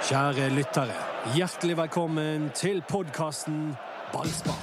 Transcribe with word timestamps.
Kjære 0.00 0.46
lyttere, 0.56 0.94
hjertelig 1.36 1.74
velkommen 1.76 2.46
til 2.56 2.78
podkasten 2.88 3.76
Ballspar. 4.14 4.56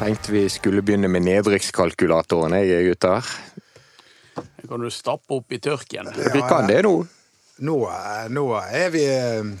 Tenkte 0.00 0.32
vi 0.34 0.42
skulle 0.52 0.82
begynne 0.84 1.08
med 1.08 1.24
nedrykkskalkulatoren, 1.24 2.52
jeg, 2.60 2.84
gutter. 2.90 3.24
Det 4.36 4.68
kan 4.68 4.84
du 4.84 4.92
stappe 4.92 5.40
opp 5.40 5.48
i 5.56 5.58
tørken. 5.64 6.12
Vi 6.12 6.44
kan 6.44 6.68
det 6.68 6.84
nå. 6.84 7.00
Nå, 7.64 7.78
nå 8.28 8.44
er 8.60 8.92
vi 8.92 9.08
eh, 9.08 9.56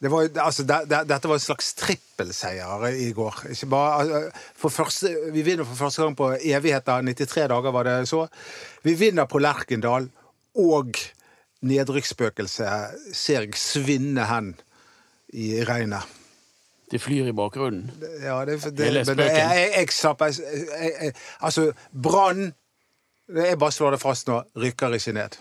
det 0.00 0.08
var, 0.08 0.28
altså, 0.40 0.64
det, 0.64 0.78
det, 0.88 1.02
Dette 1.10 1.28
var 1.28 1.36
en 1.36 1.42
slags 1.44 1.74
trippelseier 1.76 2.86
i 2.96 3.10
går. 3.12 3.42
Ikke 3.52 3.66
bare, 3.68 3.96
altså, 4.00 4.44
for 4.56 4.72
første, 4.72 5.10
vi 5.34 5.42
vinner 5.44 5.68
for 5.68 5.76
første 5.76 6.06
gang 6.06 6.16
på 6.16 6.30
evigheter. 6.40 7.04
93 7.04 7.48
dager 7.52 7.74
var 7.76 7.88
det 7.88 7.96
så. 8.08 8.22
Vi 8.86 8.94
vinner 8.96 9.28
på 9.28 9.42
Lerkendal, 9.44 10.08
og 10.56 10.96
nedrykksspøkelset 11.68 13.12
ser 13.12 13.44
jeg 13.44 13.60
svinne 13.60 14.24
hen 14.30 14.54
i 15.36 15.52
regnet. 15.68 16.16
Det 16.90 16.98
flyr 16.98 17.28
i 17.30 17.36
bakgrunnen. 17.36 17.90
Ja, 18.24 18.40
det, 18.48 18.56
det, 18.72 18.88
Hele 18.88 19.04
spøken. 19.04 19.20
jeg, 19.28 19.68
jeg, 19.76 19.88
jeg, 20.32 20.94
jeg, 21.02 21.12
Altså, 21.40 21.72
Brann 21.92 22.52
Jeg 23.30 23.58
bare 23.58 23.72
slår 23.72 23.94
det 23.94 24.00
fast 24.02 24.26
nå. 24.26 24.40
Rykker 24.58 24.96
ikke 24.96 25.12
ned. 25.14 25.36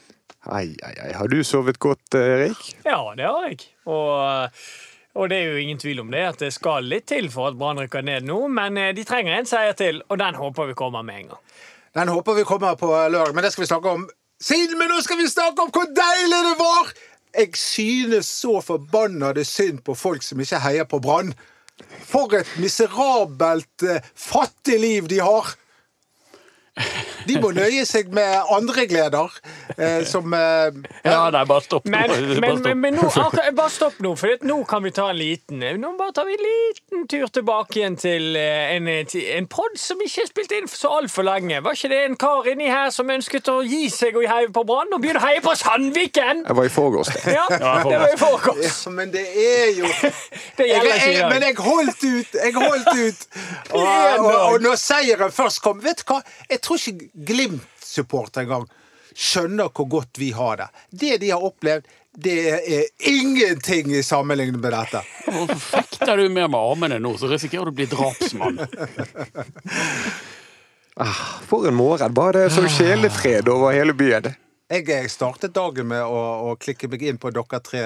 Ai, 0.48 0.76
ai, 0.84 0.94
ai. 1.04 1.14
Har 1.14 1.28
du 1.28 1.44
sovet 1.44 1.80
godt, 1.80 2.16
Erik? 2.16 2.62
Ja, 2.86 3.02
det 3.18 3.26
har 3.28 3.48
jeg. 3.50 3.60
Og, 3.92 4.62
og 5.20 5.30
det 5.30 5.38
er 5.42 5.52
jo 5.52 5.60
ingen 5.60 5.82
tvil 5.82 6.00
om 6.00 6.14
det, 6.14 6.22
at 6.32 6.40
det 6.40 6.54
skal 6.56 6.88
litt 6.88 7.10
til 7.12 7.28
for 7.34 7.52
at 7.52 7.60
Brann 7.60 7.82
rykker 7.82 8.06
ned 8.08 8.28
nå. 8.30 8.46
Men 8.48 8.80
eh, 8.80 8.94
de 8.96 9.04
trenger 9.08 9.36
en 9.36 9.50
seier 9.50 9.76
til, 9.76 10.00
og 10.08 10.22
den 10.22 10.40
håper 10.40 10.72
vi 10.72 10.78
kommer 10.80 11.04
med 11.04 11.24
en 11.24 11.30
gang. 11.34 11.44
Den 12.00 12.14
håper 12.14 12.38
vi 12.38 12.48
kommer 12.48 12.80
på 12.80 12.88
lørdag, 12.88 13.36
men 13.36 13.44
det 13.44 13.52
skal 13.52 13.66
vi 13.66 13.72
snakke 13.74 13.96
om 13.98 14.08
siden. 14.40 14.78
Men 14.80 14.94
nå 14.94 15.02
skal 15.04 15.20
vi 15.20 15.28
snakke 15.28 15.66
om 15.66 15.72
hvor 15.76 15.90
deilig 15.92 16.44
det 16.48 16.58
var! 16.62 16.92
Jeg 17.36 17.54
synes 17.62 18.26
så 18.26 18.58
forbanna 18.66 19.34
det 19.38 19.46
synd 19.46 19.84
på 19.86 19.94
folk 19.94 20.24
som 20.26 20.40
ikke 20.42 20.64
heier 20.64 20.88
på 20.90 21.02
Brann. 21.04 21.34
For 22.10 22.34
et 22.40 22.50
miserabelt, 22.60 23.84
eh, 23.84 24.02
fattig 24.16 24.80
liv 24.80 25.12
de 25.12 25.20
har. 25.20 25.52
De 27.28 27.40
må 27.42 27.50
nøye 27.56 27.84
seg 27.88 28.12
med 28.16 28.36
andre 28.56 28.86
gleder, 28.90 29.34
eh, 29.78 30.04
som 30.08 30.34
eh, 30.34 30.72
Ja, 31.06 31.30
nei, 31.34 31.44
bare 31.50 31.64
stopp 31.66 31.86
nå. 31.90 31.92
Men, 31.92 32.10
Bare 32.10 32.22
men, 32.40 32.58
stopp. 32.58 32.66
men, 32.68 32.80
men 32.84 32.96
nå, 33.00 33.08
akkurat- 33.10 33.56
bare 33.58 33.74
stopp 33.74 34.00
nå, 34.04 34.14
for 34.20 34.46
nå 34.48 34.58
kan 34.70 34.84
vi 34.86 34.92
ta 34.96 35.10
en 35.12 35.18
liten 35.20 35.64
Nå 35.82 35.92
bare 36.00 36.14
tar 36.16 36.26
vi 36.30 36.36
en 36.38 36.44
liten 36.46 37.08
tur 37.12 37.28
tilbake 37.34 37.80
igjen 37.82 37.98
til 38.00 38.36
eh, 38.40 38.76
en, 38.78 38.88
en 38.90 39.48
pod 39.52 39.76
som 39.80 40.00
ikke 40.06 40.24
er 40.24 40.30
spilt 40.32 40.56
inn 40.56 40.68
for 40.70 40.80
så 40.80 40.92
altfor 41.00 41.26
lenge. 41.28 41.60
Var 41.66 41.76
ikke 41.78 41.92
det 41.92 42.00
en 42.06 42.18
kar 42.20 42.48
inni 42.52 42.70
her 42.72 42.90
som 42.96 43.10
ønsket 43.12 43.50
å 43.52 43.60
gi 43.66 43.90
seg 43.94 44.16
og 44.20 44.26
heie 44.30 44.50
på 44.56 44.64
Brann, 44.70 44.92
og 44.96 45.02
begynne 45.04 45.22
å 45.22 45.26
heie 45.28 45.42
på 45.44 45.54
Sandviken? 45.60 46.46
Jeg 46.48 46.58
var 46.58 46.70
i 46.70 46.74
forgårs, 46.74 47.12
det. 47.16 47.34
Ja, 47.40 47.46
det 47.52 48.00
var 48.00 48.14
i 48.14 48.18
forgårs. 48.20 48.80
Ja, 48.86 48.94
men 48.96 49.12
det 49.14 49.26
er 49.28 49.70
jo 49.80 49.90
Det 50.60 50.68
jeg, 50.68 50.82
jeg, 50.86 51.14
jeg. 51.16 51.28
Men 51.32 51.44
jeg 51.48 51.56
holdt 51.60 52.04
ut! 52.04 52.36
Jeg 52.44 52.54
holdt 52.56 52.90
ut! 52.96 53.28
Og, 53.76 53.86
og, 53.86 54.34
og 54.54 54.62
når 54.64 54.76
seieren 54.82 55.32
først 55.34 55.62
kom 55.64 55.80
Vet 55.84 56.02
du 56.04 56.10
hva? 56.14 56.20
Jeg 56.50 56.60
tror 56.66 56.80
ikke 56.80 57.09
Glimt-supporter 57.14 58.46
engang 58.46 58.68
skjønner 59.16 59.72
hvor 59.76 59.88
godt 59.90 60.20
vi 60.22 60.32
har 60.32 60.58
det. 60.62 60.68
Det 60.92 61.18
de 61.22 61.32
har 61.34 61.44
opplevd, 61.44 61.88
det 62.20 62.38
er 62.56 62.84
ingenting 63.10 63.92
i 63.96 64.04
sammenligning 64.04 64.62
med 64.62 64.74
dette. 64.74 65.02
Hvorfor 65.26 65.60
fekter 65.60 66.18
du 66.18 66.28
mer 66.30 66.48
med 66.48 66.60
armene 66.60 67.00
nå, 67.02 67.16
så 67.18 67.30
risikerer 67.32 67.70
du 67.70 67.74
å 67.74 67.78
bli 67.80 67.88
drapsmann. 67.92 68.60
For 71.48 71.68
en 71.70 71.78
morgen. 71.78 72.14
Bare 72.14 72.50
så 72.52 72.66
sjelefred 72.68 73.48
over 73.52 73.72
hele 73.76 73.94
byen. 73.96 74.34
Jeg 74.70 74.86
jeg 74.86 75.10
startet 75.10 75.56
dagen 75.56 75.88
med 75.90 76.04
å, 76.06 76.18
å 76.46 76.56
klikke 76.62 76.86
meg 76.92 77.02
inn 77.10 77.18
på 77.18 77.32
dere 77.34 77.60
tre 77.66 77.82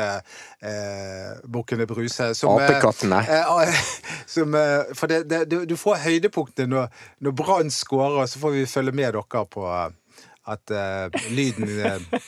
eh, 0.59 1.29
Bukkene 1.47 1.87
Bruse. 1.87 2.33
Som, 2.35 2.57
eh, 2.59 2.67
Apekattene. 2.67 3.21
Eh, 3.23 3.77
som, 4.35 4.55
eh, 4.59 4.91
for 4.91 5.07
det, 5.07 5.21
det, 5.31 5.61
du, 5.69 5.77
får 5.79 6.01
høydepunktet 6.03 6.67
når, 6.67 6.91
når 7.23 7.37
Brann 7.39 7.71
scorer, 7.71 8.27
så 8.27 8.41
får 8.43 8.55
vi 8.57 8.65
følge 8.67 8.95
med 8.99 9.15
dere 9.15 9.45
på 9.55 9.63
eh, 9.71 10.27
at 10.51 10.75
eh, 10.75 11.23
lyden 11.31 11.71
eh, 11.79 12.19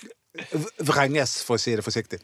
vrenges, 0.88 1.42
for 1.44 1.60
å 1.60 1.62
si 1.62 1.76
det 1.76 1.84
forsiktig. 1.84 2.24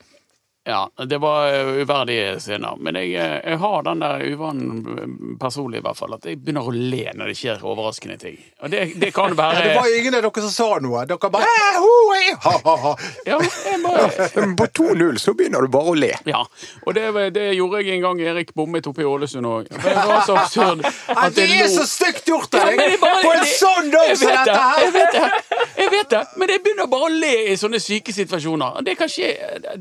Ja, 0.63 0.91
det 1.09 1.17
var 1.17 1.47
eh, 1.53 1.67
uverdige 1.81 2.35
scener. 2.39 2.75
Men 2.77 2.95
jeg, 2.99 3.15
eh, 3.17 3.39
jeg 3.49 3.57
har 3.63 3.81
den 3.87 4.01
der 4.03 4.21
uvanen 4.29 5.37
personlig, 5.41 5.79
i 5.79 5.85
hvert 5.87 5.97
fall, 5.97 6.13
at 6.13 6.25
jeg 6.29 6.37
begynner 6.37 6.67
å 6.69 6.73
le 6.75 7.07
når 7.17 7.31
det 7.31 7.37
skjer 7.39 7.63
overraskende 7.65 8.17
ting. 8.21 8.35
Og 8.61 8.69
det, 8.69 8.83
det 9.01 9.09
kan 9.15 9.33
Ja, 9.33 9.39
være 9.39 9.63
det 9.65 9.71
var 9.79 9.89
ingen 9.97 10.17
av 10.19 10.21
dere 10.27 10.43
som 10.45 10.53
sa 10.53 10.67
noe. 10.85 11.01
Dere 11.09 11.31
bare 11.33 11.49
«Eh, 11.49 11.79
ho, 11.81 11.95
eh, 12.13 12.37
ha, 12.45 12.53
ha, 12.67 12.75
ha. 12.83 12.91
Ja, 13.25 13.39
bare 13.87 14.45
på 14.61 14.67
2-0 14.83 15.17
så 15.23 15.33
begynner 15.39 15.65
du 15.65 15.71
bare 15.73 15.95
å 15.95 15.97
le. 15.97 16.11
Ja, 16.29 16.43
og 16.85 16.93
det, 16.93 17.07
det 17.39 17.47
gjorde 17.57 17.81
jeg 17.81 17.95
en 17.97 18.05
gang 18.05 18.21
Erik 18.21 18.53
bommet 18.53 18.85
oppe 18.91 19.01
i 19.01 19.09
Ålesund 19.09 19.49
òg. 19.49 19.71
Det 19.73 19.95
var 19.97 20.21
så 20.29 20.37
absurd. 20.43 20.85
Ja, 21.11 21.25
det 21.33 21.43
er 21.47 21.65
lo- 21.65 21.73
så 21.73 21.87
stygt 21.89 22.29
gjort 22.29 22.53
av 22.61 22.69
deg! 22.69 22.95
På 23.01 23.33
en 23.33 23.49
sånn 23.49 23.89
dag 23.93 24.13
som 24.17 24.29
vet 24.29 24.45
det, 24.47 24.61
jeg 24.85 24.93
vet 24.93 25.17
det, 25.17 25.25
jeg 25.81 25.89
vet 25.97 26.13
det, 26.13 26.21
men 26.37 26.53
jeg 26.53 26.61
begynner 26.63 26.87
bare 26.91 27.09
å 27.09 27.11
le 27.13 27.33
i 27.51 27.57
sånne 27.59 27.79
syke 27.81 28.13
situasjoner. 28.15 28.77
Det 28.85 28.95
kan 28.99 29.09
skje, 29.11 29.27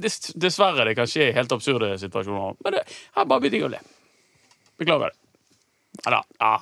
dess- 0.00 0.32
Dessverre, 0.70 0.88
det 0.88 0.94
kan 0.98 1.08
skje 1.10 1.28
i 1.28 1.32
helt 1.36 1.53
absurde 1.53 1.94
situasjoner. 1.98 2.58
Men 2.64 2.76
det, 2.76 2.84
her 3.16 3.26
bare 3.26 3.42
begynte 3.42 3.58
jeg 3.58 3.66
å 3.66 3.72
le. 3.72 3.81
Beklager 4.81 5.12
det. 5.12 5.19
Ja 6.04 6.12
da. 6.14 6.20
Ja. 6.38 6.53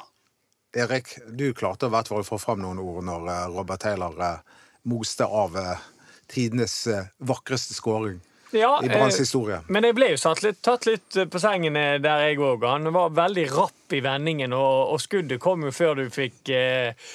Erik, 0.85 1.13
du 1.33 1.53
klarte 1.57 1.89
i 1.89 1.93
hvert 1.93 2.09
fall 2.11 2.25
å 2.25 2.27
få 2.27 2.39
fram 2.41 2.61
noen 2.63 2.81
ord 2.83 3.05
når 3.07 3.29
eh, 3.33 3.45
Robert 3.55 3.81
Taylor 3.85 4.17
eh, 4.25 4.57
moste 4.89 5.25
av 5.25 5.57
eh, 5.57 5.85
tidenes 6.29 6.83
vakreste 7.25 7.77
skåring 7.77 8.19
Ja, 8.53 8.75
i 8.85 8.89
Branns 8.89 9.17
eh, 9.17 9.25
historie. 9.25 9.63
Men 9.69 9.87
jeg 9.89 9.97
ble 9.97 10.11
jo 10.13 10.21
satt 10.21 10.43
litt, 10.45 10.61
tatt 10.65 10.89
litt 10.89 11.17
på 11.31 11.41
sengen 11.41 11.77
der 11.77 12.27
jeg 12.27 12.41
òg. 12.41 12.65
Han 12.69 12.93
var 12.93 13.17
veldig 13.17 13.47
rapp 13.55 13.97
i 13.97 14.03
vendingen, 14.05 14.53
og, 14.57 14.95
og 14.95 15.03
skuddet 15.05 15.41
kom 15.41 15.65
jo 15.65 15.73
før 15.73 16.03
du 16.03 16.07
fikk 16.13 16.53
eh, 16.53 17.09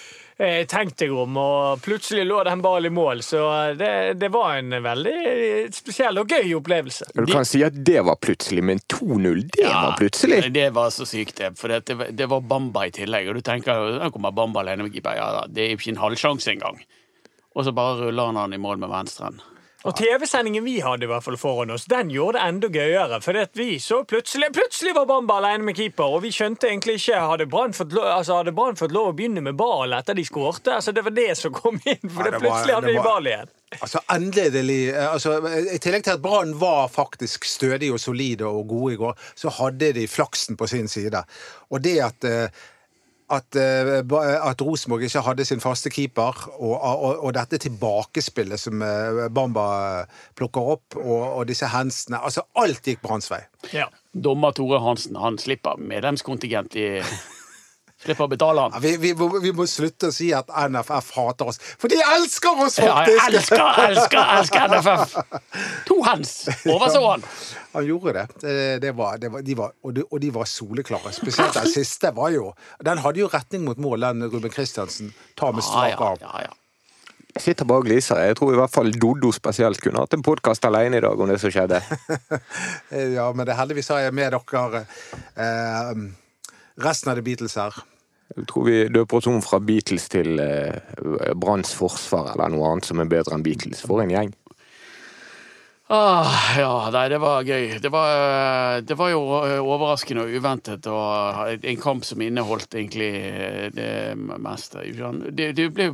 eh, 0.43 0.65
tenkt 0.69 0.97
deg 1.01 1.11
om, 1.15 1.37
og 1.39 1.81
plutselig 1.85 2.25
lå 2.27 2.41
den 2.47 2.61
ballen 2.63 2.91
i 2.91 2.93
mål. 2.93 3.21
Så 3.25 3.41
det, 3.79 3.89
det 4.21 4.29
var 4.33 4.57
en 4.59 4.75
veldig 4.83 5.13
spesiell 5.73 6.19
og 6.21 6.29
gøy 6.33 6.53
opplevelse. 6.59 7.09
Du 7.15 7.25
kan 7.31 7.45
si 7.47 7.63
at 7.65 7.77
det 7.87 8.01
var 8.05 8.19
plutselig, 8.21 8.63
men 8.63 8.81
2-0, 8.91 9.43
det 9.55 9.67
var 9.69 9.95
plutselig. 9.99 10.41
Det 10.53 10.67
var 10.75 10.91
så 10.95 11.07
sykt, 11.09 11.37
det. 11.41 11.53
For 11.59 11.73
det, 11.73 11.95
var- 11.99 12.11
det 12.11 12.29
var 12.31 12.41
Bamba 12.41 12.85
i 12.89 12.93
tillegg. 12.95 13.29
Og 13.31 13.39
du 13.39 13.45
tenker 13.47 13.97
der 13.99 14.11
kommer 14.13 14.31
Bamba 14.35 14.61
alene 14.65 14.87
med 14.87 14.93
keeper. 14.93 15.15
Ja, 15.19 15.31
da, 15.39 15.47
det 15.47 15.65
er 15.65 15.73
jo 15.73 15.79
ikke 15.81 15.95
en 15.95 16.03
halvsjanse 16.03 16.51
engang. 16.57 16.83
Og 17.55 17.65
så 17.67 17.71
bare 17.75 17.99
ruller 18.07 18.31
han 18.31 18.39
han 18.43 18.53
i 18.53 18.61
mål 18.61 18.79
med 18.81 18.89
venstren. 18.89 19.41
Og 19.83 19.95
TV-sendingen 19.99 20.63
vi 20.63 20.77
hadde 20.79 21.03
i 21.03 21.09
hvert 21.11 21.25
fall 21.25 21.35
foran 21.35 21.73
oss, 21.75 21.83
den 21.91 22.07
gjorde 22.13 22.37
det 22.37 22.43
enda 22.47 22.67
gøyere. 22.71 23.17
For 23.23 23.35
vi 23.59 23.73
så 23.83 24.03
plutselig 24.07 24.47
Plutselig 24.55 24.93
var 24.95 25.05
Bamba 25.09 25.41
alene 25.41 25.65
med 25.67 25.75
keeper, 25.75 26.13
og 26.15 26.21
vi 26.23 26.31
skjønte 26.31 26.69
egentlig 26.69 26.95
ikke 27.01 27.19
Hadde 27.19 27.47
Brann 27.51 27.73
fått, 27.75 27.91
lov- 27.91 28.07
altså, 28.07 28.37
hadde 28.39 28.53
fått 28.79 28.95
lov 28.95 29.09
å 29.11 29.15
begynne 29.17 29.43
med 29.43 29.57
ball 29.59 29.91
etter 29.97 30.15
de 30.15 30.23
skårte? 30.23 30.77
Altså, 30.77 30.93
det 30.95 31.03
var 31.03 31.11
det 31.17 31.35
som 31.37 31.51
kom 31.53 31.81
inn, 31.83 31.99
for 32.09 32.23
Ja, 32.23 32.31
det 32.31 32.39
var- 32.39 32.45
plutselig 32.45 32.73
hadde 32.77 32.87
vi 32.87 32.93
de 32.93 32.97
var- 32.97 33.03
ball 33.11 33.27
igjen. 33.27 33.51
Altså, 33.81 33.99
endelig 34.13 34.93
eh, 34.93 35.07
altså, 35.13 35.31
I 35.73 35.79
tillegg 35.81 36.03
til 36.05 36.13
at 36.13 36.21
Brann 36.21 36.53
var 36.59 36.87
faktisk 36.93 37.43
stødige 37.43 37.91
og 37.93 37.99
solide 37.99 38.45
og 38.45 38.67
gode 38.69 38.93
i 38.93 38.97
går, 39.01 39.15
så 39.35 39.49
hadde 39.49 39.93
de 39.93 40.07
flaksen 40.07 40.55
på 40.55 40.67
sin 40.69 40.87
side. 40.87 41.23
Og 41.71 41.81
det 41.81 41.99
at 42.05 42.23
eh, 42.23 42.47
at, 43.37 43.57
eh, 43.59 43.99
at 43.99 44.61
Rosenborg 44.61 45.05
ikke 45.07 45.23
hadde 45.25 45.45
sin 45.47 45.61
faste 45.63 45.91
keeper, 45.93 46.37
og, 46.57 46.75
og, 46.77 47.23
og 47.27 47.33
dette 47.35 47.59
tilbakespillet 47.65 48.61
som 48.61 48.83
eh, 48.85 49.25
Bamba 49.33 49.65
plukker 50.37 50.73
opp, 50.75 50.97
og, 50.99 51.21
og 51.39 51.47
disse 51.49 51.69
hensene 51.73 52.21
altså 52.21 52.45
Alt 52.59 52.85
gikk 52.87 53.03
Branns 53.03 53.31
vei. 53.31 53.41
Ja. 53.73 53.89
Dommer 54.13 54.53
Tore 54.53 54.77
Hansen 54.83 55.17
han 55.17 55.39
slipper 55.41 55.79
medlemskontingent 55.81 56.75
i 56.77 56.87
Slipper 58.03 58.25
å 58.27 58.29
betale 58.31 58.61
Ja, 58.61 58.69
han. 58.73 58.81
vi, 58.83 58.93
vi, 58.99 59.11
må, 59.17 59.29
vi 59.43 59.51
må 59.55 59.65
slutte 59.69 60.09
å 60.11 60.13
si 60.15 60.29
at 60.35 60.49
NFF 60.69 61.11
hater 61.15 61.51
oss, 61.53 61.59
for 61.79 61.91
de 61.91 61.99
elsker 62.03 62.63
oss 62.65 62.77
Ja, 62.83 63.03
jeg 63.07 63.19
elsker, 63.29 63.63
elsker, 63.87 64.31
elsker 64.37 64.73
NFF! 64.73 65.13
To 65.89 65.99
hands! 66.05 66.33
Overså 66.67 67.03
han. 67.07 67.23
Han 67.73 67.87
gjorde 67.87 68.13
det. 68.19 68.25
det, 68.43 68.57
det, 68.83 68.91
var, 68.97 69.17
det 69.17 69.31
var, 69.33 69.41
de 69.47 69.55
var, 69.57 69.71
og, 69.81 69.93
de, 69.95 70.03
og 70.09 70.19
de 70.21 70.29
var 70.35 70.45
soleklare. 70.49 71.13
Spesielt 71.15 71.55
den 71.57 71.71
siste 71.71 72.11
var 72.13 72.29
jo 72.35 72.51
Den 72.85 72.99
hadde 73.01 73.23
jo 73.23 73.29
retning 73.31 73.63
mot 73.65 73.79
mål, 73.81 74.03
den 74.09 74.27
Ruben 74.29 74.51
Kristiansen 74.53 75.09
tar 75.39 75.55
med 75.55 75.63
Ja, 75.63 75.69
strak 75.71 75.95
ja, 75.95 76.11
arm. 76.11 76.21
ja, 76.21 76.43
ja. 76.49 76.59
Jeg 77.33 77.41
sitter 77.47 77.65
bare 77.65 77.81
og 77.81 77.87
gliser. 77.87 78.19
Jeg 78.27 78.35
tror 78.37 78.51
i 78.53 78.57
hvert 78.59 78.69
fall 78.69 78.91
Doddo 78.93 79.31
spesielt 79.33 79.79
kunne 79.81 80.03
hatt 80.03 80.13
en 80.13 80.21
podkast 80.21 80.67
alene 80.69 80.99
i 80.99 81.01
dag 81.01 81.17
om 81.17 81.31
det 81.31 81.39
som 81.41 81.49
skjedde. 81.49 81.79
Ja, 83.15 83.25
men 83.33 83.47
det 83.49 83.55
heldigvis 83.57 83.89
har 83.89 84.03
jeg 84.03 84.13
med 84.13 84.35
dere 84.35 84.83
eh, 85.41 86.03
resten 86.85 87.09
av 87.09 87.17
The 87.17 87.25
Beatles 87.25 87.55
her. 87.57 87.73
Jeg 88.33 88.47
tror 88.49 88.65
vi 88.65 88.77
døper 88.89 89.19
oss 89.19 89.27
om 89.29 89.41
fra 89.45 89.59
Beatles 89.61 90.07
til 90.09 90.39
eh, 90.41 91.33
Branns 91.37 91.73
forsvar 91.77 92.33
eller 92.33 92.53
noe 92.55 92.71
annet 92.71 92.87
som 92.89 93.01
er 93.03 93.11
bedre 93.11 93.37
enn 93.37 93.45
Beatles. 93.45 93.83
For 93.85 94.01
en 94.01 94.13
gjeng. 94.13 94.31
Ah, 95.93 96.55
ja, 96.57 96.89
nei, 96.95 97.03
det 97.11 97.19
var 97.21 97.43
gøy. 97.45 97.75
Det 97.83 97.89
var, 97.93 98.13
eh, 98.15 98.77
det 98.87 98.95
var 98.97 99.11
jo 99.11 99.19
eh, 99.43 99.59
overraskende 99.61 100.23
og 100.25 100.31
uventet, 100.39 100.87
og 100.89 101.51
en 101.59 101.81
kamp 101.81 102.07
som 102.07 102.23
inneholdt 102.23 102.73
egentlig 102.79 103.09
eh, 103.19 103.67
det 103.75 103.91
meste. 104.17 104.85
Det, 105.29 105.51
det 105.59 105.67
ble 105.75 105.91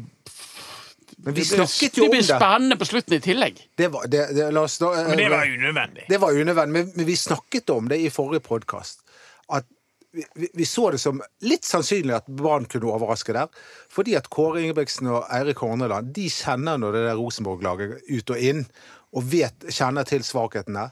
Men 1.25 1.35
vi 1.35 1.43
snakket 1.43 1.97
jo 1.99 2.05
Det 2.05 2.07
om 2.07 2.13
ble 2.13 2.21
det. 2.21 2.29
spennende 2.29 2.77
på 2.79 2.87
slutten 2.87 3.17
i 3.17 3.19
tillegg. 3.25 3.59
Det 3.75 3.89
var, 3.91 4.05
det, 4.07 4.29
det, 4.37 4.45
la 4.55 4.63
oss, 4.69 4.77
da, 4.79 4.93
Men 5.09 5.19
det 5.19 5.27
var 5.33 5.51
unødvendig. 5.57 6.05
Det 6.07 6.21
var 6.21 6.37
unødvendig, 6.37 6.73
men, 6.77 6.93
men 6.95 7.09
vi 7.09 7.17
snakket 7.19 7.73
om 7.75 7.89
det 7.91 7.99
i 7.99 8.13
forrige 8.13 8.45
podkast. 8.45 9.01
At 9.51 9.67
vi, 10.11 10.49
vi, 10.53 10.65
så 10.65 10.91
det 10.91 10.99
som 11.01 11.21
litt 11.45 11.67
sannsynlig 11.67 12.15
at 12.17 12.29
Brann 12.39 12.65
kunne 12.69 12.89
overraske 12.89 13.35
der. 13.35 13.51
Fordi 13.93 14.15
at 14.17 14.29
Kåre 14.33 14.63
Ingebrigtsen 14.63 15.09
og 15.11 15.27
Eirik 15.33 15.61
Horneland 15.63 16.13
de 16.15 16.29
kjenner 16.33 16.79
nå 16.81 16.93
det 16.95 17.05
der 17.05 17.19
Rosenborg-laget 17.19 18.07
ut 18.09 18.33
og 18.33 18.47
inn. 18.51 18.65
Og 19.17 19.29
vet, 19.31 19.69
kjenner 19.73 20.07
til 20.09 20.25
svakhetene. 20.25 20.89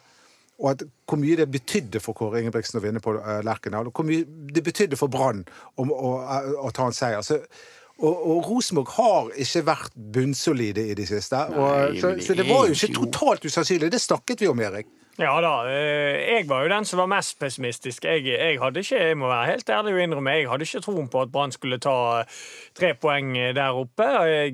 Og 0.57 0.71
at 0.73 0.85
hvor 1.09 1.19
mye 1.21 1.37
det 1.37 1.49
betydde 1.53 2.01
for 2.01 2.17
Kåre 2.17 2.41
Ingebrigtsen 2.41 2.79
å 2.79 2.83
vinne 2.85 3.01
på 3.03 3.15
uh, 3.17 3.39
Lerkendal. 3.45 3.89
Og 3.89 3.97
hvor 3.97 4.07
mye 4.07 4.25
det 4.53 4.63
betydde 4.65 4.99
for 4.99 5.11
Brann 5.13 5.43
å, 5.77 6.71
ta 6.73 6.87
en 6.87 6.97
seier. 6.97 7.25
Så, 7.25 7.41
og, 7.97 8.13
og 8.13 8.51
Rosenborg 8.51 8.93
har 8.99 9.33
ikke 9.41 9.65
vært 9.65 9.97
bunnsolide 10.13 10.85
i 10.91 10.97
de 10.97 11.05
siste. 11.09 11.41
Og, 11.57 11.65
Nei, 11.65 12.01
så, 12.01 12.13
det 12.13 12.25
så 12.25 12.37
det 12.37 12.45
var 12.49 12.69
jo 12.69 12.77
ikke 12.77 12.93
totalt 13.01 13.49
usannsynlig. 13.49 13.91
Det 13.93 14.01
snakket 14.01 14.45
vi 14.45 14.49
om, 14.53 14.61
Erik. 14.61 14.89
Ja 15.17 15.39
da, 15.41 15.65
eh, 15.65 16.35
jeg 16.35 16.45
var 16.45 16.61
jo 16.61 16.69
den 16.69 16.85
som 16.85 16.99
var 17.01 17.07
mest 17.09 17.39
pessimistisk. 17.39 18.03
Jeg, 18.05 18.21
jeg 18.27 18.59
hadde 18.61 18.83
ikke, 18.83 18.97
jeg 19.01 19.17
må 19.17 19.31
være 19.31 19.47
helt 19.49 19.69
ærlig 19.73 19.93
og 19.95 20.01
innrømme, 20.03 20.33
jeg 20.37 20.49
hadde 20.51 20.65
ikke 20.67 20.81
troen 20.85 21.07
på 21.09 21.21
at 21.23 21.31
Brann 21.33 21.53
skulle 21.55 21.79
ta 21.81 21.93
eh, 22.19 22.35
tre 22.77 22.91
poeng 22.93 23.31
eh, 23.33 23.49
der 23.57 23.79
oppe. 23.79 24.05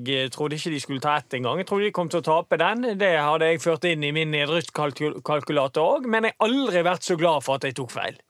Jeg 0.07 0.31
trodde 0.31 0.55
ikke 0.55 0.71
de 0.71 0.79
skulle 0.79 1.03
ta 1.03 1.17
ett 1.19 1.33
engang. 1.35 1.59
Jeg 1.59 1.67
trodde 1.67 1.89
de 1.89 1.95
kom 1.97 2.07
til 2.07 2.21
å 2.21 2.27
tape 2.29 2.59
den. 2.61 2.85
Det 2.95 3.09
hadde 3.19 3.49
jeg 3.51 3.59
ført 3.59 3.87
inn 3.89 4.05
i 4.07 4.13
min 4.15 4.31
nedrykkskalkulator 4.31 5.97
òg, 5.97 6.07
men 6.07 6.29
jeg 6.29 6.37
har 6.37 6.47
aldri 6.47 6.83
vært 6.87 7.09
så 7.09 7.17
glad 7.19 7.43
for 7.43 7.59
at 7.59 7.67
jeg 7.67 7.75
tok 7.81 7.91
feil. 7.91 8.21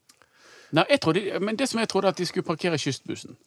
Nei, 0.74 0.86
jeg 0.89 1.03
trodde, 1.06 1.21
men 1.38 1.59
det 1.59 1.68
som 1.69 1.83
jeg 1.83 1.91
trodde 1.91 2.15
at 2.15 2.18
de 2.18 2.25
skulle 2.25 2.47
parkere 2.47 2.79
kystbussen. 2.81 3.38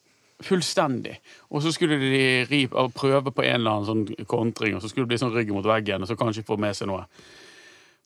Fullstendig. 0.47 1.17
Og 1.51 1.65
så 1.65 1.73
skulle 1.75 1.99
de 1.99 2.63
prøve 2.71 3.35
på 3.35 3.43
en 3.43 3.59
eller 3.59 3.81
annen 3.81 3.91
sånn 3.91 4.29
kontring, 4.31 4.79
og 4.79 4.85
så 4.85 4.93
skulle 4.93 5.09
det 5.09 5.17
bli 5.17 5.21
sånn 5.25 5.35
rygg 5.35 5.51
mot 5.57 5.67
veggen, 5.67 6.07
og 6.07 6.11
så 6.13 6.15
kanskje 6.15 6.47
få 6.47 6.61
med 6.61 6.79
seg 6.79 6.93
noe. 6.93 7.03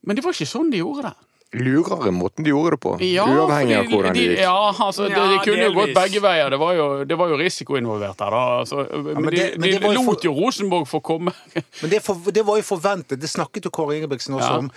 Men 0.07 0.17
det 0.17 0.25
var 0.25 0.33
ikke 0.33 0.49
sånn 0.49 0.71
de 0.73 0.79
gjorde 0.81 1.03
det. 1.11 1.17
Lurere 1.53 2.13
måten 2.15 2.45
de 2.47 2.53
gjorde 2.53 2.77
det 2.77 2.81
på. 2.85 2.93
Ja, 3.03 3.25
uavhengig 3.27 3.75
av 3.81 3.89
hvordan 3.91 4.15
de, 4.15 4.21
de, 4.21 4.27
gikk. 4.37 4.43
Ja, 4.45 4.53
altså, 4.71 5.09
det, 5.09 5.17
Ja, 5.19 5.25
det 5.33 5.39
kunne 5.43 5.65
jo 5.67 5.73
gått 5.81 5.95
begge 5.97 6.21
veier. 6.23 6.51
Det 6.55 6.59
var 6.63 6.77
jo, 6.79 6.85
det 7.11 7.17
var 7.19 7.33
jo 7.33 7.39
risiko 7.41 7.75
involvert 7.81 8.17
der. 8.23 8.31
Da. 8.31 8.43
Altså, 8.61 8.85
men, 8.87 9.09
men 9.25 9.31
de, 9.35 9.37
det- 9.37 9.59
men 9.59 9.67
de 9.67 9.73
det 9.75 9.83
var 9.83 9.97
jo 9.97 10.05
lot 10.05 10.21
for- 10.21 10.29
jo 10.29 10.35
Rosenborg 10.39 10.87
få 10.87 11.01
komme. 11.03 11.35
Men 11.83 11.91
det, 11.91 12.03
for, 12.07 12.15
det 12.31 12.45
var 12.47 12.57
jo 12.61 12.63
forventet. 12.63 13.19
Det 13.21 13.29
snakket 13.33 13.67
jo 13.67 13.71
Kåre 13.75 13.99
Ingebrigtsen 13.99 14.39
også 14.39 14.47
Ja. 14.53 14.59
om. 14.63 14.71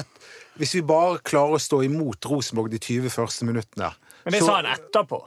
At 0.00 0.06
hvis 0.58 0.74
vi 0.74 0.82
bare 0.82 1.18
klarer 1.22 1.54
å 1.54 1.62
stå 1.62 1.84
imot 1.86 2.26
Rosenborg 2.26 2.70
de 2.74 2.78
20 2.82 3.08
første 3.14 3.46
minuttene 3.46 3.92
Men 4.24 4.32
det 4.32 4.40
så- 4.42 4.46
sa 4.50 4.56
han 4.56 4.66
etterpå. 4.74 5.22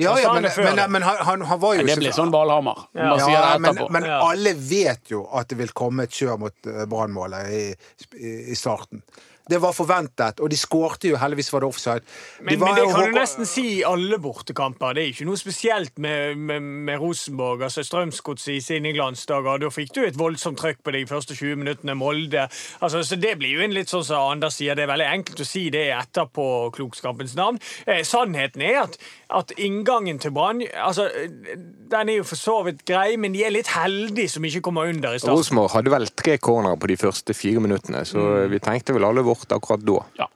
Ja, 0.00 0.14
ja, 0.20 0.34
men, 0.34 0.48
men, 0.56 0.82
men 0.96 1.06
han, 1.06 1.16
han, 1.28 1.42
han 1.50 1.60
var 1.62 1.78
jo 1.78 1.86
Det 1.86 1.98
blir 2.00 2.14
sånn 2.16 2.32
Valhammer. 2.34 2.86
Ja. 2.96 3.16
ja, 3.20 3.42
men, 3.62 3.82
men 3.92 4.06
alle 4.10 4.54
vet 4.56 5.12
jo 5.12 5.26
at 5.36 5.50
det 5.50 5.60
vil 5.60 5.74
komme 5.76 6.08
et 6.08 6.14
kjør 6.16 6.40
mot 6.40 6.70
uh, 6.70 6.84
Brannmålet 6.90 7.52
i, 7.52 7.64
i, 8.16 8.36
i 8.54 8.58
starten. 8.58 9.04
Det 9.50 9.58
var 9.58 9.74
forventet, 9.74 10.40
og 10.40 10.50
de 10.50 10.56
skårte 10.58 11.10
jo. 11.10 11.18
Heldigvis 11.18 11.50
var 11.52 11.64
det 11.64 11.70
offside. 11.72 12.04
De 12.38 12.44
Men, 12.44 12.60
var 12.60 12.68
men 12.68 12.76
det 12.76 12.84
jo 12.84 12.90
kan 12.94 13.10
du 13.10 13.18
nesten 13.18 13.48
si 13.48 13.64
i 13.78 13.82
alle 13.86 14.18
bortekamper. 14.22 14.94
Det 14.94 15.02
er 15.02 15.10
ikke 15.10 15.26
noe 15.26 15.40
spesielt 15.40 15.98
med, 15.98 16.36
med, 16.38 16.62
med 16.86 17.00
Rosenborg. 17.02 17.64
altså 17.66 17.82
Strømsgodset 17.86 18.52
i 18.54 18.60
sine 18.62 18.92
glansdager. 18.94 19.58
Da 19.62 19.72
fikk 19.74 19.94
du 19.96 20.04
et 20.04 20.18
voldsomt 20.18 20.60
trøkk 20.60 20.84
på 20.86 20.94
de 20.94 21.02
første 21.10 21.34
20 21.34 21.64
minuttene. 21.64 21.96
Molde. 21.98 22.46
Altså, 22.80 23.02
så 23.02 23.18
Det 23.18 23.36
blir 23.40 23.56
jo 23.56 23.64
en 23.66 23.74
litt 23.74 23.90
sånn 23.90 24.06
som 24.06 24.30
Anders 24.36 24.60
sier, 24.60 24.78
det 24.78 24.86
er 24.86 24.92
veldig 24.92 25.10
enkelt 25.10 25.42
å 25.42 25.48
si 25.48 25.66
det 25.74 25.88
etterpå 25.96 26.46
klokskapens 26.76 27.34
navn. 27.38 27.58
Eh, 27.86 28.04
sannheten 28.06 28.62
er 28.62 28.84
at, 28.84 29.00
at 29.32 29.52
inngangen 29.58 30.18
til 30.22 30.32
Brann 30.34 30.62
altså, 30.74 31.06
eh, 31.06 31.56
Den 31.90 32.08
er 32.08 32.16
jo 32.20 32.24
for 32.26 32.38
så 32.38 32.56
vidt 32.66 32.84
grei, 32.86 33.16
men 33.18 33.32
de 33.34 33.44
er 33.46 33.50
litt 33.54 33.70
heldige 33.74 34.30
som 34.30 34.44
ikke 34.46 34.62
kommer 34.62 34.90
under 34.90 35.14
i 35.14 35.18
starten. 35.18 35.38
Rosenborg 35.38 35.70
hadde 35.74 35.90
vel 35.90 36.06
tre 36.18 36.36
cornere 36.38 36.78
på 36.78 36.86
de 36.90 36.96
første 37.00 37.34
fire 37.34 37.60
minuttene, 37.62 38.04
så 38.06 38.18
Mm. 38.20 38.50
vi 38.50 38.58
tenkte 38.62 38.94
vel 38.94 39.04
alle 39.08 39.22
vårt 39.26 39.50
akkurat 39.50 39.82
da. 39.86 39.98
Ja. 40.18 40.26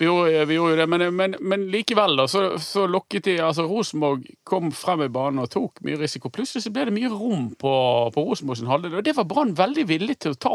Vi 0.00 0.06
gjorde, 0.06 0.46
vi 0.48 0.54
gjorde 0.56 0.70
jo 0.72 0.76
det, 0.80 0.88
men, 0.88 1.02
men, 1.14 1.34
men 1.40 1.66
likevel 1.68 2.16
da, 2.16 2.24
så, 2.26 2.56
så 2.58 2.86
lokket 2.88 3.26
de 3.26 3.34
altså 3.44 3.66
Rosenborg 3.68 4.22
kom 4.48 4.70
frem 4.72 5.02
i 5.04 5.08
banen 5.12 5.42
og 5.42 5.50
tok 5.52 5.82
mye 5.84 5.98
risiko. 6.00 6.30
Plutselig 6.32 6.62
så 6.64 6.72
ble 6.72 6.86
det 6.88 6.94
mye 6.96 7.10
rom 7.12 7.50
på, 7.60 7.72
på 8.14 8.24
Rosenborg 8.30 8.56
sin 8.62 8.70
halvdel, 8.70 8.94
og 8.96 9.04
det 9.04 9.12
var 9.18 9.28
Brann 9.28 9.52
veldig 9.58 9.84
villig 9.90 10.16
til 10.24 10.32
å 10.32 10.38
ta. 10.40 10.54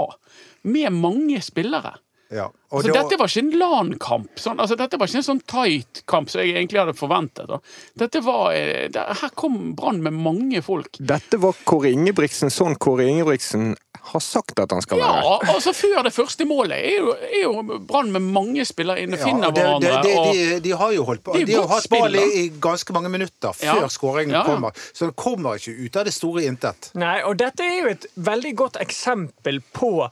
Med 0.64 0.90
mange 0.98 1.38
spillere. 1.46 1.94
Ja. 2.32 2.46
og 2.46 2.54
Altså, 2.76 2.88
det 2.88 2.94
var- 2.96 3.04
dette 3.10 3.20
var 3.20 3.28
ikke 3.28 3.40
en 3.40 3.60
LAN-kamp. 3.60 4.30
Sånn, 4.36 4.60
altså, 4.60 4.76
dette 4.76 4.98
var 5.00 5.08
ikke 5.08 5.22
en 5.22 5.24
sånn 5.30 5.42
tight 5.48 6.02
kamp 6.08 6.30
som 6.30 6.42
jeg 6.42 6.56
egentlig 6.56 6.80
hadde 6.82 6.94
forventet. 6.98 7.48
Da. 7.48 7.60
Dette 7.98 8.22
var, 8.26 8.52
eh, 8.54 8.88
det, 8.90 9.00
her 9.22 9.30
kom 9.36 9.74
Brann 9.76 10.02
med 10.04 10.14
mange 10.14 10.62
folk. 10.64 10.90
Dette 11.00 11.38
var 11.40 11.54
Kåre 11.66 11.92
Ingebrigtsen 11.94 12.50
sånn 12.52 12.76
Kåre 12.78 13.06
Ingebrigtsen 13.08 13.76
har 14.06 14.20
sagt 14.22 14.60
at 14.60 14.70
han 14.72 14.82
skal 14.82 15.00
være. 15.00 15.22
Ja, 15.24 15.40
altså 15.54 15.72
Før 15.74 16.04
det 16.04 16.14
første 16.14 16.46
målet 16.46 16.78
er 16.78 16.98
jo, 17.00 17.14
er 17.14 17.42
jo 17.44 17.80
Brann 17.80 18.12
med 18.12 18.22
mange 18.22 18.66
spillere 18.66 19.02
inne, 19.02 19.18
Ja, 19.18 19.26
finner 19.26 19.52
det, 19.52 19.64
hverandre. 19.64 20.02
det, 20.04 20.04
det, 20.04 20.18
og, 20.20 20.34
de, 20.34 20.60
de 20.60 20.70
har 20.78 20.92
jo 20.94 21.04
holdt 21.06 21.24
på 21.24 21.36
er 21.36 21.46
De 21.46 21.54
har 21.56 21.68
hatt 21.68 21.90
ball 21.90 22.16
i, 22.16 22.26
i 22.46 22.50
ganske 22.60 22.94
mange 22.94 23.10
minutter 23.10 23.54
Ja. 23.64 23.76
før 23.80 23.88
skåringen 23.90 24.32
Ja, 24.32 24.44
ja. 24.44 24.44
kommer. 24.44 24.72
Så 24.94 25.08
det 25.08 25.16
kommer 25.16 25.56
ikke 25.58 25.74
ut 25.86 25.96
av 25.96 26.06
det 26.06 26.14
store 26.14 26.44
intet. 26.46 26.92
Nei, 26.94 27.22
og 27.24 27.38
dette 27.38 27.62
er 27.64 27.82
jo 27.82 27.88
et 27.96 28.06
veldig 28.18 28.56
godt 28.56 28.78
eksempel 28.84 29.62
på 29.74 30.10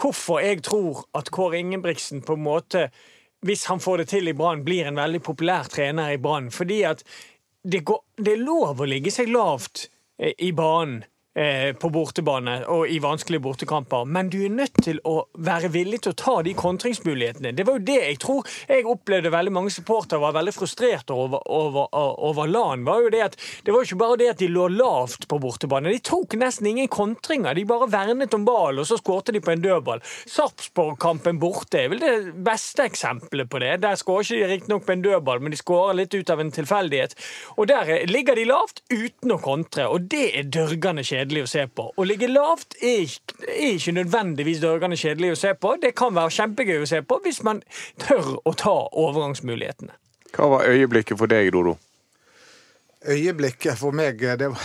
hvorfor 0.00 0.40
jeg 0.42 0.62
tror 0.66 1.04
at 1.16 1.30
Kåre 1.34 1.60
Ingebrigtsen 1.60 2.24
på 2.26 2.36
en 2.38 2.44
måte, 2.44 2.88
hvis 3.46 3.66
han 3.70 3.80
får 3.80 4.02
det 4.02 4.08
til 4.12 4.28
i 4.28 4.36
Brann, 4.36 4.64
blir 4.64 4.88
en 4.88 5.00
veldig 5.00 5.22
populær 5.24 5.68
trener 5.72 6.14
i 6.14 6.20
Brann. 6.20 6.50
Fordi 6.52 6.82
at 6.88 7.04
det, 7.62 7.84
går, 7.88 8.02
det 8.16 8.34
er 8.34 8.44
lov 8.44 8.80
å 8.80 8.88
ligge 8.88 9.12
seg 9.12 9.32
lavt 9.32 9.88
eh, 10.20 10.34
i 10.38 10.52
banen. 10.56 11.04
Eh, 11.34 11.72
På 11.76 11.90
bortebane 11.90 12.60
og 12.70 12.88
i 12.90 12.98
vanskelige 13.02 13.42
bortekamper, 13.44 14.04
men 14.04 14.30
du 14.30 14.38
er 14.44 14.54
nødt 14.54 14.82
til 14.82 15.00
å 15.04 15.26
være 15.38 15.70
villig 15.74 16.02
til 16.04 16.14
å 16.14 16.18
ta 16.18 16.36
de 16.46 16.54
kontringsmulighetene. 16.58 17.52
Det 17.56 17.66
var 17.66 17.78
jo 17.78 17.86
det 17.90 17.98
jeg 18.00 18.18
tror 18.22 18.48
jeg 18.68 18.86
opplevde 18.88 19.32
veldig 19.32 19.52
mange 19.54 19.72
supportere 19.74 20.20
var 20.22 20.34
veldig 20.36 20.54
frustrerte 20.54 21.14
over, 21.14 21.42
over, 21.46 21.88
over 21.94 22.50
LAN. 22.50 22.84
var 22.84 23.02
jo 23.04 23.10
Det 23.10 23.22
at 23.24 23.36
det 23.64 23.72
var 23.72 23.82
jo 23.82 23.88
ikke 23.88 24.00
bare 24.00 24.18
det 24.20 24.30
at 24.30 24.42
de 24.42 24.48
lå 24.50 24.68
lavt 24.72 25.26
på 25.28 25.38
bortebane. 25.42 25.92
De 25.92 26.02
tok 26.04 26.36
nesten 26.40 26.66
ingen 26.70 26.88
kontringer. 26.88 27.54
De 27.54 27.64
bare 27.68 27.90
vernet 27.90 28.34
om 28.34 28.44
ballen, 28.44 28.82
og 28.82 28.88
så 28.88 28.98
skårte 29.00 29.34
de 29.34 29.42
på 29.42 29.52
en 29.54 29.62
dødball. 29.64 30.02
Sarpsborg-kampen 30.30 31.40
borte 31.42 31.84
er 31.84 31.90
vel 31.92 32.02
det 32.02 32.14
beste 32.46 32.86
eksempelet 32.88 33.50
på 33.50 33.62
det. 33.62 33.76
Der 33.84 33.98
skårer 33.98 34.26
ikke 34.26 34.40
de 34.40 34.50
riktignok 34.54 34.86
på 34.86 34.94
en 34.96 35.04
dødball, 35.04 35.42
men 35.42 35.54
de 35.54 35.60
skårer 35.60 35.98
litt 36.02 36.14
ut 36.14 36.30
av 36.30 36.42
en 36.42 36.52
tilfeldighet. 36.54 37.16
Og 37.56 37.68
der 37.70 38.06
ligger 38.10 38.38
de 38.38 38.46
lavt 38.48 38.82
uten 38.90 39.34
å 39.34 39.40
kontre, 39.42 39.88
og 39.90 40.08
det 40.12 40.26
er 40.38 40.50
dørgende 40.52 41.04
kjedelig 41.06 41.29
å 41.44 41.48
se 41.50 41.66
på. 41.70 41.86
Å 41.94 42.06
ligge 42.06 42.28
lavt 42.30 42.76
er 42.82 43.04
ikke, 43.06 43.36
er 43.46 43.76
ikke 43.76 43.94
nødvendigvis 43.96 44.62
dørgende 44.62 44.98
kjedelig 45.00 45.34
å 45.34 45.40
se 45.42 45.54
på. 45.54 45.76
Det 45.82 45.94
kan 45.98 46.14
være 46.16 46.34
kjempegøy 46.36 46.82
å 46.82 46.90
se 46.90 47.02
på 47.06 47.20
hvis 47.24 47.42
man 47.46 47.62
tør 48.02 48.34
å 48.44 48.54
ta 48.58 48.76
overgangsmulighetene. 48.90 49.94
Hva 50.34 50.50
var 50.52 50.68
øyeblikket 50.70 51.18
for 51.18 51.30
deg, 51.30 51.50
Dodo? 51.54 51.76
Øyeblikket 53.00 53.78
for 53.80 53.96
meg 53.96 54.20
det 54.20 54.50
var, 54.52 54.64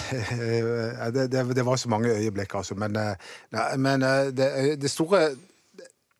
det, 1.15 1.29
det, 1.31 1.43
det 1.55 1.65
var 1.65 1.79
så 1.79 1.89
mange 1.89 2.11
øyeblikk, 2.13 2.57
altså. 2.59 2.75
Men, 2.75 2.97
eh, 2.99 3.35
nei, 3.55 3.67
men 3.81 4.03
eh, 4.03 4.31
det, 4.35 4.49
det 4.81 4.91
store 4.91 5.29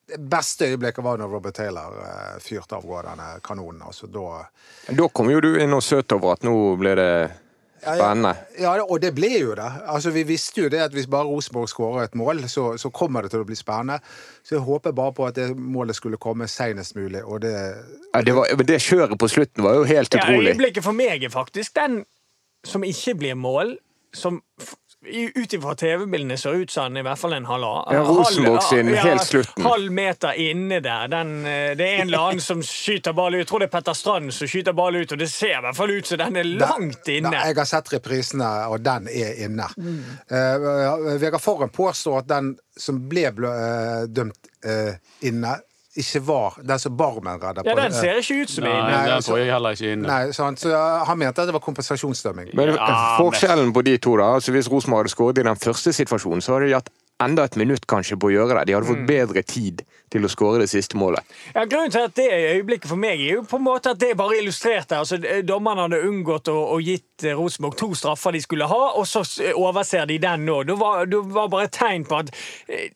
det 0.08 0.20
beste 0.30 0.70
øyeblikket 0.70 1.04
var 1.04 1.18
når 1.18 1.32
Robert 1.34 1.56
Taylor 1.58 1.98
eh, 2.06 2.36
fyrte 2.44 2.78
av 2.78 2.86
gårde 2.86 3.10
denne 3.10 3.40
kanonen. 3.44 3.82
Altså, 3.88 4.08
da 4.08 4.46
Da 4.94 5.08
kom 5.10 5.32
jo 5.34 5.42
du 5.42 5.56
inn 5.58 5.74
og 5.74 5.84
søt 5.84 6.14
over 6.14 6.36
at 6.36 6.46
nå 6.46 6.54
ble 6.80 6.94
det 7.00 7.12
spennende. 7.86 8.34
Ja, 8.60 8.74
og 8.84 9.02
det 9.02 9.12
ble 9.16 9.30
jo 9.40 9.54
det. 9.58 9.70
Altså, 9.86 10.12
Vi 10.12 10.24
visste 10.28 10.62
jo 10.62 10.70
det 10.70 10.82
at 10.84 10.92
hvis 10.96 11.08
bare 11.08 11.30
Rosenborg 11.30 11.70
skårer 11.70 12.04
et 12.04 12.16
mål, 12.16 12.44
så, 12.50 12.78
så 12.78 12.90
kommer 12.90 13.22
det 13.22 13.32
til 13.32 13.46
å 13.46 13.48
bli 13.48 13.56
spennende. 13.56 14.00
Så 14.44 14.58
jeg 14.58 14.66
håper 14.66 14.92
bare 14.92 15.14
på 15.14 15.26
at 15.30 15.36
det 15.36 15.52
målet 15.58 15.96
skulle 15.96 16.18
komme 16.22 16.48
senest 16.48 16.96
mulig, 16.96 17.24
og 17.24 17.42
det 17.42 17.54
Ja, 18.16 18.22
det, 18.22 18.36
var, 18.36 18.46
det 18.68 18.82
kjøret 18.82 19.20
på 19.20 19.28
slutten 19.28 19.64
var 19.64 19.80
jo 19.80 19.84
helt 19.84 20.16
utrolig. 20.16 20.52
Ja, 20.52 20.56
øyeblikket 20.56 20.84
for 20.84 20.98
meg 20.98 21.24
er 21.24 21.34
faktisk 21.34 21.76
den 21.76 22.04
som 22.66 22.84
ikke 22.84 23.16
blir 23.16 23.36
mål, 23.38 23.78
som 24.14 24.42
ut 25.08 25.54
ifra 25.54 25.76
TV-bildene 25.76 26.38
ser 26.38 26.58
ut 26.62 26.72
som 26.72 26.90
den 26.90 27.02
i 27.02 27.06
hvert 27.06 27.20
fall 27.20 27.34
en 27.38 27.46
halv 27.46 27.66
Ja, 27.94 28.02
Rosenborg 28.08 28.64
sin 28.64 28.92
ja, 28.94 29.04
helt 29.06 29.24
slutten. 29.28 29.66
Halv 29.66 29.92
meter 29.92 30.38
inne 30.42 30.80
der. 30.84 31.08
Den, 31.12 31.38
eh, 31.46 31.76
det 31.78 31.88
er 31.88 32.02
en 32.02 32.08
eller 32.08 32.30
annen 32.30 32.44
som 32.44 32.64
skyter 32.66 33.14
ball 33.14 33.36
ut. 33.36 33.44
Jeg 33.44 33.50
tror 33.52 33.64
det 33.64 33.70
er 33.70 33.76
Petter 33.78 33.98
Strand 33.98 34.34
som 34.34 34.50
skyter 34.50 34.76
ball 34.78 34.96
ut, 34.96 35.12
og 35.12 35.22
det 35.22 35.30
ser 35.32 35.58
i 35.60 35.64
hvert 35.66 35.78
fall 35.78 35.96
ut 35.96 36.10
som 36.10 36.22
den 36.22 36.42
er 36.42 36.50
langt 36.50 37.12
inne. 37.12 37.32
Nei, 37.34 37.46
jeg 37.52 37.60
har 37.62 37.70
sett 37.70 37.94
reprisene, 37.94 38.52
og 38.72 38.82
den 38.86 39.10
er 39.12 39.46
inne. 39.46 39.70
Eh, 40.30 41.18
Vegard 41.22 41.44
Forren 41.44 41.74
påstår 41.74 42.24
at 42.24 42.32
den 42.32 42.56
som 42.78 43.00
ble 43.10 43.30
blø, 43.36 43.52
eh, 43.52 44.04
dømt 44.12 44.52
uh, 44.66 44.94
inne, 45.26 45.56
ikke 45.96 46.22
var 46.28 46.58
den 46.68 46.80
som 46.80 46.98
Barmen 46.98 47.40
redda 47.40 47.64
på. 47.64 47.70
Ja, 47.70 47.76
den 47.76 47.94
ser 47.96 48.20
ikke 48.20 48.42
ut 48.44 48.50
som 48.52 48.64
en. 48.68 48.72
inne. 48.72 48.92
Nei, 48.92 49.06
den 49.14 49.24
får 49.24 49.38
jeg 49.40 49.52
heller 49.54 49.78
ikke 49.78 49.92
inne. 49.96 50.08
Nei, 50.10 50.32
sant? 50.36 50.60
Så 50.60 50.72
Han 51.08 51.18
mente 51.18 51.42
at 51.42 51.48
det 51.48 51.56
var 51.56 51.64
kompensasjonsdømming. 51.64 52.50
Men 52.54 52.74
Ja, 52.76 53.18
forskjellen 53.20 53.72
på 53.74 53.82
de 53.86 53.98
to, 53.98 54.18
da 54.18 54.34
altså 54.36 54.52
Hvis 54.52 54.68
Rosenborg 54.72 55.06
hadde 55.06 55.14
skåret 55.16 55.38
i 55.40 55.48
den 55.48 55.56
første 55.56 55.94
situasjonen, 55.94 56.42
så 56.42 56.54
hadde 56.58 56.68
de 56.68 56.74
hatt 56.74 56.90
enda 57.24 57.46
et 57.48 57.56
minutt 57.56 57.86
kanskje 57.88 58.18
på 58.20 58.30
å 58.30 58.34
gjøre 58.34 58.60
det. 58.60 58.66
De 58.68 58.76
hadde 58.76 58.90
fått 58.90 59.06
bedre 59.08 59.44
tid 59.48 59.84
til 60.12 60.28
å 60.28 60.32
skåre 60.32 60.62
det 60.64 60.70
siste 60.72 60.98
målet. 61.00 61.24
Ja, 61.56 61.66
grunnen 61.68 61.92
til 61.92 62.06
at 62.08 62.16
det 62.18 62.28
øyeblikket 62.32 62.90
for 62.92 63.00
meg, 63.00 63.20
er 63.20 63.40
jo 63.40 63.46
på 63.48 63.60
en 63.60 63.66
måte 63.66 63.94
at 63.96 64.02
det 64.02 64.14
bare 64.20 64.38
illustrerte. 64.40 65.00
Altså, 65.00 65.20
dommerne 65.48 65.88
hadde 65.88 66.02
unngått 66.08 66.52
å, 66.52 66.56
å 66.76 66.80
gitt 66.84 67.26
eh, 67.26 67.36
Rosenborg 67.36 67.78
to 67.80 67.90
straffer 67.98 68.36
de 68.36 68.44
skulle 68.44 68.68
ha, 68.70 68.82
og 69.00 69.08
så 69.10 69.24
overser 69.56 70.08
de 70.12 70.20
den 70.24 70.46
nå. 70.48 70.62
Det 70.68 70.78
var, 70.80 71.06
det 71.10 71.22
var 71.36 71.50
bare 71.52 71.70
et 71.70 71.76
tegn 71.76 72.06
på 72.08 72.20
at 72.20 72.32
eh, 72.68 72.92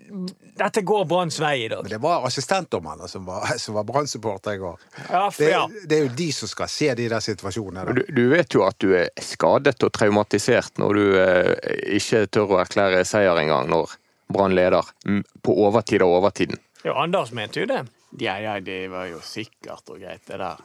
dette 0.60 0.84
går 0.88 1.08
Branns 1.10 1.40
vei 1.42 1.56
i 1.66 1.70
dag. 1.72 1.86
Men 1.88 1.96
det 1.96 2.02
var 2.04 2.28
assistentdommerne 2.28 3.08
som 3.12 3.28
var, 3.28 3.48
som 3.64 3.80
var 3.80 3.88
Brann-supporter 3.88 4.60
i 4.60 4.62
går. 4.64 4.84
Ja, 5.08 5.24
for, 5.32 5.44
Det, 5.44 5.54
ja. 5.56 5.64
det 5.86 5.98
er 6.00 6.06
jo 6.08 6.12
de 6.20 6.30
som 6.36 6.52
skal 6.52 6.72
se 6.72 6.92
de 7.00 7.08
der 7.16 7.24
situasjonene. 7.24 7.96
Du, 7.96 8.04
du 8.16 8.26
vet 8.36 8.56
jo 8.56 8.68
at 8.68 8.80
du 8.84 8.92
er 9.00 9.10
skadet 9.24 9.80
og 9.88 9.96
traumatisert 9.96 10.80
når 10.80 11.00
du 11.00 11.18
eh, 11.24 11.74
ikke 12.00 12.26
tør 12.28 12.56
å 12.56 12.62
erklære 12.66 13.04
seier 13.08 13.40
engang 13.40 13.72
når 13.72 13.98
Brann 14.34 14.56
leder 14.56 14.86
mm, 15.06 15.24
på 15.42 15.56
overtid 15.66 16.02
av 16.06 16.14
overtiden. 16.20 16.60
ja, 16.84 16.94
Anders 17.04 17.32
mente 17.32 17.64
jo 17.64 17.70
det. 17.70 17.86
Ja, 18.20 18.40
ja, 18.42 18.60
det 18.60 18.88
var 18.90 19.06
jo 19.10 19.22
sikkert 19.26 19.90
og 19.90 20.00
greit, 20.02 20.26
det 20.28 20.38
der. 20.42 20.62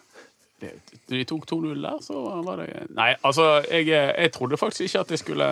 Det, 0.61 0.71
når 1.11 1.17
de 1.19 1.25
tok 1.29 1.47
2-0 1.51 1.81
der, 1.83 1.97
så 2.01 2.21
var 2.47 2.61
det 2.63 2.69
Nei, 2.95 3.11
altså, 3.27 3.49
jeg, 3.69 3.89
jeg 3.91 4.33
trodde 4.33 4.57
faktisk 4.57 4.87
ikke 4.87 5.01
at 5.03 5.11
det 5.11 5.19
skulle 5.19 5.49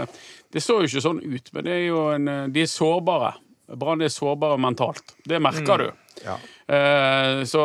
Det 0.53 0.63
så 0.63 0.77
jo 0.79 0.89
ikke 0.89 1.03
sånn 1.05 1.19
ut, 1.25 1.51
men 1.53 1.67
det 1.67 1.73
er 1.75 1.83
jo 1.89 2.05
en 2.15 2.31
De 2.55 2.63
er 2.63 2.71
sårbare. 2.71 3.33
Brann 3.73 4.05
er 4.05 4.13
sårbare 4.13 4.61
mentalt. 4.61 5.15
Det 5.25 5.41
merker 5.41 5.81
du. 5.81 5.91
Ja. 6.23 6.37
Eh, 6.77 7.43
så, 7.49 7.63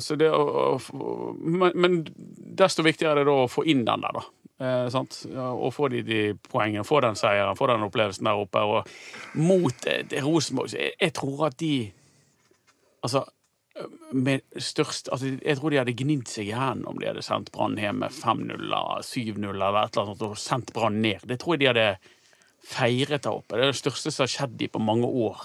så 0.00 0.16
det 0.20 0.28
å, 0.30 0.76
å 0.76 1.34
men, 1.40 1.72
men 1.74 2.00
desto 2.60 2.84
viktigere 2.84 3.14
er 3.14 3.22
det 3.22 3.30
da 3.30 3.44
å 3.44 3.50
få 3.50 3.64
inn 3.70 3.84
den 3.88 4.04
der, 4.04 4.20
da. 4.20 4.24
Eh, 4.62 4.86
sant? 4.94 5.16
Og 5.34 5.72
få 5.74 5.88
de, 5.90 6.02
de 6.06 6.20
poengene, 6.50 6.86
få 6.86 7.00
den 7.02 7.18
seieren, 7.18 7.58
få 7.58 7.68
den 7.72 7.86
opplevelsen 7.86 8.28
der 8.28 8.42
oppe. 8.44 8.62
Og 8.62 9.38
mot 9.42 9.86
eh, 9.90 10.18
Rosenborg 10.22 10.74
jeg, 10.76 10.94
jeg 11.00 11.14
tror 11.16 11.48
at 11.50 11.60
de 11.62 11.74
Altså, 13.04 13.20
med 14.16 14.40
størst 14.56 15.10
altså, 15.12 15.34
Jeg 15.42 15.58
tror 15.58 15.70
de 15.70 15.76
hadde 15.76 15.92
gnidd 15.98 16.28
seg 16.30 16.48
i 16.48 16.54
hendene 16.56 16.88
om 16.88 16.96
de 16.96 17.10
hadde 17.10 17.24
sendt 17.26 17.50
Brann 17.52 17.74
hjem 17.76 17.98
med 18.00 18.14
5-0 18.16 18.54
eller 18.54 19.02
7-0 19.04 19.50
eller 19.50 19.76
et 19.76 19.96
eller 19.98 20.06
annet 20.06 20.22
sånt, 20.22 20.22
og 20.24 20.38
sendt 20.40 20.72
Brann 20.72 21.02
ned. 21.04 21.26
Det 21.28 21.36
tror 21.42 21.58
jeg 21.58 21.64
de 21.64 21.68
hadde 21.68 21.88
feiret 22.64 23.26
der 23.26 23.34
oppe. 23.34 23.58
Det 23.58 23.66
er 23.66 23.74
det 23.74 23.82
største 23.82 24.08
som 24.14 24.24
har 24.24 24.32
skjedd 24.32 24.56
de 24.62 24.70
på 24.72 24.80
mange 24.80 25.04
år. 25.10 25.42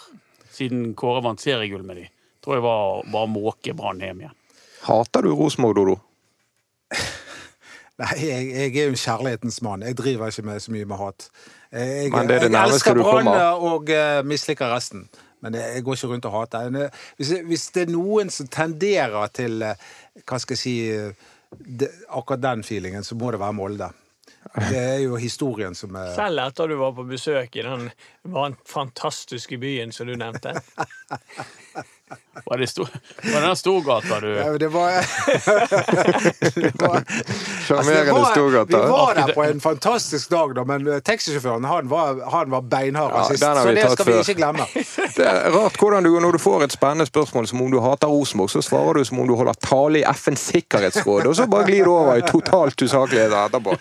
Siden 0.56 0.94
Kåre 0.96 1.26
vant 1.26 1.44
seriegull 1.44 1.84
med 1.84 2.00
de. 2.00 2.06
Tror 2.40 2.60
jeg 2.60 2.64
var 2.70 3.12
var 3.12 3.32
måke 3.34 3.76
Brann 3.76 4.00
hjem 4.06 4.24
igjen. 4.24 4.38
Hater 4.86 5.28
du 5.28 5.34
Rosenborg, 5.36 5.76
Dodo? 5.76 6.00
Nei, 8.00 8.16
jeg, 8.24 8.44
jeg 8.56 8.76
er 8.80 8.86
jo 8.88 8.94
en 8.94 9.02
kjærlighetens 9.02 9.62
mann. 9.66 9.82
Jeg 9.84 9.98
driver 10.00 10.32
ikke 10.32 10.46
med 10.48 10.62
så 10.64 10.72
mye 10.72 10.88
med 10.88 11.02
hat. 11.02 11.30
Jeg, 11.72 12.12
Men 12.14 12.30
det 12.30 12.38
er 12.38 12.46
det 12.46 12.52
jeg 12.54 12.74
elsker 12.74 13.00
Brann 13.02 13.28
og 13.30 13.92
uh, 13.92 14.20
misliker 14.26 14.72
resten. 14.72 15.10
Men 15.44 15.56
jeg, 15.56 15.76
jeg 15.76 15.84
går 15.84 15.98
ikke 15.98 16.12
rundt 16.14 16.28
og 16.30 16.38
hater. 16.38 16.70
Men, 16.70 16.88
uh, 16.88 17.02
Hvis, 17.18 17.34
hvis 17.46 17.68
det 17.76 17.88
er 17.88 17.92
noen 17.92 18.32
som 18.32 18.48
tenderer 18.48 19.34
til 19.36 19.66
uh, 19.68 19.90
hva 20.24 20.40
skal 20.40 20.56
jeg 20.56 20.64
si 20.64 20.76
det, 21.60 21.90
akkurat 22.08 22.42
den 22.44 22.64
feelingen, 22.64 23.04
så 23.04 23.20
må 23.20 23.34
det 23.36 23.42
være 23.42 23.58
Molde. 23.58 23.92
Det 24.56 24.80
er 24.80 24.98
jo 25.04 25.18
historien 25.20 25.76
som 25.76 25.96
er 26.00 26.14
Selv 26.16 26.42
etter 26.42 26.72
du 26.72 26.78
var 26.80 26.94
på 26.96 27.04
besøk 27.06 27.58
i 27.60 27.66
den 27.66 27.90
fantastiske 28.66 29.60
byen 29.60 29.92
som 29.92 30.08
du 30.08 30.16
nevnte. 30.18 30.56
Var 32.46 32.58
det, 32.58 32.68
stor, 32.68 32.88
var 33.24 33.42
det 33.42 33.48
den 33.48 33.56
Storgata 33.56 34.20
du 34.20 34.28
Ja, 34.36 34.58
Det 34.58 34.68
var, 34.68 34.92
det 36.56 36.82
var 36.82 37.04
Sjarmerende 37.68 38.14
Altså, 38.16 38.46
vi 38.68 38.76
var 38.76 39.14
der 39.16 39.34
på 39.34 39.44
en 39.44 39.62
fantastisk 39.62 40.30
dag, 40.30 40.56
da, 40.56 40.64
men 40.64 40.88
eh, 40.88 41.02
taxisjåføren 41.06 41.68
han 41.70 41.90
var, 41.90 42.22
han 42.32 42.52
var 42.52 42.62
beinhard 42.62 43.12
rasist. 43.14 43.44
Ja, 43.44 43.56
så 43.56 43.74
det 43.76 43.86
skal 43.92 44.06
vi 44.06 44.18
ikke 44.20 44.38
glemme. 44.42 44.66
Det 45.18 45.26
er 45.28 45.52
rart 45.54 45.78
hvordan 45.80 46.04
du, 46.04 46.14
når 46.20 46.38
du 46.38 46.42
får 46.42 46.64
et 46.64 46.74
spennende 46.74 47.06
spørsmål 47.10 47.48
som 47.48 47.62
om 47.62 47.72
du 47.72 47.80
hater 47.84 48.08
Rosenborg, 48.08 48.50
så 48.50 48.62
svarer 48.66 49.02
du 49.02 49.06
som 49.06 49.20
om 49.20 49.28
du 49.28 49.36
holder 49.36 49.60
tale 49.62 50.02
i 50.02 50.06
FNs 50.16 50.48
sikkerhetsråd, 50.54 51.28
og 51.30 51.36
så 51.36 51.48
bare 51.52 51.68
glir 51.70 51.86
du 51.86 51.94
over 51.94 52.22
i 52.22 52.26
totalt 52.26 52.82
usaklighet 52.82 53.36
etterpå. 53.46 53.76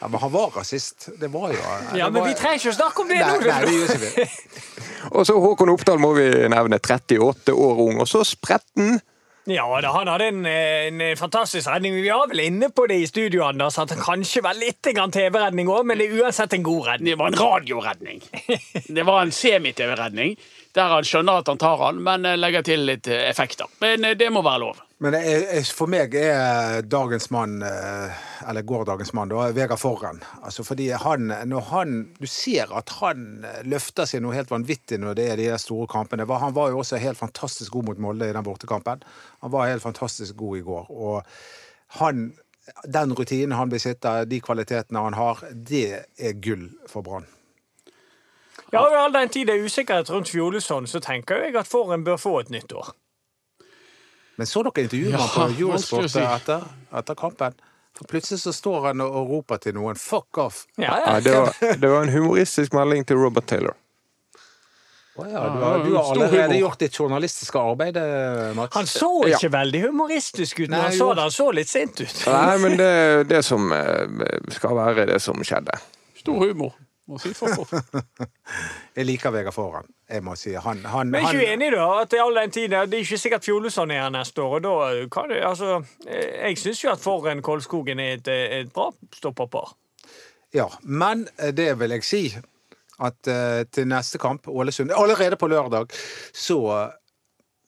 Ja, 0.00 0.08
Men 0.08 0.20
han 0.20 0.32
var 0.32 0.50
rasist. 0.54 1.08
Det 1.20 1.28
var 1.32 1.52
jo 1.52 1.58
Ja, 1.98 2.08
men 2.10 2.22
vi 2.24 2.34
trenger 2.38 2.60
ikke 2.60 2.70
å 2.70 2.78
snakke 2.78 3.02
om 3.02 3.08
det 3.10 3.18
Nei, 3.18 3.28
nå! 3.34 3.46
nei, 3.50 3.60
det 3.66 3.76
gjør 3.76 3.94
ikke 3.94 4.02
vi. 4.06 4.26
Og 5.18 5.26
så 5.26 5.38
Håkon 5.42 5.72
Oppdal 5.72 6.00
må 6.02 6.12
vi 6.14 6.26
nevne, 6.50 6.78
38 6.78 7.54
år 7.54 7.80
ung, 7.86 8.00
og 8.02 8.08
så 8.10 8.24
spretten. 8.26 8.98
Ja 9.48 9.64
da, 9.80 9.92
han 9.94 10.08
hadde 10.10 10.26
en, 10.28 10.42
en 10.44 11.02
fantastisk 11.16 11.70
redning. 11.70 11.94
Vi 12.02 12.10
var 12.10 12.28
vel 12.28 12.42
inne 12.44 12.68
på 12.74 12.84
det 12.90 12.98
i 13.00 13.06
studio, 13.08 13.46
Anders, 13.46 13.78
at 13.80 13.94
det 13.94 13.96
kanskje 14.02 14.42
var 14.44 14.58
litt 14.58 14.82
TV-redning 14.84 15.70
òg, 15.72 15.86
men 15.88 16.00
det 16.00 16.10
er 16.10 16.20
uansett 16.20 16.58
en 16.58 16.66
god 16.66 16.90
redning. 16.90 17.14
Det 17.14 17.20
var 17.22 17.32
en 17.32 17.38
radioredning. 17.40 18.20
Det 18.98 19.06
var 19.08 19.22
en 19.22 19.32
semi-TV-redning. 19.32 20.36
Der 20.76 20.92
han 20.92 21.06
skjønner 21.08 21.40
at 21.40 21.48
han 21.48 21.62
tar 21.62 21.80
han, 21.80 22.02
men 22.04 22.28
eh, 22.28 22.36
legger 22.36 22.66
til 22.66 22.84
litt 22.90 23.08
eh, 23.08 23.24
effekter. 23.30 23.70
Men 23.80 24.04
eh, 24.04 24.18
det 24.20 24.28
må 24.34 24.44
være 24.44 24.66
lov. 24.66 24.84
Men 24.98 25.14
jeg, 25.14 25.62
for 25.78 25.86
meg 25.86 26.14
er 26.18 26.80
dagens 26.82 27.28
mann, 27.30 27.60
eh, 27.62 28.16
eller 28.50 28.64
gårsdagens 28.66 29.12
mann, 29.14 29.30
da, 29.30 29.44
Vegard 29.54 29.78
Forren. 29.78 30.18
Altså 30.42 30.64
fordi 30.66 30.88
han, 30.90 31.30
når 31.46 31.68
han 31.70 31.92
Du 32.18 32.26
ser 32.26 32.72
at 32.74 32.90
han 32.98 33.44
eh, 33.46 33.62
løfter 33.62 34.10
seg 34.10 34.24
noe 34.24 34.34
helt 34.34 34.50
vanvittig 34.50 34.98
når 34.98 35.14
det 35.14 35.28
er 35.30 35.38
de 35.38 35.46
store 35.62 35.86
kampene. 35.86 36.26
Han 36.26 36.56
var 36.56 36.72
jo 36.72 36.82
også 36.82 36.98
helt 36.98 37.20
fantastisk 37.20 37.72
god 37.72 37.92
mot 37.92 38.02
Molde 38.02 38.26
i 38.26 38.34
den 38.34 38.42
bortekampen. 38.42 39.06
Han 39.46 39.54
var 39.54 39.70
helt 39.70 39.86
fantastisk 39.86 40.34
god 40.36 40.58
i 40.58 40.66
går. 40.66 40.90
Og 40.90 41.22
han 42.02 42.32
den 42.84 43.14
rutinen 43.14 43.56
han 43.56 43.70
besitter, 43.70 44.24
de 44.24 44.40
kvalitetene 44.40 45.00
han 45.00 45.14
har, 45.14 45.40
det 45.54 46.04
er 46.18 46.40
gull 46.42 46.68
for 46.90 47.06
Brann. 47.06 47.26
Ja, 48.72 48.82
og 48.82 48.96
All 48.98 49.14
den 49.14 49.30
tid 49.32 49.46
det 49.48 49.56
er 49.56 49.64
usikkerhet 49.64 50.10
rundt 50.10 50.28
Fjolesson, 50.28 50.86
så 50.86 51.00
tenker 51.00 51.40
jeg 51.46 51.56
at 51.56 51.70
Forren 51.70 52.04
bør 52.04 52.18
få 52.20 52.40
et 52.42 52.50
nytt 52.50 52.72
år. 52.72 52.92
Men 54.38 54.46
så 54.46 54.62
dere 54.62 54.84
intervjuet 54.86 55.16
Ja, 55.16 55.24
på 55.34 55.48
Eurosport 55.58 56.10
si. 56.12 56.22
etter, 56.22 56.62
etter 57.00 57.18
kampen? 57.18 57.56
For 57.98 58.06
plutselig 58.06 58.38
så 58.44 58.52
står 58.54 58.84
han 58.92 59.00
og 59.02 59.16
roper 59.32 59.58
til 59.58 59.74
noen 59.74 59.96
'fuck 59.98 60.38
off'. 60.38 60.64
Ja, 60.78 60.84
Ja, 61.02 61.14
ja. 61.16 61.20
det, 61.20 61.32
var, 61.34 61.76
det 61.82 61.90
var 61.90 62.02
en 62.06 62.12
humoristisk 62.14 62.72
melding 62.72 63.04
til 63.06 63.16
Robert 63.18 63.46
Taylor. 63.50 63.74
Ja, 65.18 65.24
du, 65.24 65.34
har, 65.34 65.78
du 65.84 65.96
har 65.96 66.10
allerede 66.12 66.58
gjort 66.60 66.78
ditt 66.78 66.94
journalistiske 66.94 67.58
arbeid, 67.58 67.96
eh, 67.98 68.52
Mats. 68.54 68.74
Han 68.78 68.86
så 68.86 69.08
ikke 69.26 69.50
veldig 69.50 69.80
humoristisk 69.88 70.60
ut 70.60 70.68
når 70.70 70.76
Nei, 70.76 70.82
han 70.84 70.92
så 70.94 71.08
det. 71.14 71.22
Han 71.26 71.34
så 71.34 71.46
litt 71.50 71.68
sint 71.72 72.00
ut. 72.04 72.20
Nei, 72.30 72.58
men 72.62 72.76
det 72.78 72.86
er 72.86 73.24
det 73.26 73.40
som 73.44 73.72
eh, 73.74 74.06
skal 74.54 74.76
være 74.78 75.06
det 75.10 75.18
som 75.24 75.42
skjedde. 75.42 75.74
Stor 76.20 76.38
humor. 76.46 76.70
Må 77.08 77.16
si 77.22 77.30
for, 77.32 77.48
for. 77.56 78.28
Jeg 78.96 79.06
liker 79.08 79.32
Vegard 79.32 79.56
Foran. 79.56 79.86
Jeg 80.08 80.24
må 80.24 80.34
si 80.36 80.52
han, 80.52 80.82
han, 80.84 81.08
Men 81.08 81.24
er 81.24 81.32
ikke 81.32 81.38
han 81.38 81.40
du 81.40 81.64
enig 81.64 81.70
da, 81.72 81.86
at 82.02 82.16
all 82.20 82.36
den 82.36 82.52
tiden, 82.52 82.76
det 82.90 82.98
er 82.98 83.04
ikke 83.06 83.20
sikkert 83.20 83.48
Fjolesson 83.48 83.92
er 83.94 84.02
her 84.02 84.12
neste 84.12 84.44
år, 84.44 84.58
og 84.58 84.62
da 84.66 85.08
kan 85.12 85.32
du, 85.32 85.36
altså, 85.40 85.82
Jeg 86.04 86.58
syns 86.60 86.84
jo 86.84 86.92
at 86.92 87.00
Foran 87.00 87.42
Kolskogen 87.42 88.00
er 88.00 88.18
et, 88.18 88.28
eh, 88.28 88.60
et 88.60 88.72
bra 88.72 88.90
stopperpar. 89.16 89.72
Ja, 90.54 90.68
men 90.82 91.28
eh, 91.38 91.52
det 91.56 91.70
vil 91.80 91.96
jeg 91.96 92.04
si 92.04 92.22
at 92.98 93.30
uh, 93.30 93.62
til 93.70 93.86
neste 93.86 94.18
kamp, 94.18 94.48
Ålesund 94.48 94.90
Allerede 94.90 95.36
på 95.38 95.46
lørdag 95.46 95.92
så 96.34 96.58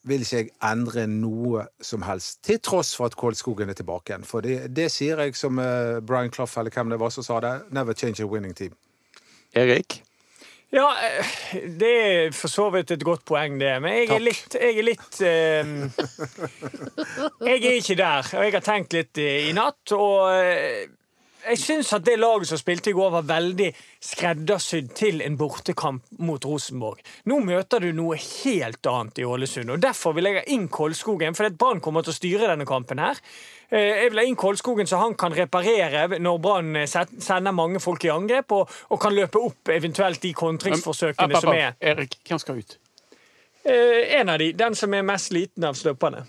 vil 0.03 0.25
ikke 0.25 0.37
jeg 0.37 0.49
endre 0.65 1.05
noe 1.07 1.65
som 1.81 2.01
helst, 2.03 2.41
til 2.43 2.59
tross 2.59 2.95
for 2.97 3.09
at 3.09 3.15
Kålskogen 3.15 3.69
er 3.69 3.77
tilbake 3.77 4.11
igjen. 4.11 4.25
For 4.25 4.41
det, 4.41 4.71
det 4.75 4.89
sier 4.91 5.21
jeg 5.21 5.37
som 5.37 5.61
uh, 5.61 6.01
Brian 6.01 6.33
Clough, 6.33 6.57
eller 6.59 6.73
hvem 6.73 6.89
det 6.93 6.99
var 6.99 7.13
som 7.13 7.25
sa 7.25 7.39
det, 7.39 7.53
never 7.69 7.93
change 7.93 8.21
a 8.21 8.27
winning 8.27 8.57
team. 8.57 8.73
Erik? 9.57 10.01
Ja, 10.71 10.87
det 11.51 11.91
er 11.99 12.29
for 12.31 12.47
så 12.47 12.69
vidt 12.71 12.93
et 12.95 13.03
godt 13.03 13.25
poeng, 13.27 13.57
det. 13.59 13.73
Men 13.83 13.97
jeg 13.97 14.07
er 14.15 14.23
litt, 14.23 14.55
jeg 14.55 14.77
er 14.79 14.85
litt 14.87 15.17
eh, 15.27 15.71
Jeg 17.49 17.57
er 17.59 17.75
ikke 17.75 17.97
der, 17.99 18.29
og 18.37 18.45
jeg 18.45 18.55
har 18.55 18.63
tenkt 18.63 18.95
litt 18.95 19.19
i, 19.19 19.49
i 19.49 19.55
natt. 19.57 19.91
Og 19.97 20.29
eh, 20.31 20.85
jeg 21.47 21.59
syns 21.59 21.93
at 21.95 22.05
det 22.05 22.17
laget 22.19 22.49
som 22.49 22.59
spilte 22.59 22.91
i 22.91 22.95
går, 22.95 23.09
var 23.15 23.25
veldig 23.27 23.69
skreddersydd 24.03 24.91
til 24.97 25.21
en 25.25 25.37
bortekamp 25.39 26.03
mot 26.23 26.45
Rosenborg. 26.45 27.01
Nå 27.29 27.39
møter 27.45 27.83
du 27.83 27.91
noe 27.97 28.17
helt 28.19 28.85
annet 28.91 29.21
i 29.21 29.25
Ålesund, 29.27 29.71
og 29.73 29.81
derfor 29.83 30.15
vil 30.17 30.29
jeg 30.29 30.41
ha 30.41 30.43
inn 30.53 30.67
Kolskogen. 30.71 31.37
For 31.37 31.49
Brann 31.49 31.81
kommer 31.83 32.05
til 32.05 32.13
å 32.13 32.17
styre 32.17 32.51
denne 32.51 32.67
kampen 32.69 33.01
her. 33.01 33.19
Eh, 33.71 34.03
Jeg 34.03 34.11
vil 34.11 34.19
ha 34.19 34.27
inn 34.27 34.35
Kolskogen 34.39 34.87
så 34.89 34.99
han 35.01 35.15
kan 35.15 35.33
reparere 35.35 36.19
når 36.19 36.41
Brann 36.43 36.75
eh, 36.75 36.87
sender 36.89 37.55
mange 37.55 37.79
folk 37.79 38.05
i 38.05 38.13
angrep, 38.13 38.51
og, 38.51 38.69
og 38.89 39.01
kan 39.01 39.15
løpe 39.15 39.39
opp 39.39 39.71
eventuelt 39.73 40.21
de 40.21 40.33
kontringsforsøkene 40.33 41.41
som 41.41 41.53
er. 41.55 41.73
Erik, 41.79 42.19
hvem 42.27 42.39
skal 42.41 42.61
ut? 42.61 42.77
Eh, 43.63 44.19
en 44.19 44.29
av 44.29 44.39
de, 44.41 44.51
den 44.57 44.75
som 44.75 44.93
er 44.93 45.05
mest 45.05 45.31
liten 45.33 45.63
av 45.67 45.77
stopperne. 45.77 46.25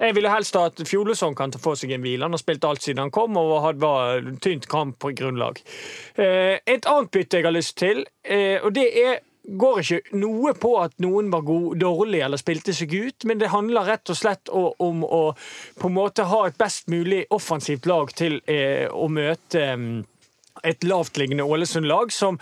Jeg 0.00 0.16
ville 0.16 0.32
helst 0.32 0.56
ha 0.56 0.66
at 0.70 0.80
Fjolesson 0.88 1.34
kan 1.36 1.52
ta 1.52 1.60
få 1.60 1.74
seg 1.76 1.92
en 1.92 2.04
hvile. 2.04 2.24
Han 2.24 2.32
har 2.32 2.40
spilt 2.40 2.64
alt 2.64 2.84
siden 2.84 3.02
han 3.04 3.12
kom 3.14 3.36
og 3.36 3.58
hadde 3.66 3.84
var 3.84 4.30
tynt 4.40 4.68
kampgrunnlag. 4.70 5.60
grunnlag. 5.60 6.60
et 6.66 6.86
annet 6.86 7.10
bytte 7.10 7.36
jeg 7.36 7.44
har 7.44 7.52
lyst 7.52 7.76
til, 7.78 8.06
eh, 8.24 8.58
og 8.64 8.72
det 8.74 8.88
er 9.04 9.18
går 9.58 9.80
ikke 9.80 10.18
noe 10.20 10.52
på 10.58 10.74
at 10.80 10.94
noen 11.02 11.30
var 11.32 11.42
god, 11.46 11.76
dårlig 11.80 12.20
eller 12.24 12.40
spilte 12.40 12.74
seg 12.76 12.92
ut, 12.92 13.24
men 13.24 13.40
det 13.40 13.50
handler 13.52 13.88
rett 13.88 14.12
og 14.12 14.18
slett 14.18 14.50
om 14.52 15.04
å 15.04 15.22
på 15.80 15.88
en 15.88 15.96
måte 15.96 16.28
ha 16.28 16.44
et 16.46 16.58
best 16.60 16.90
mulig 16.92 17.24
offensivt 17.30 17.88
lag 17.90 18.12
til 18.16 18.40
eh, 18.46 18.86
å 18.90 19.08
møte 19.08 19.64
mm, 19.76 20.00
et 20.64 20.84
lavtliggende 20.84 21.44
Ålesund-lag 21.44 22.12
som 22.12 22.38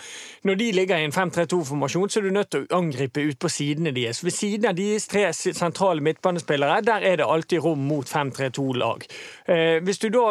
når 0.46 0.58
de 0.60 0.68
ligger 0.72 0.98
i 0.98 1.06
en 1.06 1.14
5-3-2-formasjon, 1.14 2.10
så 2.10 2.20
er 2.20 2.28
du 2.28 2.34
nødt 2.34 2.50
til 2.52 2.66
å 2.66 2.78
angripe 2.78 3.24
ut 3.24 3.38
på 3.40 3.50
sidene 3.52 3.92
deres. 3.96 4.22
Ved 4.24 4.34
siden 4.36 4.70
av 4.70 4.78
deres 4.78 5.08
tre 5.10 5.26
sentrale 5.32 6.04
midtbanespillere, 6.04 6.80
der 6.86 7.06
er 7.06 7.20
det 7.20 7.26
alltid 7.28 7.64
rom 7.64 7.86
mot 7.88 8.08
5-3-2-lag. 8.08 9.06
Eh, 9.48 9.78
hvis 9.84 10.02
du 10.02 10.08
da 10.14 10.26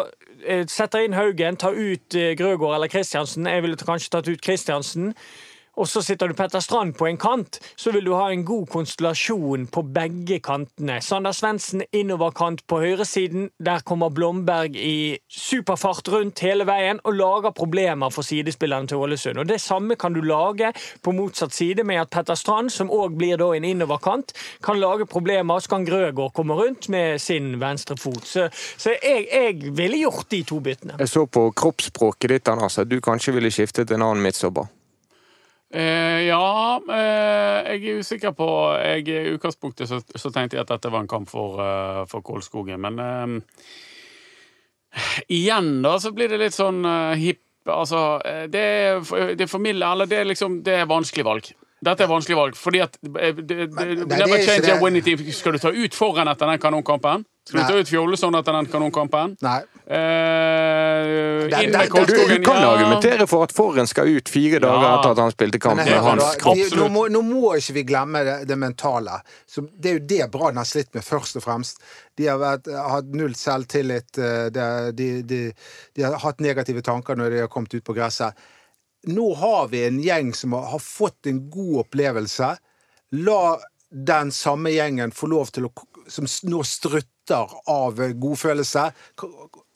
eh, 0.45 0.65
setter 0.69 1.05
inn 1.05 1.17
Haugen, 1.17 1.59
tar 1.59 1.77
ut 1.77 2.15
eh, 2.15 2.33
Grøgaard 2.39 2.79
eller 2.79 2.91
Kristiansen, 2.91 3.47
jeg 3.47 3.65
ville 3.65 3.79
kanskje 3.79 4.13
tatt 4.17 4.31
ut 4.31 4.43
Kristiansen, 4.43 5.13
og 5.77 5.87
så 5.89 6.01
sitter 6.01 6.29
du 6.29 6.35
Petter 6.37 6.61
Strand 6.63 6.95
på 6.97 7.07
en 7.07 7.19
kant, 7.21 7.59
så 7.77 7.91
vil 7.93 8.07
du 8.07 8.13
ha 8.17 8.29
en 8.31 8.45
god 8.45 8.65
konstellasjon 8.73 9.67
på 9.73 9.83
begge 9.93 10.39
kantene. 10.43 10.97
Sander 11.05 11.35
Svendsen 11.35 11.83
innoverkant 11.91 12.63
på 12.67 12.81
høyresiden. 12.81 13.51
Der 13.63 13.83
kommer 13.85 14.09
Blomberg 14.13 14.75
i 14.75 15.17
superfart 15.29 16.09
rundt 16.13 16.41
hele 16.45 16.65
veien 16.67 17.01
og 17.03 17.17
lager 17.19 17.53
problemer 17.57 18.13
for 18.13 18.25
sidespillerne 18.25 18.89
til 18.89 19.03
Ålesund. 19.03 19.37
Og 19.43 19.47
Det 19.47 19.61
samme 19.61 19.95
kan 19.95 20.13
du 20.13 20.21
lage 20.21 20.73
på 21.03 21.13
motsatt 21.13 21.53
side 21.53 21.83
med 21.83 22.01
at 22.01 22.09
Petter 22.09 22.35
Strand, 22.35 22.71
som 22.73 22.91
òg 22.91 23.17
blir 23.17 23.37
da 23.37 23.51
en 23.53 23.67
innoverkant, 23.67 24.33
kan 24.63 24.79
lage 24.81 25.05
problemer. 25.05 25.59
Så 25.59 25.69
kan 25.69 25.85
Grøgaard 25.85 26.33
komme 26.33 26.57
rundt 26.57 26.89
med 26.89 27.21
sin 27.21 27.59
venstre 27.61 27.97
fot. 27.97 28.25
Så, 28.25 28.49
så 28.77 28.95
jeg, 28.97 29.27
jeg 29.31 29.75
ville 29.77 30.01
gjort 30.01 30.29
de 30.31 30.41
to 30.43 30.59
byttene. 30.59 30.97
Jeg 30.99 31.13
så 31.13 31.25
på 31.25 31.51
kroppsspråket 31.51 32.33
ditt, 32.33 32.47
Anders, 32.49 32.79
at 32.81 32.89
du 32.89 32.99
kanskje 33.01 33.35
ville 33.37 33.51
skiftet 33.53 33.93
en 33.93 34.01
annen 34.01 34.25
midtstopper. 34.25 34.73
Eh, 35.67 36.21
ja, 36.29 36.79
eh, 36.79 37.73
jeg 37.73 37.81
er 37.81 37.99
usikker 37.99 38.31
på 38.31 38.47
jeg, 38.79 39.07
I 39.11 39.33
utgangspunktet 39.35 39.89
så, 39.89 39.99
så 40.15 40.31
tenkte 40.31 40.55
jeg 40.55 40.63
at 40.63 40.71
dette 40.71 40.91
var 40.93 41.03
en 41.03 41.11
kamp 41.11 41.27
for, 41.27 41.59
uh, 41.59 42.05
for 42.07 42.23
Kålskogen, 42.23 42.79
men 42.79 43.01
eh, 43.03 43.65
igjen 45.35 45.81
da 45.83 45.97
så 45.99 46.13
blir 46.15 46.31
det 46.31 46.39
litt 46.39 46.55
sånn 46.55 46.85
uh, 46.87 47.17
hipp 47.19 47.43
Altså, 47.67 48.21
eh, 48.25 48.45
det 48.47 48.61
det 49.37 49.43
er 49.43 49.51
formidle, 49.51 49.85
eller 49.91 50.07
det 50.07 50.21
er 50.21 50.29
liksom 50.29 50.61
Det 50.63 50.73
er 50.73 50.85
vanskelig 50.89 51.25
valg. 51.25 51.49
Dette 51.85 52.03
er 52.03 52.09
vanskelig 52.09 52.37
valg, 52.39 52.55
fordi 52.57 52.79
at 52.81 52.95
det, 53.01 53.11
det, 53.37 53.45
det, 53.47 53.67
nei, 53.75 53.85
det 54.01 54.05
Never 54.17 54.37
er 54.39 54.45
change 54.47 54.65
det. 54.65 54.77
winning 54.81 55.03
team. 55.05 55.19
Skal 55.31 55.53
du 55.53 55.59
ta 55.61 55.69
ut 55.69 55.93
foran 55.93 56.27
etter 56.31 56.49
den 56.49 56.57
kanonkampen? 56.63 57.25
Skal 57.47 57.59
du 57.59 57.63
Nei. 57.63 57.67
ta 57.71 57.77
ut 57.79 57.87
Fjolleson 57.91 58.35
etter 58.35 58.55
den 58.57 58.65
kanonkampen? 58.67 59.35
Nei. 59.45 59.59
Eh, 59.87 61.47
Nei, 61.47 61.61
inn 61.63 61.71
med 61.71 61.93
Du, 62.09 62.15
du 62.27 62.41
kan 62.43 62.57
ja. 62.61 62.71
argumentere 62.73 63.27
for 63.29 63.45
at 63.45 63.53
Forren 63.55 63.87
skal 63.87 64.09
ut 64.09 64.27
fire 64.29 64.59
dager 64.59 64.83
Ja. 64.83 64.89
etter 64.97 65.13
at 65.13 65.21
han 65.21 65.31
spilte 65.31 65.59
kamp 65.63 65.79
med 65.79 65.93
hans 66.03 66.35
kropp. 66.41 66.57
nå, 66.75 66.87
må, 66.91 67.05
nå 67.13 67.21
må 67.23 67.53
ikke 67.55 67.73
vi 67.77 67.83
glemme 67.87 68.23
det, 68.27 68.35
det 68.49 68.57
mentale. 68.59 69.21
Så 69.47 69.63
det 69.77 69.89
er 69.93 69.99
jo 69.99 70.05
det 70.11 70.31
Brann 70.33 70.57
har 70.59 70.65
slitt 70.67 70.93
med, 70.97 71.05
først 71.07 71.37
og 71.39 71.43
fremst. 71.45 71.79
De 72.17 72.27
har 72.27 72.37
vært, 72.41 72.67
hatt 72.67 73.13
null 73.15 73.35
selvtillit. 73.37 74.11
De, 74.17 74.67
De, 74.97 75.09
de, 75.23 75.41
de 75.95 76.03
har 76.03 76.17
hatt 76.23 76.39
negative 76.43 76.81
tanker 76.81 77.15
når 77.15 77.29
de 77.31 77.39
har 77.45 77.47
kommet 77.53 77.73
ut 77.73 77.83
på 77.85 77.95
gresset. 77.95 78.33
Nå 79.03 79.33
har 79.35 79.67
vi 79.67 79.85
en 79.85 79.99
gjeng 80.01 80.33
som 80.33 80.53
har, 80.57 80.79
fått 80.79 81.29
en 81.29 81.49
god 81.49 81.79
opplevelse. 81.85 82.55
La 83.11 83.41
den 83.89 84.31
samme 84.31 84.73
gjengen 84.73 85.13
få 85.15 85.29
lov 85.31 85.53
til 85.53 85.69
å 85.69 85.73
Som 86.07 86.27
nå 86.47 86.61
strutter 86.63 87.51
av 87.67 87.97
godfølelse. 87.99 88.83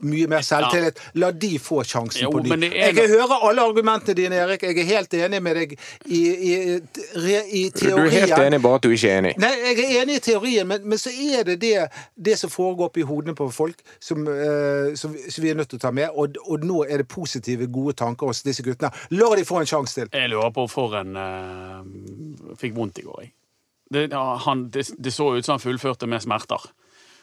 Mye 0.02 0.28
mer 0.32 0.42
selvtillit. 0.46 1.00
La 1.22 1.32
de 1.32 1.52
få 1.62 1.84
sjansen 1.88 2.24
Jo, 2.26 2.32
på 2.34 2.42
ny. 2.44 2.70
er 2.70 2.96
Jeg 2.96 3.10
hører 3.12 3.46
alle 3.48 3.62
argumentene 3.62 4.16
dine, 4.18 4.40
Erik. 4.44 4.64
Jeg 4.64 4.78
er 4.82 4.90
helt 4.90 5.14
enig 5.14 5.42
med 5.44 5.60
deg 5.60 5.76
i, 6.06 6.22
i, 6.22 6.54
i, 6.58 7.36
i 7.62 7.64
Du 7.70 7.98
er 7.98 8.10
helt 8.10 8.38
enig, 8.38 8.62
bare 8.62 8.80
at 8.80 8.88
du 8.88 8.90
ikke 8.90 9.12
er 9.12 9.22
enig. 9.22 9.34
Nei, 9.42 9.52
jeg 9.68 9.86
er 9.86 10.02
enig 10.02 10.18
i 10.18 10.24
teorien, 10.26 10.68
men, 10.68 10.88
men 10.90 11.02
så 11.02 11.14
er 11.14 11.46
det 11.52 11.60
det, 11.62 11.76
det 12.16 12.38
som 12.40 12.50
foregår 12.50 12.90
oppi 12.90 13.06
hodene 13.08 13.36
på 13.38 13.50
folk, 13.54 13.82
som, 14.00 14.26
eh, 14.28 14.96
som, 15.00 15.14
som 15.30 15.46
vi 15.46 15.54
er 15.54 15.60
nødt 15.60 15.70
til 15.74 15.82
å 15.82 15.86
ta 15.86 15.94
med. 15.96 16.10
Og, 16.16 16.40
og 16.48 16.66
nå 16.66 16.84
er 16.88 17.04
det 17.04 17.10
positive, 17.12 17.70
gode 17.72 17.94
tanker 18.02 18.32
hos 18.32 18.44
disse 18.48 18.66
guttene. 18.66 18.92
La 19.14 19.30
de 19.38 19.46
få 19.48 19.62
en 19.62 19.70
sjanse 19.70 20.00
til. 20.00 20.10
Jeg 20.14 20.34
lurer 20.34 20.50
på 20.56 20.66
hvorfor 20.66 20.98
en 21.02 21.16
uh, 21.18 22.56
fikk 22.60 22.76
vondt 22.78 23.02
i 23.02 23.06
går. 23.06 23.24
Jeg. 23.26 23.34
Det, 23.92 24.08
ja, 24.12 24.24
han, 24.46 24.70
det, 24.72 24.88
det 24.98 25.12
så 25.14 25.34
ut 25.36 25.46
som 25.46 25.58
han 25.58 25.64
fullførte 25.64 26.08
med 26.08 26.24
smerter. 26.24 26.70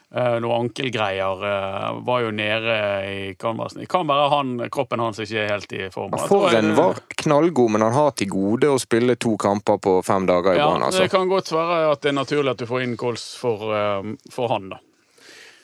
Uh, 0.08 0.38
noen 0.40 0.62
ankelgreier 0.64 1.42
eh, 1.44 1.96
var 2.00 2.22
jo 2.24 2.30
nede 2.32 2.76
i 3.04 3.34
canvasen. 3.36 3.82
Det 3.82 3.90
kan 3.92 4.06
være 4.08 4.30
han, 4.32 4.54
kroppen 4.72 5.02
hans 5.04 5.20
ikke 5.20 5.42
er 5.42 5.50
helt 5.52 5.74
i 5.76 5.90
form. 5.92 6.16
Forren 6.30 6.70
var 6.78 7.02
knallgod, 7.12 7.74
men 7.74 7.84
han 7.84 7.92
har 7.92 8.14
til 8.16 8.30
gode 8.32 8.70
å 8.72 8.78
spille 8.80 9.18
to 9.20 9.34
kamper 9.36 9.76
på 9.84 9.98
fem 10.06 10.24
dager 10.30 10.56
i 10.56 10.62
ja, 10.62 10.70
banen. 10.70 10.86
Altså. 10.86 11.04
Det 11.04 11.12
kan 11.12 11.28
godt 11.28 11.52
være 11.52 11.90
at 11.90 12.00
det 12.06 12.14
er 12.14 12.16
naturlig 12.22 12.54
at 12.54 12.64
du 12.64 12.70
får 12.70 12.86
inn 12.86 12.96
Kols 12.96 13.26
for, 13.36 13.68
eh, 13.76 14.08
for 14.32 14.48
han, 14.54 14.72
da. 14.72 14.80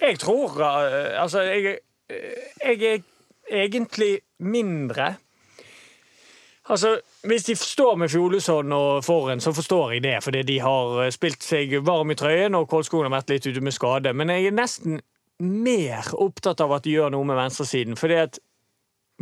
Jeg 0.05 0.21
tror 0.21 0.61
eh, 0.61 1.15
Altså, 1.23 1.47
jeg, 1.49 1.79
eh, 2.13 2.45
jeg 2.61 2.83
er 2.85 3.65
egentlig 3.65 4.19
mindre 4.45 5.15
Altså, 6.69 6.99
Hvis 7.25 7.47
de 7.47 7.55
står 7.57 7.97
med 7.97 8.11
Fjolesson 8.13 8.73
og 8.77 9.05
Forhen, 9.05 9.41
så 9.41 9.53
forstår 9.57 9.95
jeg 9.95 10.03
det, 10.05 10.19
fordi 10.25 10.43
de 10.45 10.59
har 10.61 10.99
eh, 11.07 11.13
spilt 11.15 11.45
seg 11.45 11.73
varm 11.87 12.13
i 12.13 12.17
trøyen, 12.21 12.57
og 12.59 12.69
Kolskogen 12.69 13.09
har 13.09 13.15
vært 13.17 13.33
litt 13.33 13.47
ute 13.49 13.63
med 13.65 13.73
skade. 13.73 14.13
Men 14.13 14.33
jeg 14.33 14.51
er 14.51 14.59
nesten 14.59 15.01
mer 15.41 16.11
opptatt 16.21 16.61
av 16.61 16.75
at 16.77 16.85
de 16.85 16.99
gjør 16.99 17.15
noe 17.15 17.25
med 17.25 17.39
venstresiden. 17.39 17.97
fordi 17.97 18.21
at 18.27 18.39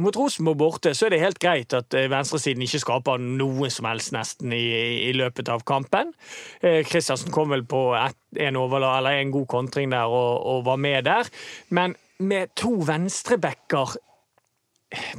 mot 0.01 0.17
Rosenborg 0.17 0.57
borte 0.57 0.95
så 0.97 1.07
er 1.07 1.15
det 1.15 1.23
helt 1.23 1.41
greit 1.43 1.75
at 1.77 1.95
eh, 1.95 2.11
venstresiden 2.11 2.65
ikke 2.65 2.83
skaper 2.83 3.23
noe 3.23 3.71
som 3.71 3.87
helst 3.91 4.15
nesten 4.17 4.55
i, 4.57 4.65
i 5.09 5.13
løpet 5.17 5.51
av 5.53 5.63
kampen. 5.69 6.15
Eh, 6.61 6.81
Kristiansen 6.89 7.33
kom 7.33 7.53
vel 7.53 7.63
på 7.69 7.91
et, 8.01 8.19
en, 8.41 8.59
overla, 8.59 9.13
en 9.13 9.35
god 9.35 9.47
kontring 9.53 9.93
der 9.93 10.11
og, 10.11 10.41
og 10.43 10.65
var 10.67 10.81
med 10.81 11.05
der. 11.07 11.29
Men 11.71 11.95
med 12.19 12.55
to 12.59 12.81
venstrebacker 12.89 13.95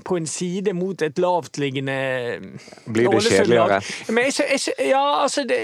på 0.06 0.18
en 0.20 0.28
side 0.30 0.74
mot 0.78 1.02
et 1.02 1.20
lavtliggende 1.20 1.98
Blir 2.86 3.10
det 3.10 3.24
kjedeligere? 3.26 3.80
Men 4.10 4.30
jeg, 4.30 4.46
jeg, 4.52 4.90
ja, 4.90 5.04
altså 5.24 5.46
det, 5.50 5.64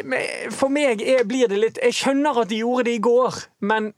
For 0.56 0.72
meg 0.74 1.04
er, 1.04 1.24
blir 1.28 1.52
det 1.52 1.62
litt 1.62 1.80
Jeg 1.84 1.98
skjønner 2.00 2.43
at 2.43 2.50
de 2.50 2.62
gjorde 2.63 2.88
det 2.89 2.98
i 2.98 3.04
går, 3.04 3.43
men 3.69 3.93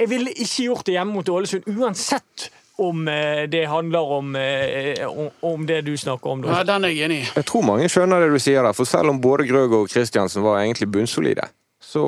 jeg 0.00 0.08
ville 0.08 0.32
ikke 0.32 0.64
gjort 0.64 0.86
det 0.88 0.96
hjemme 0.96 1.12
mot 1.12 1.28
Ålesund 1.28 1.66
uansett 1.68 2.48
om 2.80 3.08
eh, 3.08 3.42
det 3.52 3.66
handler 3.68 4.12
om, 4.16 4.36
eh, 4.36 5.08
om, 5.40 5.66
det 5.66 5.82
du 5.84 5.96
snakker 5.96 6.30
om. 6.30 6.44
Ja, 6.48 6.62
den 6.64 6.84
er 6.84 6.94
jeg 6.94 7.04
enig 7.04 7.18
i. 7.20 7.26
Jeg 7.36 7.44
tror 7.50 7.66
mange 7.66 7.88
skjønner 7.92 8.24
det 8.24 8.30
du 8.32 8.40
sier 8.40 8.64
der, 8.64 8.72
for 8.76 8.88
selv 8.88 9.12
om 9.12 9.20
både 9.20 9.44
Grøg 9.50 9.74
og 9.76 9.90
Kristiansen 9.92 10.40
var 10.46 10.62
egentlig 10.62 10.88
bunnsolide, 10.88 11.50
så 11.76 12.04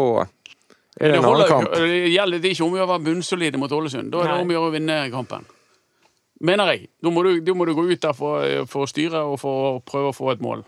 er 0.96 1.12
det 1.12 1.12
Det, 1.12 1.18
en 1.18 1.24
holder, 1.24 1.44
annen 1.44 1.66
kamp. 1.66 1.76
det 1.76 2.12
gjelder 2.14 2.38
er 2.38 2.54
ikke 2.54 2.64
om 2.64 2.78
å 2.78 2.86
være 2.86 3.04
bunnsolide 3.10 3.60
mot 3.60 3.72
Ålesund. 3.72 4.08
Da 4.12 4.22
er 4.22 4.30
det 4.30 4.38
Nei. 4.38 4.46
om 4.46 4.54
å 4.54 4.56
gjøre 4.56 4.70
å 4.70 4.74
vinne 4.78 4.96
kampen. 5.12 5.46
Mener 6.42 6.72
jeg. 6.74 6.88
Da 7.02 7.10
må 7.14 7.22
du, 7.22 7.36
da 7.46 7.54
må 7.54 7.66
du 7.68 7.74
gå 7.78 7.84
ut 7.92 8.02
der 8.02 8.16
for, 8.18 8.42
for 8.70 8.84
å 8.86 8.90
styre 8.90 9.20
og 9.30 9.36
for 9.42 9.68
å 9.68 9.72
prøve 9.86 10.10
å 10.10 10.16
få 10.16 10.32
et 10.34 10.42
mål. 10.42 10.64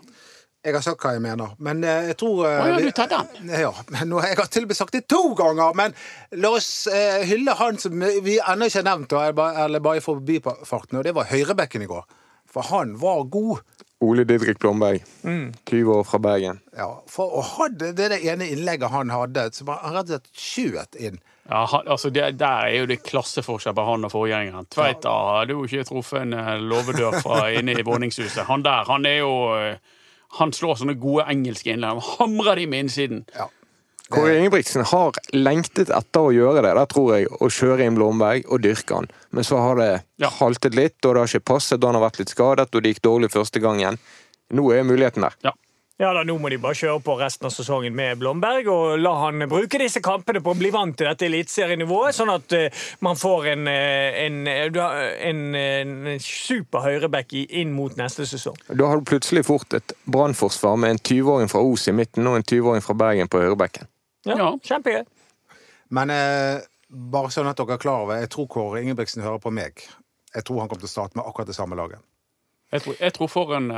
Jeg 0.65 0.73
har 0.73 0.81
sagt 0.81 1.03
hva 1.05 1.11
jeg 1.13 1.21
mener, 1.21 1.51
men 1.61 1.83
eh, 1.85 2.07
jeg 2.09 2.15
tror 2.17 2.39
eh, 2.49 2.55
Å 2.63 2.69
ja, 2.71 2.77
du 2.81 2.87
tar 2.97 3.09
den. 3.11 3.49
Ja, 3.65 3.69
men 3.93 4.15
Jeg 4.23 4.37
har 4.39 4.47
til 4.49 4.63
og 4.65 4.71
med 4.71 4.77
sagt 4.79 4.95
det 4.97 5.03
to 5.11 5.19
ganger, 5.37 5.75
men 5.77 5.93
la 6.41 6.49
oss 6.57 6.69
eh, 6.89 7.21
hylle 7.29 7.53
han 7.59 7.77
som 7.77 7.93
vi 8.25 8.39
ennå 8.41 8.65
ikke 8.71 8.81
har 8.81 8.87
nevnt, 8.87 9.13
eller 9.13 9.35
bare- 9.37 9.65
eller 9.67 9.83
bare 9.85 10.01
i 10.01 10.05
forbifarten, 10.05 10.97
og 10.97 11.05
det 11.05 11.13
var 11.13 11.29
høyrebekken 11.29 11.85
i 11.85 11.89
går. 11.91 12.07
For 12.49 12.65
han 12.71 12.95
var 12.97 13.27
god. 13.29 13.61
Ole 14.05 14.25
Didrik 14.25 14.57
Blomberg, 14.63 15.03
20 15.23 15.91
år 15.99 16.03
fra 16.07 16.19
Bergen. 16.23 16.63
Ja, 16.77 16.89
for, 17.13 17.35
og 17.39 17.45
hadde 17.59 17.91
det, 17.97 18.09
det 18.15 18.19
ene 18.25 18.47
innlegget 18.55 18.89
han 18.95 19.11
hadde, 19.13 19.49
som 19.53 19.69
han 19.69 19.93
rett 19.99 20.09
og 20.09 20.15
slett 20.15 20.31
skjøt 20.47 20.97
inn. 21.11 21.21
Ja, 21.49 21.65
altså 21.85 22.09
det, 22.09 22.37
Der 22.39 22.69
er 22.71 22.77
jo 22.79 22.85
det 22.89 23.03
klasseforskjell 23.05 23.75
på 23.77 23.83
han 23.85 24.05
og 24.07 24.11
forgjengeren. 24.11 24.65
Tveita 24.73 25.11
hadde 25.39 25.53
jo 25.53 25.65
ikke 25.67 25.83
truffet 25.85 26.21
en 26.23 26.33
eh, 26.33 26.55
låvedør 26.61 27.19
fra 27.21 27.43
inne 27.59 27.75
i 27.77 27.83
våningshuset. 27.85 28.47
Han 28.49 28.63
der, 28.65 28.87
han 28.89 29.05
er 29.05 29.19
jo 29.19 29.35
eh, 29.59 29.75
Han 30.39 30.51
slår 30.51 30.75
sånne 30.81 30.97
gode 30.99 31.27
engelske 31.31 31.71
innlegg. 31.71 32.01
Hamrer 32.17 32.55
de 32.59 32.65
med 32.67 32.87
innsiden. 32.87 33.21
Ja. 33.37 33.45
Kåre 34.11 34.35
Ingebrigtsen 34.37 34.83
har 34.85 35.15
lengtet 35.33 35.89
etter 35.89 36.27
å 36.27 36.33
gjøre 36.33 36.61
det, 36.61 36.73
der 36.77 36.89
tror 36.91 37.07
jeg, 37.15 37.29
å 37.41 37.47
kjøre 37.49 37.85
inn 37.87 37.95
Blomberg 37.97 38.43
og 38.53 38.61
dyrke 38.61 38.99
han. 38.99 39.07
Men 39.33 39.43
så 39.47 39.57
har 39.63 39.79
det 39.79 39.91
Ja. 40.21 40.29
haltet 40.41 40.75
litt, 40.77 40.97
og 41.05 41.15
det 41.15 41.21
har 41.23 41.31
ikke 41.31 41.47
passet, 41.55 41.79
og 41.81 41.87
han 41.89 41.97
har 41.97 42.03
vært 42.09 42.19
litt 42.19 42.29
skadet, 42.35 42.67
og 42.75 42.83
det 42.83 42.91
gikk 42.93 43.01
dårlig 43.07 43.31
første 43.33 43.61
gangen. 43.63 43.97
Nå 44.53 44.67
er 44.75 44.83
muligheten 44.85 45.25
der. 45.25 45.33
Ja. 45.47 45.53
Ja 45.95 46.09
da, 46.11 46.25
Nå 46.27 46.33
må 46.43 46.49
de 46.51 46.57
bare 46.59 46.75
kjøre 46.75 46.99
på 47.05 47.13
resten 47.21 47.47
av 47.47 47.53
sesongen 47.55 47.93
med 47.95 48.17
Blomberg 48.19 48.67
og 48.67 48.97
la 48.99 49.13
han 49.21 49.45
bruke 49.47 49.79
disse 49.79 50.01
kampene 50.03 50.41
på 50.43 50.51
å 50.51 50.57
bli 50.59 50.67
vant 50.73 50.91
til 50.99 51.07
dette 51.07 51.23
eliteserienivået, 51.29 52.17
sånn 52.17 52.33
at 52.33 52.55
eh, 52.57 52.81
man 53.05 53.15
får 53.15 53.47
en, 53.53 53.63
eh, 53.71 54.17
en, 54.25 54.41
eh, 54.51 54.65
du 54.75 54.81
har 54.83 54.99
en, 55.29 55.39
en 55.55 55.93
super 56.19 56.83
høyreback 56.83 57.31
inn 57.47 57.71
mot 57.77 57.95
neste 57.95 58.27
sesong. 58.27 58.59
Da 58.67 58.89
har 58.91 58.99
du 58.99 59.07
plutselig 59.07 59.45
fort 59.47 59.77
et 59.77 59.95
brannforsvar 60.11 60.75
med 60.83 60.97
en 60.97 60.99
20-åring 60.99 61.51
fra 61.53 61.63
Os 61.63 61.87
i 61.87 61.95
midten 61.95 62.27
og 62.27 62.41
en 62.41 62.43
20-åring 62.43 62.83
fra 62.83 62.97
Bergen 63.05 63.31
på 63.31 63.39
høyrebacken. 63.45 63.87
Ja, 64.27 64.35
Ja. 64.35 64.49
Kjempegøy. 64.67 65.05
Men 65.95 66.11
eh, 66.11 66.59
bare 66.89 67.31
sånn 67.31 67.47
at 67.47 67.55
dere 67.61 67.77
er 67.77 67.81
klar 67.85 68.03
over, 68.03 68.19
jeg 68.19 68.33
tror 68.35 68.51
Kåre 68.51 68.83
Ingebrigtsen 68.83 69.23
hører 69.23 69.39
på 69.39 69.53
meg. 69.53 69.79
Jeg 70.35 70.43
tror 70.43 70.59
han 70.59 70.67
kommer 70.67 70.83
til 70.83 70.91
å 70.91 70.95
starte 70.97 71.15
med 71.15 71.23
akkurat 71.23 71.47
det 71.47 71.55
samme 71.55 71.79
laget. 71.79 72.03
Jeg 72.73 72.81
tror, 72.81 72.95
jeg 72.99 73.13
tror 73.13 73.27
Forhen 73.29 73.67
uh, 73.71 73.77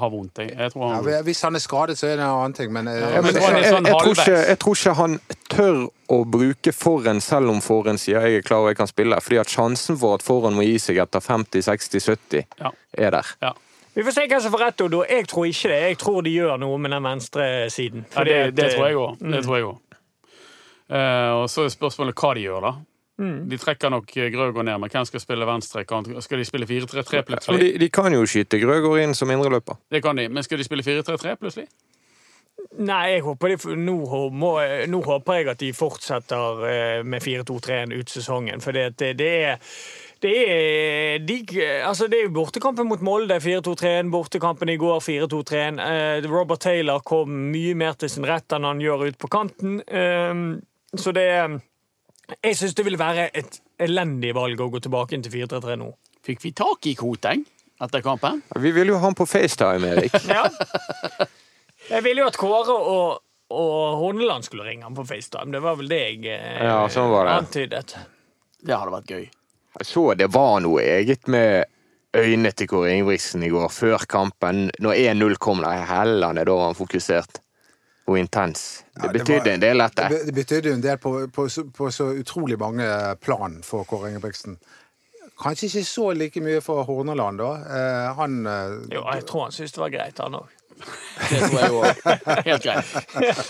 har 0.00 0.10
vondt. 0.10 0.38
Jeg, 0.38 0.54
jeg 0.58 0.72
tror 0.72 1.08
Ja, 1.10 1.22
hvis 1.26 1.42
han 1.42 1.58
er 1.58 1.62
skadet, 1.62 1.98
så 1.98 2.06
er 2.06 2.16
det 2.16 2.22
en 2.24 2.30
annen 2.30 2.54
ting, 2.56 2.70
men, 2.72 2.88
eh, 2.88 2.94
Ja, 2.94 3.20
men 3.20 3.34
men 3.34 3.42
jeg, 3.42 3.56
jeg, 3.58 3.72
sånn 3.74 3.88
jeg, 3.90 3.98
tror 4.00 4.14
ikke, 4.14 4.38
jeg 4.48 4.58
tror 4.62 4.78
ikke 4.78 4.94
han 5.00 5.18
tør 5.50 5.80
å 6.14 6.20
bruke 6.36 6.72
forhen 6.72 7.20
selv 7.24 7.50
om 7.50 7.60
forhen 7.64 7.98
sier 7.98 8.22
jeg 8.22 8.40
er 8.40 8.46
klar 8.46 8.64
og 8.64 8.70
jeg 8.70 8.78
kan 8.78 8.88
spille. 8.88 9.18
Fordi 9.20 9.40
at 9.42 9.50
sjansen 9.52 9.98
for 10.00 10.16
at 10.16 10.24
forhen 10.24 10.56
må 10.56 10.64
gi 10.64 10.78
seg 10.86 11.02
etter 11.04 11.24
50-60-70 11.24 12.46
Ja. 12.62 12.72
er 12.96 13.18
der. 13.18 13.36
ja. 13.42 13.52
Vi 13.94 14.02
får 14.02 14.10
se 14.10 14.22
hva 14.26 14.40
som 14.42 14.50
får 14.50 14.58
rett, 14.58 14.80
Odo. 14.82 15.04
Jeg 15.06 15.26
tror 15.30 15.44
ikke 15.46 15.68
det. 15.70 15.76
Jeg 15.84 15.98
tror 16.00 16.22
de 16.26 16.30
gjør 16.34 16.56
noe 16.58 16.78
med 16.82 16.90
den 16.90 17.04
venstre 17.04 17.44
siden. 17.70 18.02
Ja, 18.16 18.24
det, 18.26 18.38
det 18.58 18.72
tror 18.74 18.88
jeg 18.88 18.96
òg. 18.98 19.20
Mm. 19.22 19.36
Uh. 19.46 19.76
Eh, 20.90 21.30
og 21.38 21.46
så 21.50 21.62
er 21.62 21.70
spørsmålet 21.70 22.18
hva 22.18 22.32
de 22.34 22.42
gjør, 22.42 22.66
da. 22.66 22.72
Mm. 23.18 23.44
De 23.46 23.58
trekker 23.62 23.92
nok 23.94 24.08
Grøgaard 24.10 24.66
ned, 24.66 24.78
men 24.82 24.90
hvem 24.90 25.04
skal 25.06 25.22
spille 25.22 25.46
venstre? 25.46 25.84
Skal 26.24 26.40
de 26.40 26.46
spille 26.48 26.66
4-3-3 26.66 27.20
plutselig? 27.28 27.60
de, 27.60 27.72
de 27.84 27.90
kan 27.94 28.14
jo 28.14 28.24
skyte 28.26 28.58
Grøgaard 28.62 29.04
inn 29.04 29.14
som 29.14 29.30
indreløper. 29.30 29.78
Det 29.90 30.02
kan 30.02 30.18
de, 30.18 30.28
men 30.28 30.46
skal 30.46 30.58
de 30.58 30.66
spille 30.66 30.86
4-3-3 30.86 31.36
plutselig? 31.38 31.68
Nei, 32.74 33.02
jeg 33.12 33.22
håper 33.22 33.52
de, 33.52 33.74
nå, 33.78 33.94
må, 34.34 34.50
nå 34.90 35.02
håper 35.04 35.38
jeg 35.38 35.50
at 35.52 35.60
de 35.60 35.70
fortsetter 35.76 36.64
eh, 36.66 37.04
med 37.06 37.22
4-2-3-en 37.22 37.94
ut 37.94 38.10
sesongen. 38.10 38.62
For 38.64 38.74
det, 38.74 38.96
det, 38.98 39.12
det 39.20 39.30
er 39.44 39.62
det 40.24 40.34
er, 40.48 41.18
de, 41.20 41.36
altså 41.84 42.06
det 42.08 42.22
er 42.22 42.30
bortekampen 42.32 42.88
mot 42.88 43.02
Molde, 43.04 43.36
4-2-3-1. 43.44 44.08
Bortekampen 44.14 44.70
i 44.72 44.78
går, 44.80 45.02
4-2-3-1. 45.04 45.82
Eh, 45.84 46.28
Robert 46.32 46.64
Taylor 46.64 47.02
kom 47.04 47.34
mye 47.52 47.74
mer 47.76 47.98
til 48.00 48.08
sin 48.08 48.24
rett 48.24 48.54
enn 48.56 48.64
han 48.64 48.80
gjør 48.80 49.10
ut 49.10 49.18
på 49.20 49.28
kanten. 49.28 49.82
Eh, 49.84 50.32
så 50.96 51.12
det 51.12 51.28
Jeg 52.44 52.56
syns 52.56 52.74
det 52.78 52.84
ville 52.86 52.98
være 53.00 53.26
et 53.36 53.58
elendig 53.84 54.30
valg 54.36 54.60
å 54.64 54.70
gå 54.72 54.80
tilbake 54.84 55.16
inn 55.16 55.24
til 55.26 55.34
4-3-3 55.34 55.76
nå. 55.80 55.90
Fikk 56.24 56.40
vi 56.44 56.52
tak 56.56 56.86
i 56.88 56.94
Koteng 56.96 57.42
etter 57.84 58.00
kampen? 58.04 58.40
Vi 58.62 58.70
vil 58.72 58.92
jo 58.94 58.96
ha 59.00 59.04
han 59.08 59.16
på 59.18 59.26
FaceTime, 59.28 59.90
Erik. 59.96 60.14
Ja. 60.30 60.46
Jeg 61.90 62.00
ville 62.06 62.22
jo 62.22 62.28
at 62.30 62.38
Kåre 62.40 62.72
og, 62.72 63.18
og 63.52 63.96
Horneland 64.00 64.46
skulle 64.46 64.64
ringe 64.64 64.86
ham 64.86 64.94
på 64.96 65.04
FaceTime. 65.04 65.52
Det 65.52 65.60
var 65.60 65.76
vel 65.76 65.90
det 65.90 65.98
jeg 66.00 66.22
eh, 66.32 66.62
Ja, 66.64 66.78
sånn 66.88 67.10
var 67.12 67.28
det. 67.28 67.34
antydet. 67.42 67.96
Det 68.64 68.72
hadde 68.78 68.94
vært 68.94 69.12
gøy. 69.12 69.26
Jeg 69.74 69.88
så 69.90 70.04
det 70.16 70.30
var 70.32 70.62
noe 70.64 70.80
eget 70.80 71.28
med 71.28 71.66
øynene 72.16 72.54
til 72.56 72.70
Kåre 72.70 72.94
Ingebrigtsen 72.94 73.44
i 73.44 73.50
går, 73.52 73.68
før 73.74 74.06
kampen. 74.08 74.70
Når 74.80 74.96
1-0 75.12 75.36
kom, 75.44 75.60
da 75.60 75.74
hellene, 75.90 76.46
da 76.46 76.56
var 76.56 76.70
han 76.70 76.78
fokusert. 76.78 77.42
Og 78.06 78.18
intens. 78.20 78.84
Det 78.94 79.02
Ja, 79.02 79.12
det 79.12 79.18
betydde 79.20 79.38
var- 79.44 79.52
en 79.54 79.60
del, 79.60 79.78
dette. 79.78 80.08
Det 80.08 80.26
det 80.26 80.34
betydde 80.34 80.72
en 80.74 80.80
del 80.82 80.98
på, 80.98 81.12
på, 81.32 81.48
så- 81.48 81.64
på 81.72 81.90
så 81.90 82.04
utrolig 82.20 82.58
mange 82.58 83.16
plan 83.20 83.62
for 83.64 83.84
Kåre 83.84 84.10
Ingebrigtsen. 84.10 84.58
Kanskje 85.40 85.66
ikke 85.66 85.84
så 85.88 86.10
like 86.14 86.40
mye 86.40 86.60
for 86.60 86.84
Horneland, 86.84 87.38
da. 87.38 87.48
Eh, 87.54 88.14
han 88.14 88.46
eh, 88.46 88.76
Jo, 88.92 89.02
jeg 89.12 89.24
tror 89.26 89.42
han 89.48 89.52
syntes 89.52 89.72
det 89.72 89.80
var 89.80 89.88
greit, 89.90 90.18
han 90.18 90.34
òg. 90.34 90.46
Det 91.30 91.40
tror 91.40 91.60
jeg 91.60 91.70
òg. 91.70 92.44
Helt 92.44 92.62
greit. 92.62 92.86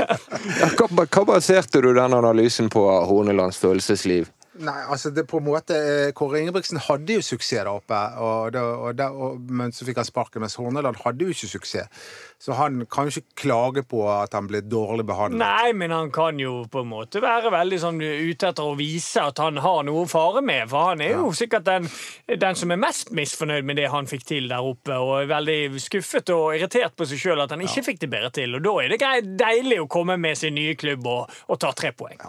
Hva, 0.78 1.06
hva 1.06 1.24
baserte 1.24 1.80
du 1.82 1.92
den 1.96 2.12
analysen 2.14 2.68
på 2.70 2.82
Hornelands 3.08 3.58
følelsesliv? 3.58 4.28
Nei, 4.62 4.76
altså 4.86 5.10
det 5.10 5.24
på 5.26 5.40
en 5.40 5.46
måte 5.48 5.74
eh, 5.74 6.12
Kåre 6.14 6.38
Ingebrigtsen 6.38 6.78
hadde 6.86 7.16
jo 7.16 7.22
suksess 7.26 7.64
der 7.64 7.70
oppe, 7.70 7.96
og 8.22 8.52
det, 8.54 8.60
og 8.62 8.94
det, 8.98 9.06
og, 9.10 9.40
men 9.50 9.74
så 9.74 9.86
fikk 9.86 9.98
han 9.98 10.06
sparken. 10.06 10.44
Mens 10.44 10.54
Horneland 10.60 11.00
hadde 11.02 11.26
jo 11.26 11.34
ikke 11.34 11.50
suksess. 11.50 12.04
Så 12.38 12.54
han 12.58 12.84
kan 12.90 13.08
jo 13.08 13.14
ikke 13.14 13.38
klage 13.40 13.82
på 13.88 14.02
at 14.10 14.34
han 14.36 14.46
ble 14.50 14.60
dårlig 14.62 15.06
behandlet. 15.08 15.40
Nei, 15.40 15.72
men 15.74 15.94
han 15.94 16.10
kan 16.14 16.38
jo 16.38 16.64
på 16.70 16.82
en 16.84 16.90
måte 16.90 17.22
være 17.24 17.50
veldig 17.54 17.78
sånn 17.82 17.98
ute 18.02 18.50
etter 18.50 18.68
å 18.68 18.76
vise 18.78 19.22
at 19.24 19.40
han 19.42 19.58
har 19.64 19.80
noe 19.88 20.04
å 20.04 20.10
fare 20.10 20.42
med. 20.44 20.68
For 20.70 20.90
han 20.90 21.02
er 21.02 21.16
jo 21.16 21.32
sikkert 21.34 21.66
den, 21.66 21.88
den 22.28 22.60
som 22.60 22.74
er 22.74 22.82
mest 22.84 23.14
misfornøyd 23.16 23.66
med 23.66 23.80
det 23.80 23.88
han 23.90 24.10
fikk 24.10 24.28
til 24.28 24.50
der 24.52 24.66
oppe, 24.66 24.98
og 25.00 25.16
er 25.22 25.32
veldig 25.32 25.82
skuffet 25.82 26.34
og 26.34 26.52
irritert 26.58 26.94
på 26.98 27.08
seg 27.10 27.22
sjøl 27.22 27.42
at 27.46 27.54
han 27.56 27.64
ikke 27.64 27.86
fikk 27.88 28.04
det 28.04 28.12
bedre 28.12 28.30
til. 28.38 28.54
Og 28.58 28.66
da 28.66 28.76
er 28.84 28.94
det 28.94 29.34
deilig 29.40 29.82
å 29.82 29.90
komme 29.90 30.18
med 30.20 30.38
sin 30.38 30.54
nye 30.58 30.78
klubb 30.78 31.10
og, 31.10 31.34
og 31.48 31.62
ta 31.64 31.72
tre 31.74 31.94
poeng. 31.96 32.22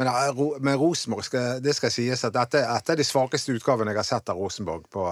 Men 0.00 0.08
men 0.08 0.62
med 0.64 0.80
Rosenborg 0.80 1.26
skal, 1.26 1.58
det 1.60 1.74
skal 1.76 1.92
sies 1.92 2.24
at 2.24 2.32
dette, 2.32 2.62
dette 2.64 2.94
er 2.94 2.96
de 2.96 3.04
svakeste 3.04 3.52
utgavene 3.52 3.92
jeg 3.92 4.00
har 4.00 4.08
sett 4.08 4.32
av 4.32 4.38
Rosenborg 4.40 4.86
på, 4.88 5.04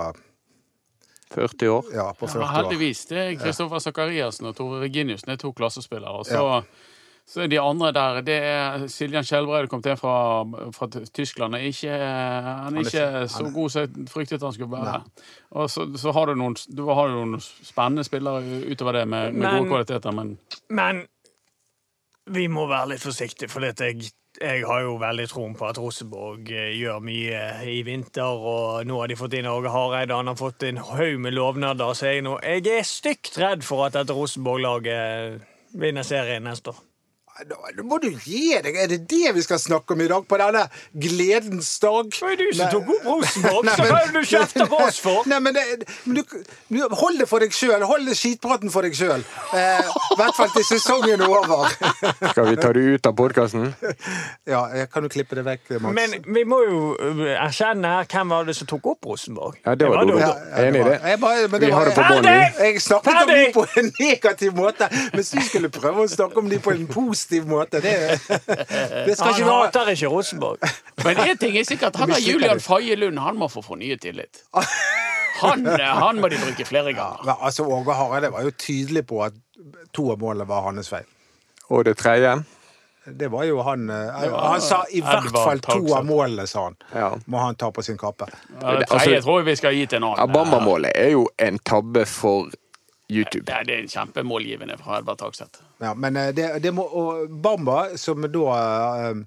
40 1.35 1.69
år? 1.69 1.85
ja, 1.93 2.13
på 2.17 2.27
40 2.27 2.41
Ja, 2.41 2.53
heldigvis. 2.57 3.03
Det 3.07 3.19
er 3.19 3.35
Kristoffer 3.37 3.83
Sakariassen 3.85 4.49
og 4.49 4.57
Tore 4.57 4.81
Reginiussen 4.81 5.35
er 5.35 5.37
to 5.37 5.53
klassespillere. 5.53 6.23
Og 6.23 6.25
så, 6.27 6.63
så 7.29 7.43
er 7.45 7.51
de 7.53 7.61
andre 7.61 7.91
der 7.93 8.21
Det 8.25 8.39
er 8.49 8.87
Siljan 8.89 9.27
Skjelbreid 9.29 9.69
kom 9.69 9.83
til 9.85 9.97
fra, 10.01 10.15
fra 10.73 10.89
Tyskland. 10.89 11.55
Er 11.55 11.69
ikke, 11.69 11.93
han 11.93 12.77
er 12.77 12.89
ikke 12.89 13.29
så 13.29 13.51
god 13.55 13.75
som 13.75 13.85
jeg 13.85 14.09
fryktet 14.09 14.43
han 14.43 14.57
skulle 14.57 14.73
være. 14.73 15.03
Og 15.51 15.71
så, 15.71 15.85
så 16.01 16.17
har 16.17 16.33
du 16.33 16.35
noen, 16.41 16.57
du 16.77 16.87
har 16.89 17.13
noen 17.13 17.37
spennende 17.45 18.05
spillere 18.09 18.65
utover 18.73 19.03
det 19.03 19.09
med, 19.09 19.33
med 19.33 19.45
Men- 19.45 19.59
gode 19.59 19.69
kvaliteter, 19.75 20.17
men 20.17 20.39
Men 20.71 21.05
vi 22.29 22.47
må 22.49 22.67
være 22.69 22.95
litt 22.95 23.01
forsiktige, 23.05 23.49
for 23.49 23.65
dette, 23.65 23.85
jeg, 23.89 24.11
jeg 24.39 24.65
har 24.67 24.83
jo 24.85 24.97
veldig 25.01 25.27
troen 25.31 25.55
på 25.59 25.67
at 25.69 25.79
Rosenborg 25.83 26.51
eh, 26.55 26.73
gjør 26.79 27.03
mye 27.05 27.43
i 27.67 27.81
vinter. 27.87 28.45
Og 28.53 28.87
nå 28.89 28.99
har 29.01 29.11
de 29.11 29.19
fått 29.19 29.37
inn 29.39 29.51
Åge 29.51 29.73
Hareide, 29.75 30.17
han 30.17 30.31
har 30.31 30.39
fått 30.39 30.67
en 30.69 30.81
haug 30.93 31.19
med 31.25 31.37
lovnader. 31.37 31.95
Så 31.99 32.13
jeg, 32.13 32.27
nå, 32.27 32.39
jeg 32.45 32.67
er 32.79 32.87
stygt 32.87 33.39
redd 33.41 33.67
for 33.67 33.87
at 33.87 33.99
dette 33.99 34.17
Rosenborg-laget 34.17 35.43
vinner 35.79 36.07
serien 36.07 36.47
neste 36.47 36.75
år. 36.75 36.88
Nå, 37.47 37.83
må 37.87 37.99
du 38.03 38.09
gi 38.25 38.57
deg! 38.65 38.75
Er 38.83 38.89
det 38.91 38.99
det 39.11 39.31
vi 39.37 39.43
skal 39.45 39.61
snakke 39.63 39.95
om 39.95 40.01
i 40.03 40.09
dag, 40.11 40.25
på 40.27 40.39
denne 40.41 40.65
gledens 40.99 41.69
dag? 41.79 42.09
Det 42.11 42.23
var 42.25 42.33
jo 42.33 42.39
du 42.41 42.57
som 42.59 42.73
tok 42.73 42.89
opp 42.95 43.05
Rosenborg, 43.13 43.69
så 43.69 43.85
men- 43.85 43.93
hva 43.93 43.99
er 44.01 44.09
det 44.09 44.23
du 44.23 44.27
kjefter 44.27 44.67
på 44.73 44.81
oss 44.83 44.99
for? 45.05 45.29
Nei, 45.31 45.39
men, 45.45 45.55
det, 45.55 45.87
men 46.05 46.19
du, 46.19 46.23
du, 46.67 46.81
Hold 46.99 47.21
det 47.23 47.29
for 47.31 47.45
deg 47.45 47.55
sjøl. 47.55 47.85
Hold 47.87 48.09
det 48.11 48.17
skitpraten 48.19 48.73
for 48.75 48.83
deg 48.87 48.97
sjøl. 48.99 49.23
Eh, 49.55 49.87
I 49.87 50.17
hvert 50.19 50.35
fall 50.35 50.51
til 50.57 50.67
sesongen 50.67 51.23
er 51.23 51.31
over. 51.31 51.71
Skal 52.33 52.49
vi 52.51 52.57
ta 52.59 52.73
det 52.75 52.83
ut 52.97 53.07
av 53.07 53.15
podkasten? 53.21 53.69
ja, 54.55 54.65
jeg 54.75 54.91
kan 54.91 55.07
du 55.07 55.13
klippe 55.15 55.39
det 55.39 55.47
vekk, 55.47 55.77
Mats? 55.79 55.95
Men 55.95 56.19
vi 56.27 56.43
må 56.49 56.59
jo 56.67 56.83
uh, 56.99 57.23
erkjenne 57.37 57.95
her 58.01 58.11
hvem 58.11 58.35
var 58.35 58.51
det 58.51 58.57
som 58.59 58.71
tok 58.73 58.91
opp 58.97 59.11
Rosenborg. 59.13 59.61
Ja, 59.63 59.77
det 59.79 59.93
var 59.93 60.03
du. 60.03 60.17
Dodo. 60.17 60.19
Ja, 60.25 60.33
ja, 60.35 60.67
Enig 60.73 60.83
i 60.83 60.89
det. 60.91 60.99
Jeg 61.13 61.23
bare, 61.23 61.47
men 61.47 61.63
det 61.63 61.71
Vi 61.71 61.77
har 61.79 61.93
det 61.93 61.95
på 61.95 62.09
bånn, 62.11 62.27
vi. 62.27 62.67
Jeg 62.67 62.83
snakket 62.89 63.23
om 63.23 63.31
dem 63.31 63.55
på 63.55 63.67
en 63.79 63.93
negativ 64.01 64.59
måte, 64.59 64.91
mens 65.15 65.31
du 65.37 65.41
skulle 65.47 65.71
prøve 65.79 66.09
å 66.09 66.11
snakke 66.11 66.43
om 66.43 66.51
dem 66.51 66.65
på 66.65 66.75
en 66.75 66.87
positiv 66.91 67.28
måte. 67.49 67.81
Det, 67.81 67.93
det 69.07 69.17
skal 69.17 69.27
Han 69.27 69.35
ikke 69.35 69.47
være 69.47 69.65
hater 69.65 69.93
ikke 69.95 70.11
Rosenborg. 70.13 70.59
Men 71.05 71.17
én 71.25 71.39
ting 71.41 71.59
er 71.59 71.65
sikkert, 71.69 71.97
han 71.97 72.11
har 72.11 72.21
Julian. 72.21 72.61
Faye 72.61 72.97
Lund 72.97 73.19
han 73.19 73.39
må 73.39 73.49
få 73.49 73.63
fornyet 73.63 74.03
tillit. 74.03 74.43
Han, 75.41 75.67
han 75.67 76.21
må 76.21 76.29
de 76.29 76.39
bruke 76.43 76.65
flere 76.67 76.93
ganger. 76.93 77.23
Ja, 77.27 77.37
altså, 77.41 77.65
Åge 77.65 77.95
Hareide 77.95 78.33
var 78.35 78.43
jo 78.43 78.51
tydelig 78.51 79.07
på 79.07 79.23
at 79.25 79.37
to 79.95 80.11
av 80.13 80.19
målene 80.23 80.49
var 80.49 80.65
hans 80.67 80.91
feil. 80.91 81.07
Og 81.71 81.85
det 81.85 81.99
tredje? 82.01 82.39
Det 83.09 83.29
var 83.33 83.45
jo 83.45 83.63
han 83.63 83.87
var, 83.89 84.49
Han 84.49 84.61
sa 84.61 84.83
i 84.91 85.01
hvert 85.01 85.29
Edvard 85.29 85.45
fall 85.45 85.61
to 85.65 85.95
av 85.97 86.05
målene, 86.05 86.47
sa 86.47 86.65
han. 86.65 86.77
Ja. 86.93 87.13
Må 87.27 87.39
han 87.39 87.57
ta 87.57 87.71
på 87.73 87.83
sin 87.83 87.99
kappe. 87.99 88.27
Ja, 88.61 88.79
Det 88.79 88.89
tredje 88.91 89.23
tror 89.23 89.41
jeg 89.41 89.47
vi 89.47 89.57
skal 89.57 89.77
gi 89.77 89.87
til 89.87 90.03
en 90.03 90.11
annen. 90.11 90.25
Abamba-målet 90.27 90.93
er 90.95 91.15
jo 91.15 91.29
en 91.39 91.59
tabbe 91.59 92.05
for 92.07 92.51
YouTube. 93.09 93.47
Det 93.49 93.63
det 93.67 93.75
er 93.75 93.83
en 93.87 93.89
kjempemålgivende 93.95 94.77
fra 94.83 94.99
Edvard 94.99 95.19
Tagseth. 95.23 95.63
Ja, 95.79 95.95
men 95.95 96.17
eh, 96.19 96.33
det, 96.35 96.51
det 96.65 96.75
må 96.75 96.83
Og 96.83 97.31
Bamba, 97.43 97.97
som 98.01 98.27
da 98.27 98.59
eh, 98.59 99.23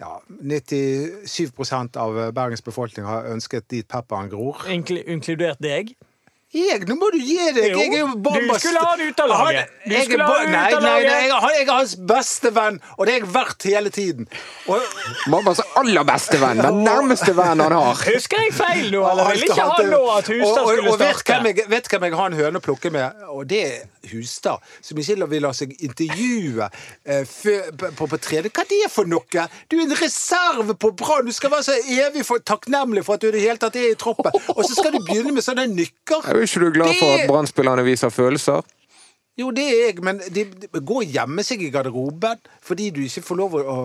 ja, 0.00 0.16
97% 0.28 1.98
av 2.00 2.18
Bergens 2.34 2.64
befolkning 2.64 3.06
har 3.06 3.28
ønsket 3.30 3.68
dit 3.70 3.88
pepperen 3.88 4.32
gror. 4.32 4.64
Inkludert 4.70 5.60
deg. 5.62 5.94
Jeg, 6.54 6.84
nå 6.86 6.94
må 6.94 7.08
du 7.10 7.16
gi 7.18 7.34
deg! 7.56 7.72
Jo, 7.72 7.78
jeg 7.82 7.90
er 7.96 8.02
jo 8.04 8.10
Bambas 8.22 8.62
du 8.62 8.68
skulle 8.68 8.82
ha 8.84 8.92
det 9.00 9.08
ut 9.10 9.20
av 9.24 9.30
laget. 9.32 9.72
Du 9.84 9.90
jeg 9.90 10.04
skulle 10.06 10.26
ha 10.28 10.34
ut 10.44 10.50
nei, 10.52 10.60
av 10.76 10.82
nei, 10.84 10.90
laget. 10.90 11.08
nei, 11.10 11.22
jeg, 11.24 11.32
har- 11.42 11.54
jeg 11.56 11.64
er 11.66 11.72
hans 11.74 11.94
beste 12.10 12.52
venn, 12.54 12.76
og 12.94 13.00
det 13.08 13.14
har 13.16 13.18
jeg 13.24 13.30
vært 13.34 13.66
hele 13.72 13.90
tiden. 13.94 14.28
Og, 14.70 14.84
Mammas 15.32 15.60
aller 15.80 16.06
beste 16.06 16.38
venn. 16.38 16.62
Den 16.62 16.78
nærmeste 16.86 17.34
vennen 17.34 17.64
han 17.66 17.74
har. 17.74 17.98
Husker 18.14 18.44
jeg 18.44 18.54
feil 18.54 18.86
nå, 18.94 19.02
eller 19.10 19.32
ville 19.32 19.48
ikke 19.50 19.66
han 19.66 19.90
nå 19.90 19.98
at 20.14 20.30
Hustad 20.30 20.60
og, 20.62 20.68
og, 20.68 20.70
skulle 20.76 20.94
og 20.94 21.02
vet 21.02 21.24
hvem 21.32 21.50
jeg, 21.50 21.66
vet 21.74 21.90
hvem 21.90 22.06
jeg 22.08 22.16
har 22.20 22.30
en 22.30 22.38
høne 22.38 22.62
å 22.62 22.64
plukke 22.68 22.94
med? 22.94 23.26
Og 23.34 23.42
det 23.50 23.60
er 23.72 24.12
Hustad. 24.12 24.62
Som 24.84 25.02
ikke 25.02 25.26
vil 25.34 25.42
la 25.48 25.50
seg 25.56 25.74
intervjue 25.82 26.68
eh, 26.70 27.26
på, 27.26 27.90
på, 27.98 28.08
på 28.14 28.20
trening. 28.22 28.52
Hva 28.54 28.62
er 28.62 28.70
det 28.70 28.92
for 28.94 29.10
noe? 29.10 29.48
Du 29.72 29.76
er 29.80 29.84
en 29.88 29.96
reserve 29.98 30.78
på 30.78 30.92
Brann! 31.02 31.26
Du 31.26 31.34
skal 31.34 31.50
være 31.56 31.66
så 31.66 31.76
evig 31.82 32.22
for, 32.28 32.38
takknemlig 32.46 33.02
for 33.06 33.18
at 33.18 33.24
du 33.26 33.30
i 33.32 33.34
det 33.40 33.42
hele 33.42 33.58
tatt 33.58 33.74
er 33.80 33.90
i 33.90 33.98
troppen. 33.98 34.30
Og 34.54 34.62
så 34.68 34.76
skal 34.78 34.94
du 34.94 35.00
begynne 35.02 35.34
med 35.34 35.42
sånne 35.46 35.66
nykker! 35.74 36.43
Er 36.44 36.50
ikke 36.50 36.60
du 36.60 36.72
glad 36.76 36.96
for 37.00 37.16
at 37.16 37.28
Brann-spillerne 37.30 37.84
viser 37.86 38.12
følelser? 38.12 38.64
Jo, 39.34 39.48
det 39.50 39.64
er 39.66 39.78
jeg, 39.88 40.02
men 40.06 40.20
de, 40.30 40.44
de 40.46 40.68
går 40.78 41.00
og 41.00 41.14
gjemmer 41.16 41.42
seg 41.46 41.62
i 41.64 41.70
garderoben 41.74 42.38
fordi 42.62 42.90
du 42.94 43.00
ikke 43.02 43.22
får 43.26 43.38
lov 43.40 43.56
å 43.58 43.62
å 43.64 43.78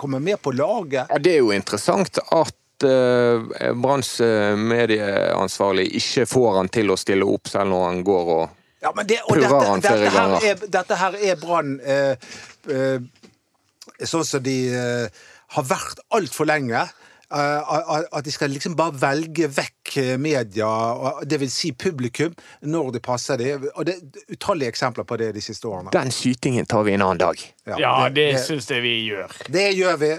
komme 0.00 0.18
med 0.18 0.40
på 0.42 0.50
laget. 0.56 1.04
Ja, 1.12 1.20
det 1.22 1.36
er 1.36 1.44
jo 1.44 1.52
interessant 1.54 2.18
at 2.24 2.86
uh, 2.88 3.70
Branns 3.78 4.16
eh, 4.24 4.56
medieansvarlig 4.58 5.86
ikke 6.00 6.26
får 6.26 6.50
han 6.58 6.72
til 6.74 6.90
å 6.90 6.98
stille 6.98 7.28
opp 7.28 7.52
selv 7.52 7.70
når 7.70 7.86
han 7.90 8.02
går 8.08 8.32
og 8.40 8.44
Ja, 8.82 8.90
men 8.96 9.06
det, 9.08 9.20
Prøver 9.28 9.46
dette, 9.46 9.70
han 9.70 9.84
flere 9.84 10.02
dette, 10.02 10.16
ganger. 10.18 10.48
er, 10.50 10.66
dette 10.80 11.00
her 11.04 11.20
er 11.30 11.40
Brann 11.40 11.78
uh, 11.86 12.34
uh, 12.72 14.02
sånn 14.02 14.26
som 14.26 14.42
de 14.44 14.58
uh, 14.74 15.24
har 15.56 15.70
vært 15.70 16.02
altfor 16.18 16.50
lenge. 16.50 16.82
Eh, 17.32 17.74
at 18.12 18.24
de 18.24 18.32
skal 18.34 18.52
liksom 18.54 18.76
bare 18.78 18.94
velge 19.00 19.48
vekk 19.52 19.96
eh, 20.02 20.14
media, 20.20 20.68
dvs. 20.68 21.28
det 21.30 21.40
vil 21.42 21.52
si 21.52 21.72
publikum, 21.72 22.34
når 22.62 22.96
det 22.96 23.02
passer 23.04 23.40
dem. 23.40 23.68
Og 23.74 23.86
det 23.88 23.96
er 23.98 24.36
utallige 24.36 24.72
eksempler 24.74 25.06
på 25.08 25.18
det 25.20 25.32
de 25.36 25.44
siste 25.44 25.68
årene. 25.68 25.94
Den 25.94 26.12
skytingen 26.14 26.66
tar 26.66 26.86
vi 26.86 26.96
en 26.96 27.04
annen 27.06 27.22
dag. 27.22 27.46
Ja, 27.76 27.96
det 28.12 28.30
syns 28.46 28.70
jeg 28.70 28.84
vi 28.84 28.98
gjør. 29.08 29.40
det 29.52 29.70
gjør 29.76 30.02
vi. 30.02 30.12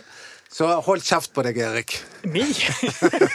Så 0.51 0.67
hold 0.85 1.03
kjeft 1.03 1.33
på 1.35 1.43
deg, 1.45 1.57
Erik. 1.59 1.97
Mi? 2.27 2.43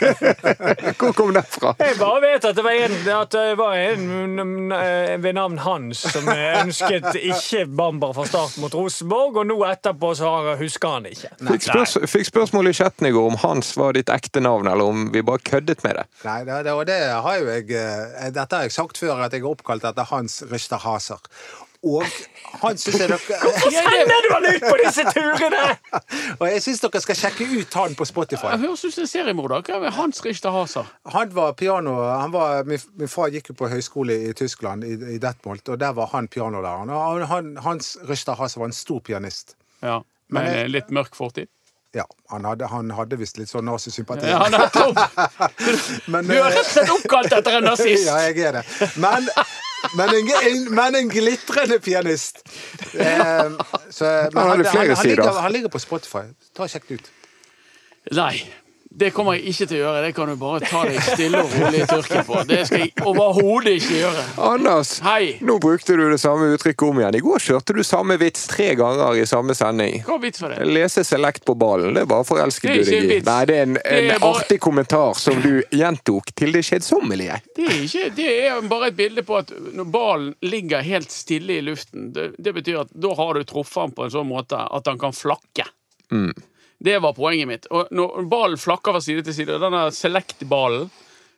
Hvor 0.99 1.13
kom 1.15 1.33
den 1.33 1.45
fra? 1.47 1.73
Jeg 1.79 1.97
bare 1.99 2.21
vet 2.23 2.47
at 2.49 2.57
det 2.57 2.63
var 2.65 2.79
en, 2.85 2.95
at 3.13 3.35
det 3.35 3.57
var 3.59 3.77
en 3.79 4.73
eh, 4.75 5.13
ved 5.21 5.37
navn 5.37 5.59
Hans 5.63 6.03
som 6.13 6.27
ønsket 6.33 7.13
ikke 7.19 7.65
Bamber 7.69 8.15
fra 8.17 8.25
start 8.29 8.57
mot 8.61 8.73
Rosenborg, 8.75 9.39
og 9.43 9.49
nå 9.49 9.59
etterpå 9.69 10.13
så 10.19 10.33
husker 10.59 10.97
han 10.97 11.07
det 11.07 11.15
ikke. 11.17 11.33
Fikk, 11.51 11.67
spørs 11.69 11.97
fikk 12.11 12.29
spørsmål 12.31 12.71
i 12.71 12.75
chatten 12.81 13.09
i 13.09 13.13
går 13.15 13.29
om 13.33 13.39
Hans 13.45 13.75
var 13.79 13.97
ditt 13.97 14.11
ekte 14.13 14.43
navn, 14.43 14.69
eller 14.69 14.93
om 14.93 15.07
vi 15.13 15.23
bare 15.25 15.43
køddet 15.45 15.85
med 15.85 16.01
det. 16.01 16.07
Nei, 16.25 16.39
det, 16.49 16.63
det, 16.67 16.73
og 16.73 16.87
det 16.89 16.99
har 17.27 17.39
jo 17.39 17.51
jeg 17.53 17.69
eh, 17.77 18.31
Dette 18.33 18.57
har 18.57 18.67
jeg 18.67 18.75
sagt 18.75 18.99
før, 19.01 19.21
at 19.25 19.33
jeg 19.33 19.45
er 19.45 19.53
oppkalt 19.53 19.85
etter 19.87 20.09
Hans 20.09 20.41
Ryster 20.49 20.81
Haser. 20.81 21.21
Og 21.83 22.03
han 22.61 22.77
syns 22.79 22.99
jeg 23.01 23.09
dere 23.11 23.39
Sender 23.59 24.21
du 24.23 24.27
han 24.31 24.45
ut 24.47 24.63
på 24.63 24.75
disse 24.79 25.03
turene?! 25.11 25.63
Og 26.39 26.45
jeg 26.47 26.61
syns 26.63 26.79
dere 26.85 27.01
skal 27.03 27.17
sjekke 27.19 27.47
ut 27.59 27.73
han 27.79 27.95
på 27.99 28.07
Spotify. 28.07 28.53
Jeg 28.53 28.61
høres 28.61 28.85
ut 28.87 28.93
som 28.95 29.03
en 29.03 29.09
seriemorder. 29.11 29.65
Hva 29.67 29.79
er 29.89 29.95
Hans 29.97 30.21
Richter 30.23 30.53
Haser? 30.55 30.87
Han 31.15 31.33
var 31.35 31.51
piano 31.59 31.97
han 32.07 32.31
var, 32.31 32.63
min, 32.69 32.79
min 33.01 33.11
far 33.11 33.33
gikk 33.33 33.51
jo 33.51 33.57
på 33.59 33.67
høyskole 33.73 34.15
i 34.29 34.31
Tyskland, 34.37 34.85
i, 34.87 34.95
i 35.15 35.19
Detmold, 35.23 35.65
og 35.73 35.81
der 35.81 35.91
var 35.97 36.07
han 36.13 36.29
pianolæreren. 36.31 36.93
Og 36.93 37.03
han, 37.03 37.27
han, 37.33 37.51
Hans 37.67 37.97
Richter 38.09 38.39
Haser 38.39 38.63
var 38.63 38.71
en 38.71 38.77
stor 38.79 39.03
pianist. 39.03 39.57
Ja, 39.83 39.99
Men 40.31 40.47
jeg- 40.47 40.71
litt 40.77 40.93
mørk 40.95 41.19
fortid. 41.19 41.51
Ja, 41.93 42.07
han 42.31 42.41
hadde, 42.47 42.65
han 42.71 42.87
hadde 42.97 43.19
visst 43.19 43.35
litt 43.37 43.51
sånn 43.51 43.67
nazisympati. 43.69 44.25
Ja, 44.25 44.39
nettopp! 44.49 44.97
Men, 46.15 46.25
Du 46.25 46.33
er 46.39 46.47
rett 46.47 46.63
og 46.63 46.71
slett 46.71 46.89
oppkalt 46.95 47.35
etter 47.37 47.59
en 47.59 47.67
nazist! 47.69 48.07
Ja, 48.09 48.15
jeg 48.31 48.39
er 48.49 48.57
det. 48.61 48.63
Men, 49.03 49.27
men, 49.97 50.15
en, 50.15 50.31
en, 50.49 50.63
men 50.75 50.95
en 50.95 51.09
glitrende 51.11 51.79
pianist. 51.83 52.43
Eh, 52.93 53.51
så, 53.89 54.05
men 54.33 54.43
Han 54.43 54.65
flere 54.65 54.95
han, 54.95 55.05
ligger, 55.07 55.39
han 55.45 55.51
ligger 55.51 55.73
på 55.73 55.79
Spotify. 55.79 56.25
Ta 56.55 56.67
og 56.67 56.73
Sjekk 56.73 56.89
det 56.89 56.99
ut. 57.01 57.09
Nei. 58.17 58.35
Det 58.95 59.07
kommer 59.09 59.33
jeg 59.33 59.47
ikke 59.49 59.65
til 59.71 59.79
å 59.79 59.81
gjøre. 59.87 60.01
Det 60.05 60.09
kan 60.13 60.29
du 60.29 60.35
bare 60.37 60.59
ta 60.69 60.83
deg 60.85 60.99
stille 61.01 61.39
og 61.41 61.49
rolig 61.57 61.79
i 61.81 61.85
tørken 61.89 62.25
på. 62.27 62.41
Det 62.45 62.59
skal 62.69 62.83
jeg 62.83 62.91
overhodet 63.09 63.71
ikke 63.79 63.95
gjøre. 63.97 64.25
Anders, 64.45 64.91
Hei. 65.01 65.31
nå 65.41 65.55
brukte 65.63 65.95
du 65.97 66.03
det 66.11 66.19
samme 66.21 66.51
uttrykket 66.53 66.85
om 66.91 66.99
igjen. 67.01 67.17
I 67.17 67.21
går 67.25 67.41
kjørte 67.41 67.73
du 67.73 67.81
samme 67.87 68.19
vits 68.21 68.43
tre 68.51 68.67
ganger 68.77 69.17
i 69.17 69.25
samme 69.25 69.55
sending. 69.57 69.97
Hva 70.05 70.19
vits 70.21 70.43
for 70.43 70.53
det? 70.53 70.67
Lese 70.69 71.01
select 71.09 71.41
på 71.49 71.55
ballen, 71.57 71.97
det 71.97 72.03
er 72.05 72.11
bare 72.13 72.27
forelsket 72.29 72.69
du 72.69 72.83
deg 72.91 73.09
i. 73.17 73.19
Nei, 73.25 73.39
det 73.49 73.57
er 73.57 73.65
en, 73.65 73.73
Det 73.81 73.97
er 74.13 74.21
bare- 74.21 74.43
artig 74.43 74.59
kommentar 74.61 75.17
som 75.17 75.41
du 75.41 75.63
gjentok 75.73 76.29
til 76.37 76.53
det 76.53 76.61
kjedsommelige. 76.69 77.41
Det 77.57 77.65
er, 77.65 77.81
ikke, 77.89 78.05
det 78.21 78.29
er 78.45 78.61
bare 78.69 78.91
et 78.93 78.99
bilde 79.01 79.25
på 79.25 79.41
at 79.41 79.49
når 79.73 79.89
ballen 79.97 80.31
ligger 80.45 80.85
helt 80.85 81.09
stille 81.11 81.57
i 81.57 81.65
luften, 81.65 82.11
det, 82.13 82.29
det 82.37 82.53
betyr 82.61 82.83
at 82.85 82.93
da 82.93 83.17
har 83.17 83.33
du 83.33 83.43
truffet 83.43 83.87
han 83.87 83.97
på 83.97 84.05
en 84.05 84.13
sånn 84.19 84.29
måte 84.29 84.61
at 84.69 84.85
han 84.93 85.01
kan 85.01 85.17
flakke. 85.17 85.65
Det 86.83 86.99
var 86.99 87.13
poenget 87.15 87.47
mitt. 87.47 87.65
Og 87.71 87.87
når 87.95 88.25
ballen 88.27 88.59
flakker 88.59 88.91
fra 88.91 89.01
side 89.01 89.23
til 89.23 89.35
side, 89.37 89.55
og 89.55 89.63
denne 89.63 89.85
Select-ballen, 89.95 90.89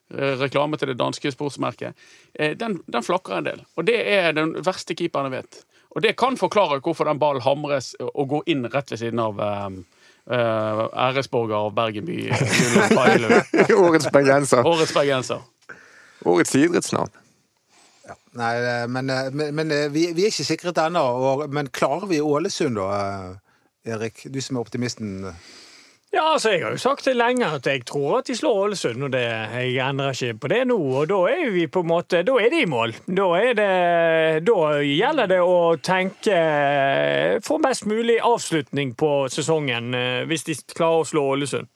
eh, 0.10 0.34
reklame 0.42 0.80
til 0.82 0.90
det 0.90 0.98
danske 0.98 1.30
sportsmerket, 1.36 1.94
eh, 2.34 2.56
den, 2.58 2.80
den 2.90 3.06
flakker 3.06 3.38
en 3.38 3.46
del. 3.46 3.62
Og 3.78 3.86
det 3.86 4.00
er 4.10 4.34
den 4.34 4.56
verste 4.66 4.98
keeperen 4.98 5.30
jeg 5.30 5.44
vet. 5.44 5.60
Og 5.96 6.02
det 6.02 6.16
kan 6.18 6.38
forklare 6.38 6.82
hvorfor 6.82 7.06
den 7.06 7.22
ballen 7.22 7.46
hamres 7.46 7.94
og 8.02 8.26
går 8.34 8.50
inn 8.52 8.66
rett 8.74 8.90
ved 8.92 9.00
siden 9.04 9.22
av 9.22 9.38
um, 9.38 9.78
uh, 10.34 10.82
æresborger 11.06 11.56
av 11.56 11.70
Bergen 11.78 12.10
by. 12.10 12.18
Årets 13.86 14.10
bergenser. 14.12 14.66
Årets 14.66 14.98
bergenser. 14.98 15.46
Årets 16.26 16.58
idrettsnavn. 16.58 17.14
Nei, 18.36 18.54
eh, 18.60 18.84
men, 18.92 19.14
men, 19.32 19.56
men 19.56 19.78
vi, 19.94 20.10
vi 20.18 20.26
er 20.26 20.34
ikke 20.34 20.50
sikret 20.50 20.82
ennå. 20.84 21.06
Men 21.54 21.70
klarer 21.72 22.10
vi 22.10 22.20
Ålesund, 22.20 22.82
da, 22.82 23.38
Erik? 23.86 24.26
Du 24.34 24.42
som 24.42 24.58
er 24.58 24.66
optimisten. 24.66 25.14
Ja, 26.16 26.34
altså, 26.34 26.50
Jeg 26.50 26.64
har 26.64 26.72
jo 26.72 26.78
sagt 26.78 27.06
det 27.06 27.16
lenge 27.18 27.46
at 27.46 27.66
jeg 27.68 27.84
tror 27.86 28.20
at 28.20 28.28
de 28.28 28.36
slår 28.36 28.60
Ålesund, 28.66 29.04
og 29.04 29.12
det, 29.12 29.20
jeg 29.20 29.82
endrer 29.84 30.16
ikke 30.16 30.40
på 30.40 30.48
det 30.48 30.62
nå. 30.70 30.78
Og 31.02 31.10
da 31.10 31.18
er 31.28 31.50
vi 31.52 31.66
på 31.68 31.84
en 31.84 31.90
måte, 31.92 32.22
da 32.24 32.38
er 32.40 32.54
de 32.54 32.62
i 32.64 32.70
mål. 32.72 32.96
Da, 33.08 33.28
det, 33.60 33.68
da 34.48 34.60
gjelder 34.80 35.32
det 35.34 35.42
å 35.44 35.58
tenke 35.84 36.38
få 37.44 37.60
mest 37.64 37.86
mulig 37.90 38.22
avslutning 38.24 38.96
på 38.96 39.12
sesongen 39.34 39.92
eh, 39.94 40.24
hvis 40.30 40.48
de 40.48 40.56
klarer 40.72 41.04
å 41.04 41.10
slå 41.10 41.26
Ålesund. 41.36 41.68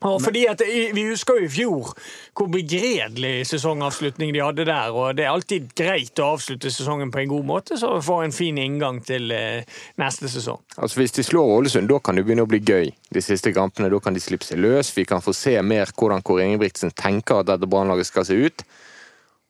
Og 0.00 0.22
fordi 0.22 0.46
at 0.48 0.62
Vi 0.94 1.02
husker 1.10 1.40
jo 1.40 1.44
i 1.44 1.52
fjor 1.52 1.92
hvor 2.36 2.48
begredelig 2.48 3.46
sesongavslutning 3.50 4.32
de 4.32 4.40
hadde 4.40 4.64
der. 4.64 4.94
og 4.96 5.16
Det 5.16 5.24
er 5.26 5.30
alltid 5.30 5.74
greit 5.76 6.18
å 6.18 6.30
avslutte 6.36 6.70
sesongen 6.72 7.10
på 7.12 7.20
en 7.20 7.28
god 7.28 7.44
måte, 7.44 7.76
så 7.76 7.92
vi 7.98 8.06
får 8.06 8.24
en 8.24 8.32
fin 8.32 8.58
inngang 8.58 9.02
til 9.04 9.30
eh, 9.30 9.64
neste 10.00 10.28
sesong. 10.32 10.62
Altså 10.76 11.00
Hvis 11.00 11.12
de 11.12 11.24
slår 11.26 11.52
Ålesund, 11.58 11.88
da 11.88 11.98
kan 11.98 12.16
det 12.16 12.24
begynne 12.24 12.46
å 12.46 12.50
bli 12.50 12.62
gøy. 12.64 12.92
De 13.12 13.20
siste 13.20 13.52
kampene, 13.52 13.90
Da 13.90 14.00
kan 14.00 14.14
de 14.14 14.20
slippe 14.20 14.46
seg 14.46 14.58
løs. 14.58 14.96
Vi 14.96 15.04
kan 15.04 15.20
få 15.20 15.34
se 15.36 15.60
mer 15.62 15.92
hvordan 15.92 16.22
Kåre 16.22 16.46
Ingebrigtsen 16.48 16.94
tenker 16.96 17.40
at 17.40 17.46
dette 17.52 17.68
Brannlaget 17.68 18.06
skal 18.06 18.24
se 18.24 18.34
ut. 18.34 18.64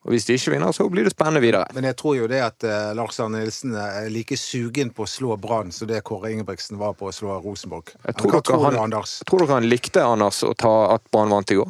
Og 0.00 0.14
Hvis 0.14 0.24
de 0.24 0.36
ikke 0.38 0.54
vinner, 0.54 0.72
så 0.72 0.86
blir 0.88 1.04
det 1.04 1.12
spennende 1.12 1.42
videre. 1.44 1.66
Men 1.76 1.84
jeg 1.90 1.96
tror 2.00 2.14
jo 2.16 2.28
det 2.30 2.38
at 2.40 2.64
eh, 2.64 2.92
Lars 2.96 3.18
Arne 3.20 3.42
Nilsen 3.42 3.74
er 3.76 4.08
like 4.12 4.38
sugen 4.40 4.94
på 4.96 5.04
å 5.04 5.10
slå 5.10 5.36
Brann 5.40 5.72
som 5.76 5.90
det 5.90 6.00
Kåre 6.08 6.30
Ingebrigtsen 6.32 6.80
var 6.80 6.94
på 6.96 7.10
å 7.10 7.12
slå 7.12 7.36
Rosenborg. 7.44 7.92
Jeg 8.06 8.16
tror, 8.16 8.32
Hva 8.32 8.38
dere, 8.38 8.46
tror 8.48 8.64
han, 8.64 8.78
du, 8.78 8.80
Anders? 8.86 9.18
tror 9.28 9.44
dere 9.44 9.58
han 9.58 9.68
likte 9.68 10.06
Anders 10.06 10.40
å 10.46 10.54
ta 10.56 10.72
at 10.94 11.04
Brann 11.12 11.34
vant 11.34 11.52
i 11.52 11.60
går? 11.60 11.68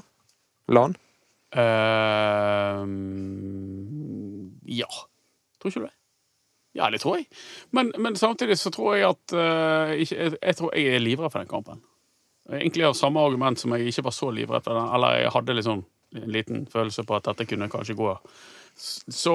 Lan? 0.71 0.95
Uh, 1.51 2.87
ja. 4.79 4.91
Tror 5.59 5.73
ikke 5.73 5.83
du 5.83 5.89
det? 5.89 5.97
Ja, 6.79 6.87
det 6.95 7.03
tror 7.03 7.19
jeg. 7.19 7.27
Men, 7.75 7.91
men 7.99 8.15
samtidig 8.15 8.61
så 8.61 8.71
tror 8.71 8.95
jeg 8.95 9.11
at 9.11 9.35
uh, 9.35 9.91
ikke, 9.99 10.15
jeg, 10.15 10.39
jeg 10.39 10.61
tror 10.61 10.77
jeg 10.79 10.95
er 10.95 11.03
livredd 11.03 11.35
for 11.35 11.43
den 11.43 11.51
kampen. 11.51 11.83
Egentlig 12.51 12.87
av 12.87 12.95
samme 12.99 13.23
argument 13.27 13.59
som 13.59 13.75
jeg 13.75 13.91
ikke 13.91 14.07
var 14.07 14.15
så 14.15 14.31
livredd 14.35 14.63
for 14.63 14.79
den. 14.79 14.87
Eller 14.95 15.25
jeg 15.25 15.35
hadde 15.35 15.59
liksom 15.59 15.83
en 16.17 16.33
liten 16.33 16.67
følelse 16.71 17.05
på 17.07 17.17
at 17.17 17.29
dette 17.31 17.47
kunne 17.51 17.71
kanskje 17.71 17.97
gå. 17.99 18.15
Så, 18.77 19.35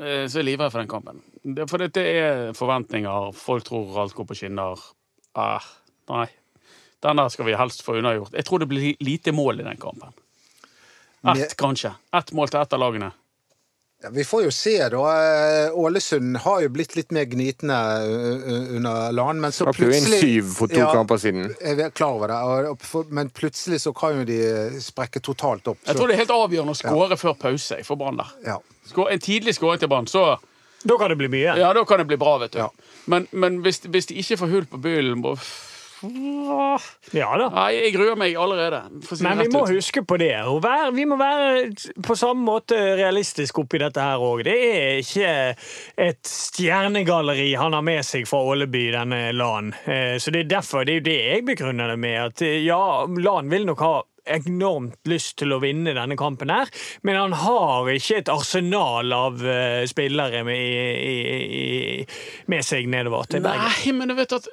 eh, 0.00 0.24
så 0.26 0.38
er 0.38 0.42
jeg 0.42 0.48
livredd 0.50 0.72
for 0.72 0.82
den 0.82 0.90
kampen. 0.90 1.22
Det, 1.42 1.68
for 1.70 1.82
det, 1.82 1.92
det 1.96 2.06
er 2.20 2.52
forventninger. 2.56 3.32
Folk 3.36 3.66
tror 3.68 4.00
alt 4.02 4.16
går 4.16 4.28
på 4.30 4.38
skinner. 4.38 4.82
Ah, 5.36 5.64
nei. 6.12 6.26
Den 7.04 7.20
der 7.20 7.28
skal 7.28 7.46
vi 7.46 7.56
helst 7.58 7.84
få 7.84 7.98
unnagjort. 8.00 8.34
Jeg 8.34 8.48
tror 8.48 8.62
det 8.62 8.70
blir 8.70 8.96
lite 9.04 9.34
mål 9.36 9.60
i 9.60 9.68
den 9.68 9.80
kampen. 9.80 10.14
Ett, 11.26 11.56
kanskje. 11.58 11.92
Ett 12.14 12.32
mål 12.32 12.48
til 12.52 12.60
ett 12.60 12.72
av 12.72 12.80
lagene. 12.80 13.10
Ja, 14.02 14.10
vi 14.12 14.24
får 14.24 14.42
jo 14.44 14.50
se, 14.52 14.88
da. 14.92 15.02
Eh, 15.66 15.78
Ålesund 15.78 16.36
har 16.44 16.60
jo 16.60 16.68
blitt 16.68 16.96
litt 16.98 17.14
mer 17.16 17.24
gnitne 17.30 17.76
eh, 18.04 18.34
eh, 18.52 18.74
under 18.76 19.12
LAN, 19.12 19.40
men 19.40 19.54
så 19.56 19.64
Slapp 19.64 19.78
jo 19.80 19.88
inn 19.88 20.04
plutselig 20.04 20.20
syv 20.20 20.50
for 20.58 20.72
to 20.72 20.82
Ja, 20.82 20.90
kamper 20.92 21.20
siden. 21.22 21.54
Jeg 21.64 21.80
er 21.80 21.94
klar 21.96 22.18
over 22.18 22.34
det, 22.34 23.04
men 23.16 23.30
plutselig 23.32 23.80
så 23.86 23.94
kan 23.96 24.20
jo 24.20 24.26
de 24.28 24.36
sprekke 24.84 25.22
totalt 25.24 25.72
opp. 25.72 25.80
Jeg 25.88 25.96
tror 25.96 26.12
det 26.12 26.18
er 26.18 26.22
helt 26.26 26.34
avgjørende 26.36 26.76
å 26.76 26.80
skåre 26.82 27.16
før 27.20 27.38
pause 27.40 27.80
for 27.88 28.00
Brann 28.00 28.20
der. 28.20 28.34
ja. 28.44 28.58
En 29.10 29.18
tidlig 29.18 29.56
skåring 29.56 29.80
til 29.82 29.88
Brann, 29.90 30.06
så 30.06 30.36
Da 30.86 30.94
kan 31.00 31.10
det 31.10 31.16
bli 31.18 31.28
mye. 31.32 31.56
ja, 31.58 31.72
da 31.74 31.84
kan 31.84 31.98
det 31.98 32.06
bli 32.06 32.16
bra, 32.20 32.36
vet 32.38 32.52
du. 32.52 32.58
Ja. 32.58 32.68
Men, 33.06 33.26
men 33.32 33.62
hvis, 33.64 33.80
hvis 33.80 34.06
de 34.06 34.20
ikke 34.20 34.36
får 34.44 34.52
hull 34.52 34.68
på 34.70 34.78
byllen 34.78 35.24
Ja 36.02 37.30
da. 37.40 37.46
Nei, 37.54 37.70
jeg 37.76 37.92
gruer 37.94 38.16
meg 38.20 38.34
allerede. 38.36 38.82
for 39.06 39.14
å 39.14 39.18
si 39.18 39.24
Men 39.24 39.38
vi 39.40 39.48
må 39.52 39.62
ut. 39.64 39.70
huske 39.76 40.02
på 40.06 40.18
det. 40.20 40.32
og 40.44 40.60
være, 40.64 40.90
vi 40.94 41.04
må 41.08 41.16
være 41.16 41.70
på 42.04 42.16
samme 42.18 42.44
måte 42.44 42.76
realistisk 42.98 43.58
oppi 43.62 43.78
dette 43.80 44.02
her 44.02 44.18
òg. 44.20 44.44
Det 44.44 44.56
er 44.56 44.98
ikke 45.00 45.30
et 46.08 46.22
stjernegalleri 46.28 47.54
han 47.56 47.72
har 47.72 47.82
med 47.86 48.04
seg 48.04 48.26
fra 48.28 48.42
Åleby, 48.44 48.90
denne 48.92 49.22
LAN. 49.32 49.72
Eh, 49.86 50.16
Så 50.18 50.30
det 50.32 50.44
er 50.46 50.52
derfor, 50.58 50.84
det 50.84 50.92
er 50.92 51.00
jo 51.00 51.06
det 51.10 51.18
jeg 51.24 51.44
begrunner 51.46 51.88
det 51.94 51.98
med. 51.98 52.18
At 52.26 52.42
eh, 52.42 52.60
ja, 52.64 53.06
LAN 53.06 53.48
vil 53.50 53.66
nok 53.66 53.80
ha 53.80 53.94
enormt 54.26 55.08
lyst 55.08 55.36
til 55.40 55.54
å 55.54 55.60
vinne 55.62 55.94
denne 55.96 56.16
kampen 56.18 56.50
her, 56.52 56.70
men 57.06 57.18
han 57.18 57.36
har 57.40 57.90
ikke 57.92 58.20
et 58.20 58.30
arsenal 58.32 59.12
av 59.14 59.42
eh, 59.46 59.84
spillere 59.88 60.42
med, 60.46 60.58
i, 60.58 61.22
i, 61.60 62.06
med 62.52 62.66
seg 62.66 62.88
nedover 62.92 63.28
til 63.30 63.44
Bergen. 63.44 63.70
Nei, 63.70 63.94
men 63.96 64.12
du 64.12 64.16
vet 64.18 64.36
at 64.36 64.48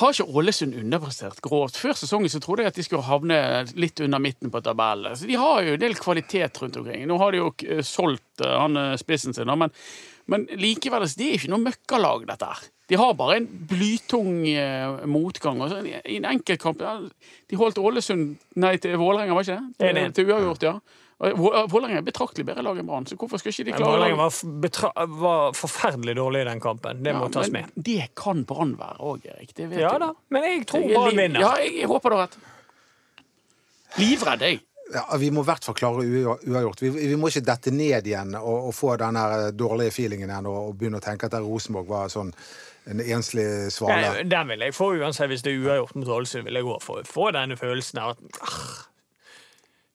Har 0.00 0.14
ikke 0.14 0.28
Ålesund 0.40 0.76
underprestert 0.80 1.40
grovt? 1.44 1.78
Før 1.80 1.96
sesongen 1.98 2.32
så 2.32 2.42
trodde 2.42 2.64
jeg 2.64 2.74
at 2.74 2.80
de 2.80 2.86
skulle 2.86 3.06
havne 3.06 3.40
litt 3.80 4.00
under 4.04 4.22
midten 4.22 4.52
på 4.52 4.62
tabellen. 4.64 5.16
Så 5.16 5.28
de 5.28 5.38
har 5.40 5.64
jo 5.66 5.76
en 5.76 5.84
del 5.84 5.96
kvalitet 5.98 6.60
rundt 6.62 6.80
omkring. 6.80 7.06
Nå 7.08 7.20
har 7.20 7.34
de 7.34 7.42
jo 7.42 7.52
eh, 7.66 7.84
solgt 7.86 8.44
eh, 8.44 8.56
han 8.60 8.78
spissen 9.00 9.36
sin, 9.36 9.50
men, 9.50 9.72
men 10.30 10.46
likevel, 10.60 11.04
altså, 11.06 11.20
det 11.20 11.28
er 11.28 11.40
ikke 11.40 11.54
noe 11.54 11.66
møkkalag, 11.68 12.28
dette 12.30 12.52
her. 12.52 12.68
De 12.90 12.98
har 12.98 13.12
bare 13.14 13.36
en 13.38 13.44
blytung 13.70 14.40
eh, 14.50 15.04
motgang. 15.06 15.60
Og 15.62 15.86
I 15.86 16.16
en 16.18 16.26
enkeltkamp 16.32 16.80
ja, 16.82 16.96
De 17.50 17.58
holdt 17.60 17.78
Ålesund 17.78 18.32
Nei, 18.58 18.72
til 18.82 18.96
Vålerenga, 18.98 19.36
var 19.38 19.46
ikke 19.46 19.60
det? 19.60 19.94
Til, 19.94 20.10
til 20.16 20.32
uavgjort, 20.32 20.66
ja. 20.66 20.74
Vålerenga 21.20 21.98
er 22.00 22.04
betraktelig 22.06 22.46
bedre 22.48 22.62
lag 22.64 22.78
enn 22.80 22.86
Brann, 22.88 23.04
så 23.06 23.14
hvorfor 23.20 23.36
skal 23.42 23.52
ikke 23.52 23.66
de 23.68 23.74
klare 23.76 23.92
Vålerenga 23.98 24.16
var, 24.24 25.10
var 25.20 25.52
forferdelig 25.58 26.14
dårlig 26.16 26.40
i 26.42 26.48
den 26.48 26.62
kampen. 26.64 27.02
Det 27.04 27.12
må 27.14 27.26
Ja, 27.28 27.34
tas 27.34 27.50
med. 27.52 27.68
Det 27.76 28.06
kan 28.16 28.40
Brann 28.48 28.72
være 28.80 29.04
òg, 29.04 29.26
Erik. 29.34 29.52
Det 29.58 29.68
vet 29.70 29.82
Ja 29.84 29.92
du. 29.98 30.06
da, 30.06 30.10
men 30.32 30.46
jeg 30.48 30.64
tror 30.72 30.86
Brann 30.88 31.20
vinner. 31.20 31.44
Ja, 31.44 31.52
jeg, 31.60 31.76
jeg 31.82 31.90
håper 31.92 32.14
du 32.14 32.16
har 32.16 32.24
rett. 32.26 32.38
Livredd, 34.00 34.44
jeg. 34.46 34.60
Ja, 34.90 35.04
vi 35.22 35.28
må 35.30 35.44
i 35.44 35.46
hvert 35.46 35.62
fall 35.68 35.76
klare 35.78 36.02
uavgjort. 36.02 36.80
Vi, 36.82 36.90
vi 37.12 37.18
må 37.20 37.28
ikke 37.30 37.44
dette 37.46 37.70
ned 37.70 38.08
igjen 38.10 38.32
og, 38.40 38.70
og 38.70 38.74
få 38.74 38.96
den 38.98 39.18
dårlige 39.54 39.92
feelingen 39.94 40.32
igjen 40.32 40.48
og, 40.50 40.56
og 40.72 40.74
begynne 40.80 40.98
å 40.98 41.04
tenke 41.04 41.28
at 41.28 41.36
Rosenborg 41.44 41.86
var 41.92 42.10
sånn 42.10 42.32
en 42.90 43.00
enslig 43.00 43.46
svale. 43.72 44.14
Den, 44.18 44.30
Den 44.30 44.48
vil 44.48 44.66
jeg 44.66 44.74
få 44.74 44.92
uansett 44.98 45.30
hvis 45.30 45.42
det 45.46 45.54
er 45.54 45.64
uavgjort 45.64 45.96
mot 45.96 46.08
Ålesund. 46.08 46.44
vil 46.44 46.58
jeg 46.58 46.66
gå 46.66 46.78
for. 46.82 47.02
Få 47.06 47.30
denne 47.36 47.56
følelsen 47.56 47.98
av 48.02 48.16
at 48.16 48.40
ah, 48.42 48.80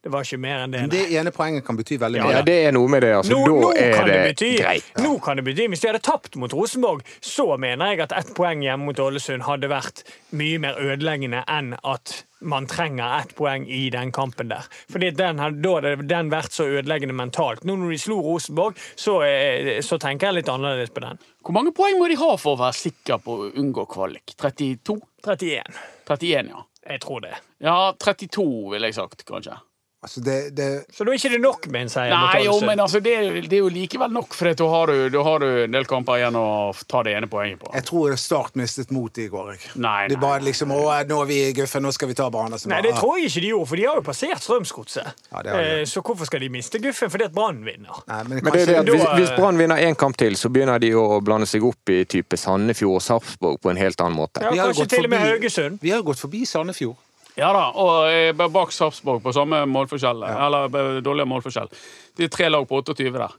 det 0.05 0.11
var 0.13 0.21
ikke 0.21 0.37
mer 0.37 0.59
enn 0.61 0.73
det. 0.73 0.79
Men 0.83 0.91
det 0.91 1.03
ene 1.17 1.31
poenget 1.33 1.63
kan 1.65 1.77
bety 1.79 1.95
veldig 1.97 2.19
mye. 2.21 2.33
Ja, 2.35 2.41
det 2.45 2.55
er 2.67 2.73
noe 2.75 2.89
med 2.93 3.01
det. 3.01 3.07
altså. 3.17 3.33
Nå, 3.33 3.39
da 3.47 3.53
nå 3.63 3.71
er 3.73 3.95
kan 3.95 4.05
det, 4.05 4.13
det, 4.19 4.27
bety 4.35 4.49
greit. 4.59 4.91
Nå 5.01 5.13
kan 5.25 5.39
det 5.41 5.45
bety 5.47 5.65
Hvis 5.71 5.81
de 5.81 5.89
hadde 5.89 6.01
tapt 6.05 6.37
mot 6.37 6.53
Rosenborg, 6.53 7.01
så 7.25 7.47
mener 7.57 7.95
jeg 7.95 8.03
at 8.05 8.13
ett 8.13 8.29
poeng 8.37 8.61
hjemme 8.61 8.85
mot 8.85 9.01
Ålesund 9.01 9.47
hadde 9.47 9.71
vært 9.73 10.03
mye 10.37 10.61
mer 10.61 10.77
ødeleggende 10.77 11.41
enn 11.49 11.73
at 11.81 12.13
man 12.45 12.69
trenger 12.69 13.17
ett 13.17 13.33
poeng 13.33 13.65
i 13.65 13.81
den 13.89 14.13
kampen 14.13 14.53
der. 14.53 14.69
Fordi 14.93 15.09
den 15.09 15.41
Da 15.41 15.49
hadde 15.49 15.97
den 16.05 16.29
vært 16.29 16.53
så 16.53 16.69
ødeleggende 16.69 17.17
mentalt. 17.17 17.65
Nå 17.65 17.73
når 17.81 17.97
de 17.97 18.01
slo 18.05 18.21
Rosenborg, 18.21 18.77
så, 18.93 19.23
eh, 19.25 19.81
så 19.81 19.97
tenker 19.97 20.29
jeg 20.29 20.43
litt 20.43 20.53
annerledes 20.53 20.93
på 20.93 21.01
den. 21.01 21.17
Hvor 21.41 21.57
mange 21.57 21.73
poeng 21.73 21.97
må 21.97 22.13
de 22.13 22.21
ha 22.21 22.35
for 22.37 22.53
å 22.53 22.61
være 22.67 22.77
sikker 22.77 23.25
på 23.25 23.41
å 23.41 23.53
unngå 23.57 23.89
kvalik? 23.89 24.37
32? 24.37 25.01
31. 25.25 25.85
31, 26.05 26.53
ja. 26.53 26.67
Jeg 26.85 27.01
tror 27.01 27.25
det. 27.25 27.39
Ja, 27.57 27.95
32 27.97 28.69
ville 28.69 28.93
jeg 28.93 29.01
sagt, 29.01 29.25
kanskje. 29.25 29.57
Altså, 30.05 30.21
det, 30.21 30.35
det, 30.55 30.65
Så 30.93 31.03
da 31.07 31.11
er 31.11 31.17
ikke 31.17 31.31
det 31.33 31.39
nok 31.41 31.67
med 31.73 31.87
en 31.87 31.89
seier 31.89 32.13
Nei, 32.13 32.43
jo, 32.45 32.55
men 32.61 32.79
altså, 32.83 32.99
det, 33.01 33.15
det 33.49 33.57
er 33.57 33.63
jo 33.63 33.69
likevel 33.73 34.11
nok, 34.13 34.35
for 34.37 34.51
da 34.53 34.67
har, 34.69 34.91
du, 35.09 35.17
har 35.25 35.41
du 35.41 35.47
en 35.65 35.73
del 35.73 35.87
kamper 35.89 36.19
igjen 36.21 36.37
å 36.37 36.45
ta 36.85 37.01
det 37.07 37.15
ene 37.17 37.29
poenget 37.31 37.59
på. 37.63 37.71
jeg 37.73 37.87
tror 37.89 38.13
Start 38.21 38.53
mistet 38.59 38.91
motet 38.93 39.25
i 39.25 39.27
går. 39.33 39.55
Ikke? 39.57 39.71
Nei, 39.81 40.07
De 40.11 40.17
bare 40.21 40.43
liksom 40.45 40.71
Å, 40.75 40.79
nå 41.09 41.17
er 41.23 41.29
vi 41.29 41.39
i 41.47 41.53
guffen, 41.57 41.83
nå 41.85 41.91
skal 41.95 42.11
vi 42.11 42.17
ta 42.17 42.29
Brann. 42.33 42.53
Nei, 42.69 42.81
det 42.85 42.93
tror 42.99 43.17
jeg 43.19 43.31
ikke 43.31 43.43
de 43.47 43.51
gjorde, 43.53 43.69
for 43.71 43.81
de 43.81 43.87
har 43.89 43.99
jo 43.99 44.05
passert 44.05 44.45
Strømsgodset. 44.45 45.09
Ja, 45.31 45.41
det 45.45 45.55
har 45.55 45.63
de. 45.65 45.73
Eh, 45.81 45.85
Så 45.89 46.03
hvorfor 46.05 46.29
skal 46.29 46.45
de 46.45 46.49
miste 46.53 46.79
guffen 46.83 47.11
fordi 47.13 47.27
at 47.27 47.33
Brann 47.35 47.63
vinner? 47.65 48.03
Nei, 48.09 48.21
men 48.29 48.43
Men 48.45 48.53
det 48.53 48.61
er 48.65 48.71
det 48.71 48.77
at 48.83 48.91
hvis, 48.93 49.07
hvis 49.19 49.33
Brann 49.39 49.57
vinner 49.59 49.81
én 49.81 49.97
kamp 49.97 50.17
til, 50.21 50.37
så 50.39 50.49
begynner 50.53 50.79
de 50.81 50.93
å 50.97 51.19
blande 51.25 51.49
seg 51.49 51.65
opp 51.65 51.89
i 51.93 52.03
type 52.05 52.37
Sandefjord 52.39 52.99
og 53.01 53.03
Sarpsborg 53.05 53.59
på 53.63 53.73
en 53.73 53.81
helt 53.81 54.01
annen 54.05 54.17
måte. 54.21 54.43
Ja, 54.45 54.51
Vi 54.53 54.61
har 54.61 54.71
kanskje 54.73 54.87
til 54.95 55.09
og 55.09 55.13
med 55.15 55.25
Haugesund. 55.25 55.79
Vi 55.81 55.91
har 55.95 56.05
gått 56.05 56.21
forbi 56.21 56.45
Sandefjord. 56.49 56.97
Ja 57.35 57.51
da, 57.55 57.65
og 57.75 58.07
eh, 58.13 58.31
bak 58.35 58.71
Sarpsborg 58.71 59.23
på 59.25 59.33
samme 59.35 59.63
målforskjell. 59.67 60.23
Eller 60.23 60.67
eh, 60.69 60.97
dårligere 61.03 61.27
målforskjell. 61.27 61.71
Det 62.15 62.27
er 62.29 62.35
tre 62.35 62.47
lag 62.51 62.67
på 62.69 62.79
28 62.79 63.09
der. 63.11 63.33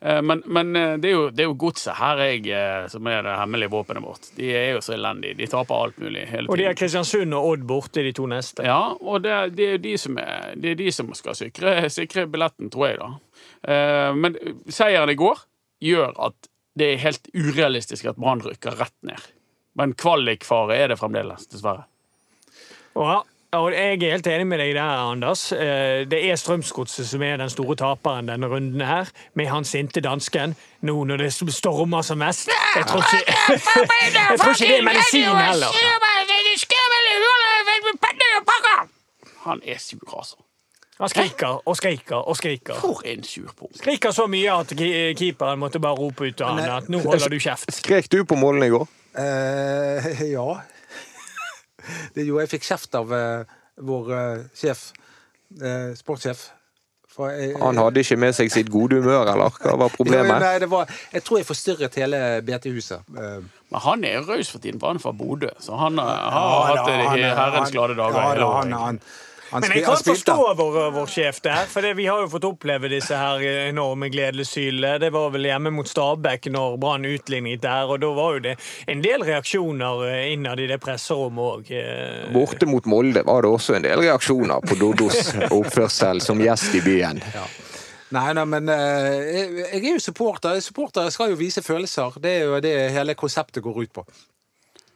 Eh, 0.00 0.20
Men, 0.22 0.42
men 0.46 0.70
eh, 0.78 0.92
det 1.02 1.10
er 1.10 1.16
jo, 1.16 1.24
det 1.34 1.42
er 1.44 1.48
jo 1.50 1.56
godset 1.58 1.98
her 1.98 2.22
jeg, 2.28 2.44
som 2.92 3.08
er 3.10 3.24
det 3.26 3.34
hemmelige 3.40 3.72
våpenet 3.72 4.04
vårt. 4.06 4.28
De 4.36 4.52
er 4.54 4.70
jo 4.76 4.84
så 4.86 4.94
elendige. 4.94 5.34
De 5.40 5.48
taper 5.50 5.74
alt 5.74 5.98
mulig 5.98 6.22
hele 6.28 6.46
tiden. 6.46 6.52
Og 6.54 6.60
de 6.62 6.68
har. 6.68 6.78
Kristiansund 6.78 7.34
og 7.34 7.48
Odd 7.50 7.66
borte, 7.72 8.04
de 8.06 8.12
to 8.16 8.28
neste. 8.30 8.64
Ja, 8.70 8.94
og 9.00 9.24
det, 9.26 9.34
det 9.58 9.66
er 9.66 9.74
jo 9.76 9.82
de 9.88 9.96
som, 10.04 10.20
er, 10.22 10.54
det 10.54 10.76
er 10.76 10.80
de 10.84 10.92
som 10.94 11.10
skal 11.18 11.36
sikre, 11.40 11.74
sikre 11.90 12.28
billetten, 12.30 12.70
tror 12.70 12.86
jeg, 12.92 13.02
da. 13.02 13.10
Men 14.16 14.38
seieren 14.72 15.10
i 15.12 15.18
går 15.18 15.42
gjør 15.84 16.14
at 16.28 16.48
det 16.78 16.86
er 16.94 17.02
helt 17.02 17.26
urealistisk 17.34 18.06
at 18.08 18.16
Brann 18.20 18.40
rykker 18.44 18.78
rett 18.78 18.94
ned. 19.04 19.20
Men 19.76 19.92
kvalikfare 19.98 20.78
er 20.78 20.92
det 20.92 20.98
fremdeles, 21.00 21.48
dessverre. 21.50 21.84
Og, 22.98 23.26
ja, 23.52 23.58
og 23.58 23.72
jeg 23.72 24.02
er 24.02 24.12
helt 24.14 24.26
enig 24.30 24.46
med 24.46 24.60
deg 24.62 24.74
der, 24.76 25.00
Anders. 25.10 25.52
Eh, 25.52 26.06
Det 26.10 26.20
er 26.30 26.36
Strømsgodset 26.36 27.08
som 27.08 27.22
er 27.22 27.36
den 27.36 27.50
store 27.50 27.76
taperen 27.76 28.28
denne 28.28 28.46
runden 28.46 28.80
her, 28.80 29.10
med 29.34 29.46
han 29.50 29.64
sinte 29.64 30.00
dansken. 30.00 30.54
Nå 30.82 31.04
når 31.04 31.16
det 31.24 31.32
stormer 31.32 32.02
som 32.02 32.18
mest. 32.18 32.48
Jeg 32.76 32.86
tror 32.86 33.02
ikke, 33.02 33.24
jeg 34.30 34.38
tror 34.38 34.54
ikke 34.54 34.68
det 34.68 34.78
er 34.78 34.86
medisin 34.86 35.34
heller. 35.34 35.74
Han 39.44 39.60
er 39.64 39.78
sur, 39.78 40.16
altså. 40.18 40.36
Han 41.00 41.08
skriker 41.08 41.62
og 41.68 41.76
skriker 41.76 42.16
og 42.16 42.36
skriker. 42.36 42.74
For 42.74 43.00
en 43.08 43.24
surpomp. 43.24 43.72
Skriker 43.76 44.12
så 44.12 44.26
mye 44.28 44.52
at 44.52 44.74
keeperen 45.16 45.58
måtte 45.58 45.80
bare 45.80 45.96
rope 45.96 46.28
ut 46.28 46.36
til 46.36 46.46
han 46.46 46.60
at 46.60 46.90
nå 46.92 47.00
holder 47.00 47.32
du 47.32 47.38
kjeft. 47.40 47.72
Skrek 47.72 48.10
du 48.12 48.20
på 48.28 48.36
målene 48.36 48.68
i 48.68 48.74
går? 48.74 48.84
Uh, 49.16 50.20
ja. 50.36 50.44
Det 52.14 52.26
gjorde 52.26 52.46
jeg. 52.46 52.54
fikk 52.56 52.70
kjeft 52.70 52.96
av 52.98 53.12
uh, 53.12 53.58
vår 53.90 54.10
uh, 54.14 54.48
sjef, 54.56 54.90
uh, 55.60 55.92
sportssjef. 55.98 56.48
For 57.10 57.32
jeg, 57.34 57.56
Han 57.58 57.78
hadde 57.80 58.04
ikke 58.04 58.20
med 58.22 58.36
seg 58.36 58.52
sitt 58.54 58.68
gode 58.70 59.00
humør, 59.00 59.32
eller 59.32 59.56
hva 59.58 59.72
var 59.80 59.90
problemet? 59.90 60.36
nei, 60.44 60.52
det 60.62 60.68
var, 60.70 60.90
jeg 61.10 61.24
tror 61.26 61.40
jeg 61.40 61.48
forstyrret 61.48 61.96
hele 61.98 62.20
BT-huset. 62.46 63.08
Men 63.10 63.82
han 63.82 64.06
er 64.06 64.20
jo 64.20 64.28
raus 64.28 64.52
for 64.52 64.62
tiden, 64.62 64.78
for 64.78 64.92
han 64.92 65.00
er 65.00 65.02
fra 65.02 65.12
Bodø. 65.18 65.50
Så 65.58 65.74
han 65.80 65.98
har, 65.98 66.12
ja, 66.22 66.44
hatt 66.68 66.86
det 66.86 67.00
i 67.18 67.32
herrens 67.34 67.74
glade 67.74 67.98
dager. 67.98 68.20
Ja, 68.22 68.38
da, 68.38 68.52
han, 68.60 68.76
han, 68.78 69.02
han, 69.50 69.64
Men 69.64 69.74
jeg 69.74 69.84
kan 69.86 70.02
forstå 70.04 70.36
vår, 70.58 70.78
vår 70.94 71.10
sjef 71.10 71.40
der, 71.44 71.64
for 71.70 71.84
det, 71.84 71.94
vi 71.98 72.06
har 72.10 72.22
jo 72.22 72.28
fått 72.32 72.46
oppleve 72.48 72.90
disse 72.92 73.16
her 73.16 73.42
enorme 73.68 74.10
gledessylene. 74.12 74.98
Det 75.02 75.10
var 75.14 75.32
vel 75.34 75.48
hjemme 75.50 75.72
mot 75.74 75.88
Stabæk 75.88 76.50
når 76.54 76.76
Brann 76.82 77.08
utlignet 77.08 77.62
der, 77.64 77.90
og 77.90 78.02
da 78.02 78.12
var 78.16 78.36
jo 78.36 78.44
det 78.50 78.56
en 78.90 79.02
del 79.04 79.24
reaksjoner 79.26 80.04
eh, 80.10 80.32
innad 80.34 80.62
i 80.62 80.68
det 80.70 80.80
presserommet 80.82 81.56
òg. 81.56 81.72
Borte 82.34 82.68
mot 82.70 82.86
Molde 82.90 83.24
var 83.26 83.44
det 83.44 83.54
også 83.54 83.78
en 83.78 83.88
del 83.88 84.04
reaksjoner 84.06 84.62
på 84.66 84.78
Doddos 84.80 85.34
oppførsel 85.60 86.22
som 86.24 86.40
gjest 86.42 86.78
i 86.78 86.84
byen. 86.84 87.22
Nei, 88.10 88.30
nei, 88.34 88.46
men 88.48 88.66
eh, 88.72 89.12
jeg, 89.30 89.50
jeg 89.60 89.84
er 89.84 89.92
jo 89.94 90.02
supporter. 90.02 90.58
Supportere 90.64 91.12
skal 91.14 91.30
jo 91.30 91.38
vise 91.38 91.62
følelser. 91.62 92.18
Det 92.22 92.32
er 92.40 92.48
jo 92.48 92.58
det 92.62 92.74
hele 92.94 93.14
konseptet 93.18 93.62
går 93.62 93.84
ut 93.84 93.92
på. 94.00 94.06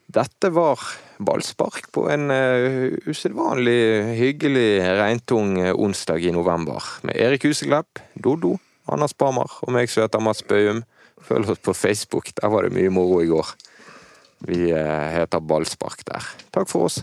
Dette 0.05 0.51
var 0.53 0.79
ballspark 1.17 1.89
på 1.95 2.05
en 2.13 2.29
uh, 2.29 2.93
usedvanlig 3.09 3.79
hyggelig 4.19 4.83
regntung 4.99 5.55
eh, 5.59 5.73
onsdag 5.73 6.27
i 6.27 6.33
november. 6.35 6.83
Med 7.07 7.17
Erik 7.17 7.47
Huseklepp, 7.49 8.01
Doddo, 8.13 8.55
Anders 8.85 9.15
Bammer 9.17 9.49
og 9.65 9.73
meg 9.73 9.89
som 9.89 10.05
heter 10.05 10.21
Mats 10.21 10.45
Bøyum. 10.45 10.83
Følg 11.25 11.49
oss 11.49 11.63
på 11.63 11.73
Facebook, 11.73 12.29
der 12.37 12.53
var 12.53 12.67
det 12.67 12.75
mye 12.75 12.93
moro 12.93 13.23
i 13.23 13.31
går. 13.31 13.55
Vi 14.45 14.69
eh, 14.69 15.09
heter 15.17 15.41
Ballspark 15.41 16.05
der. 16.05 16.29
Takk 16.53 16.69
for 16.69 16.91
oss. 16.91 17.01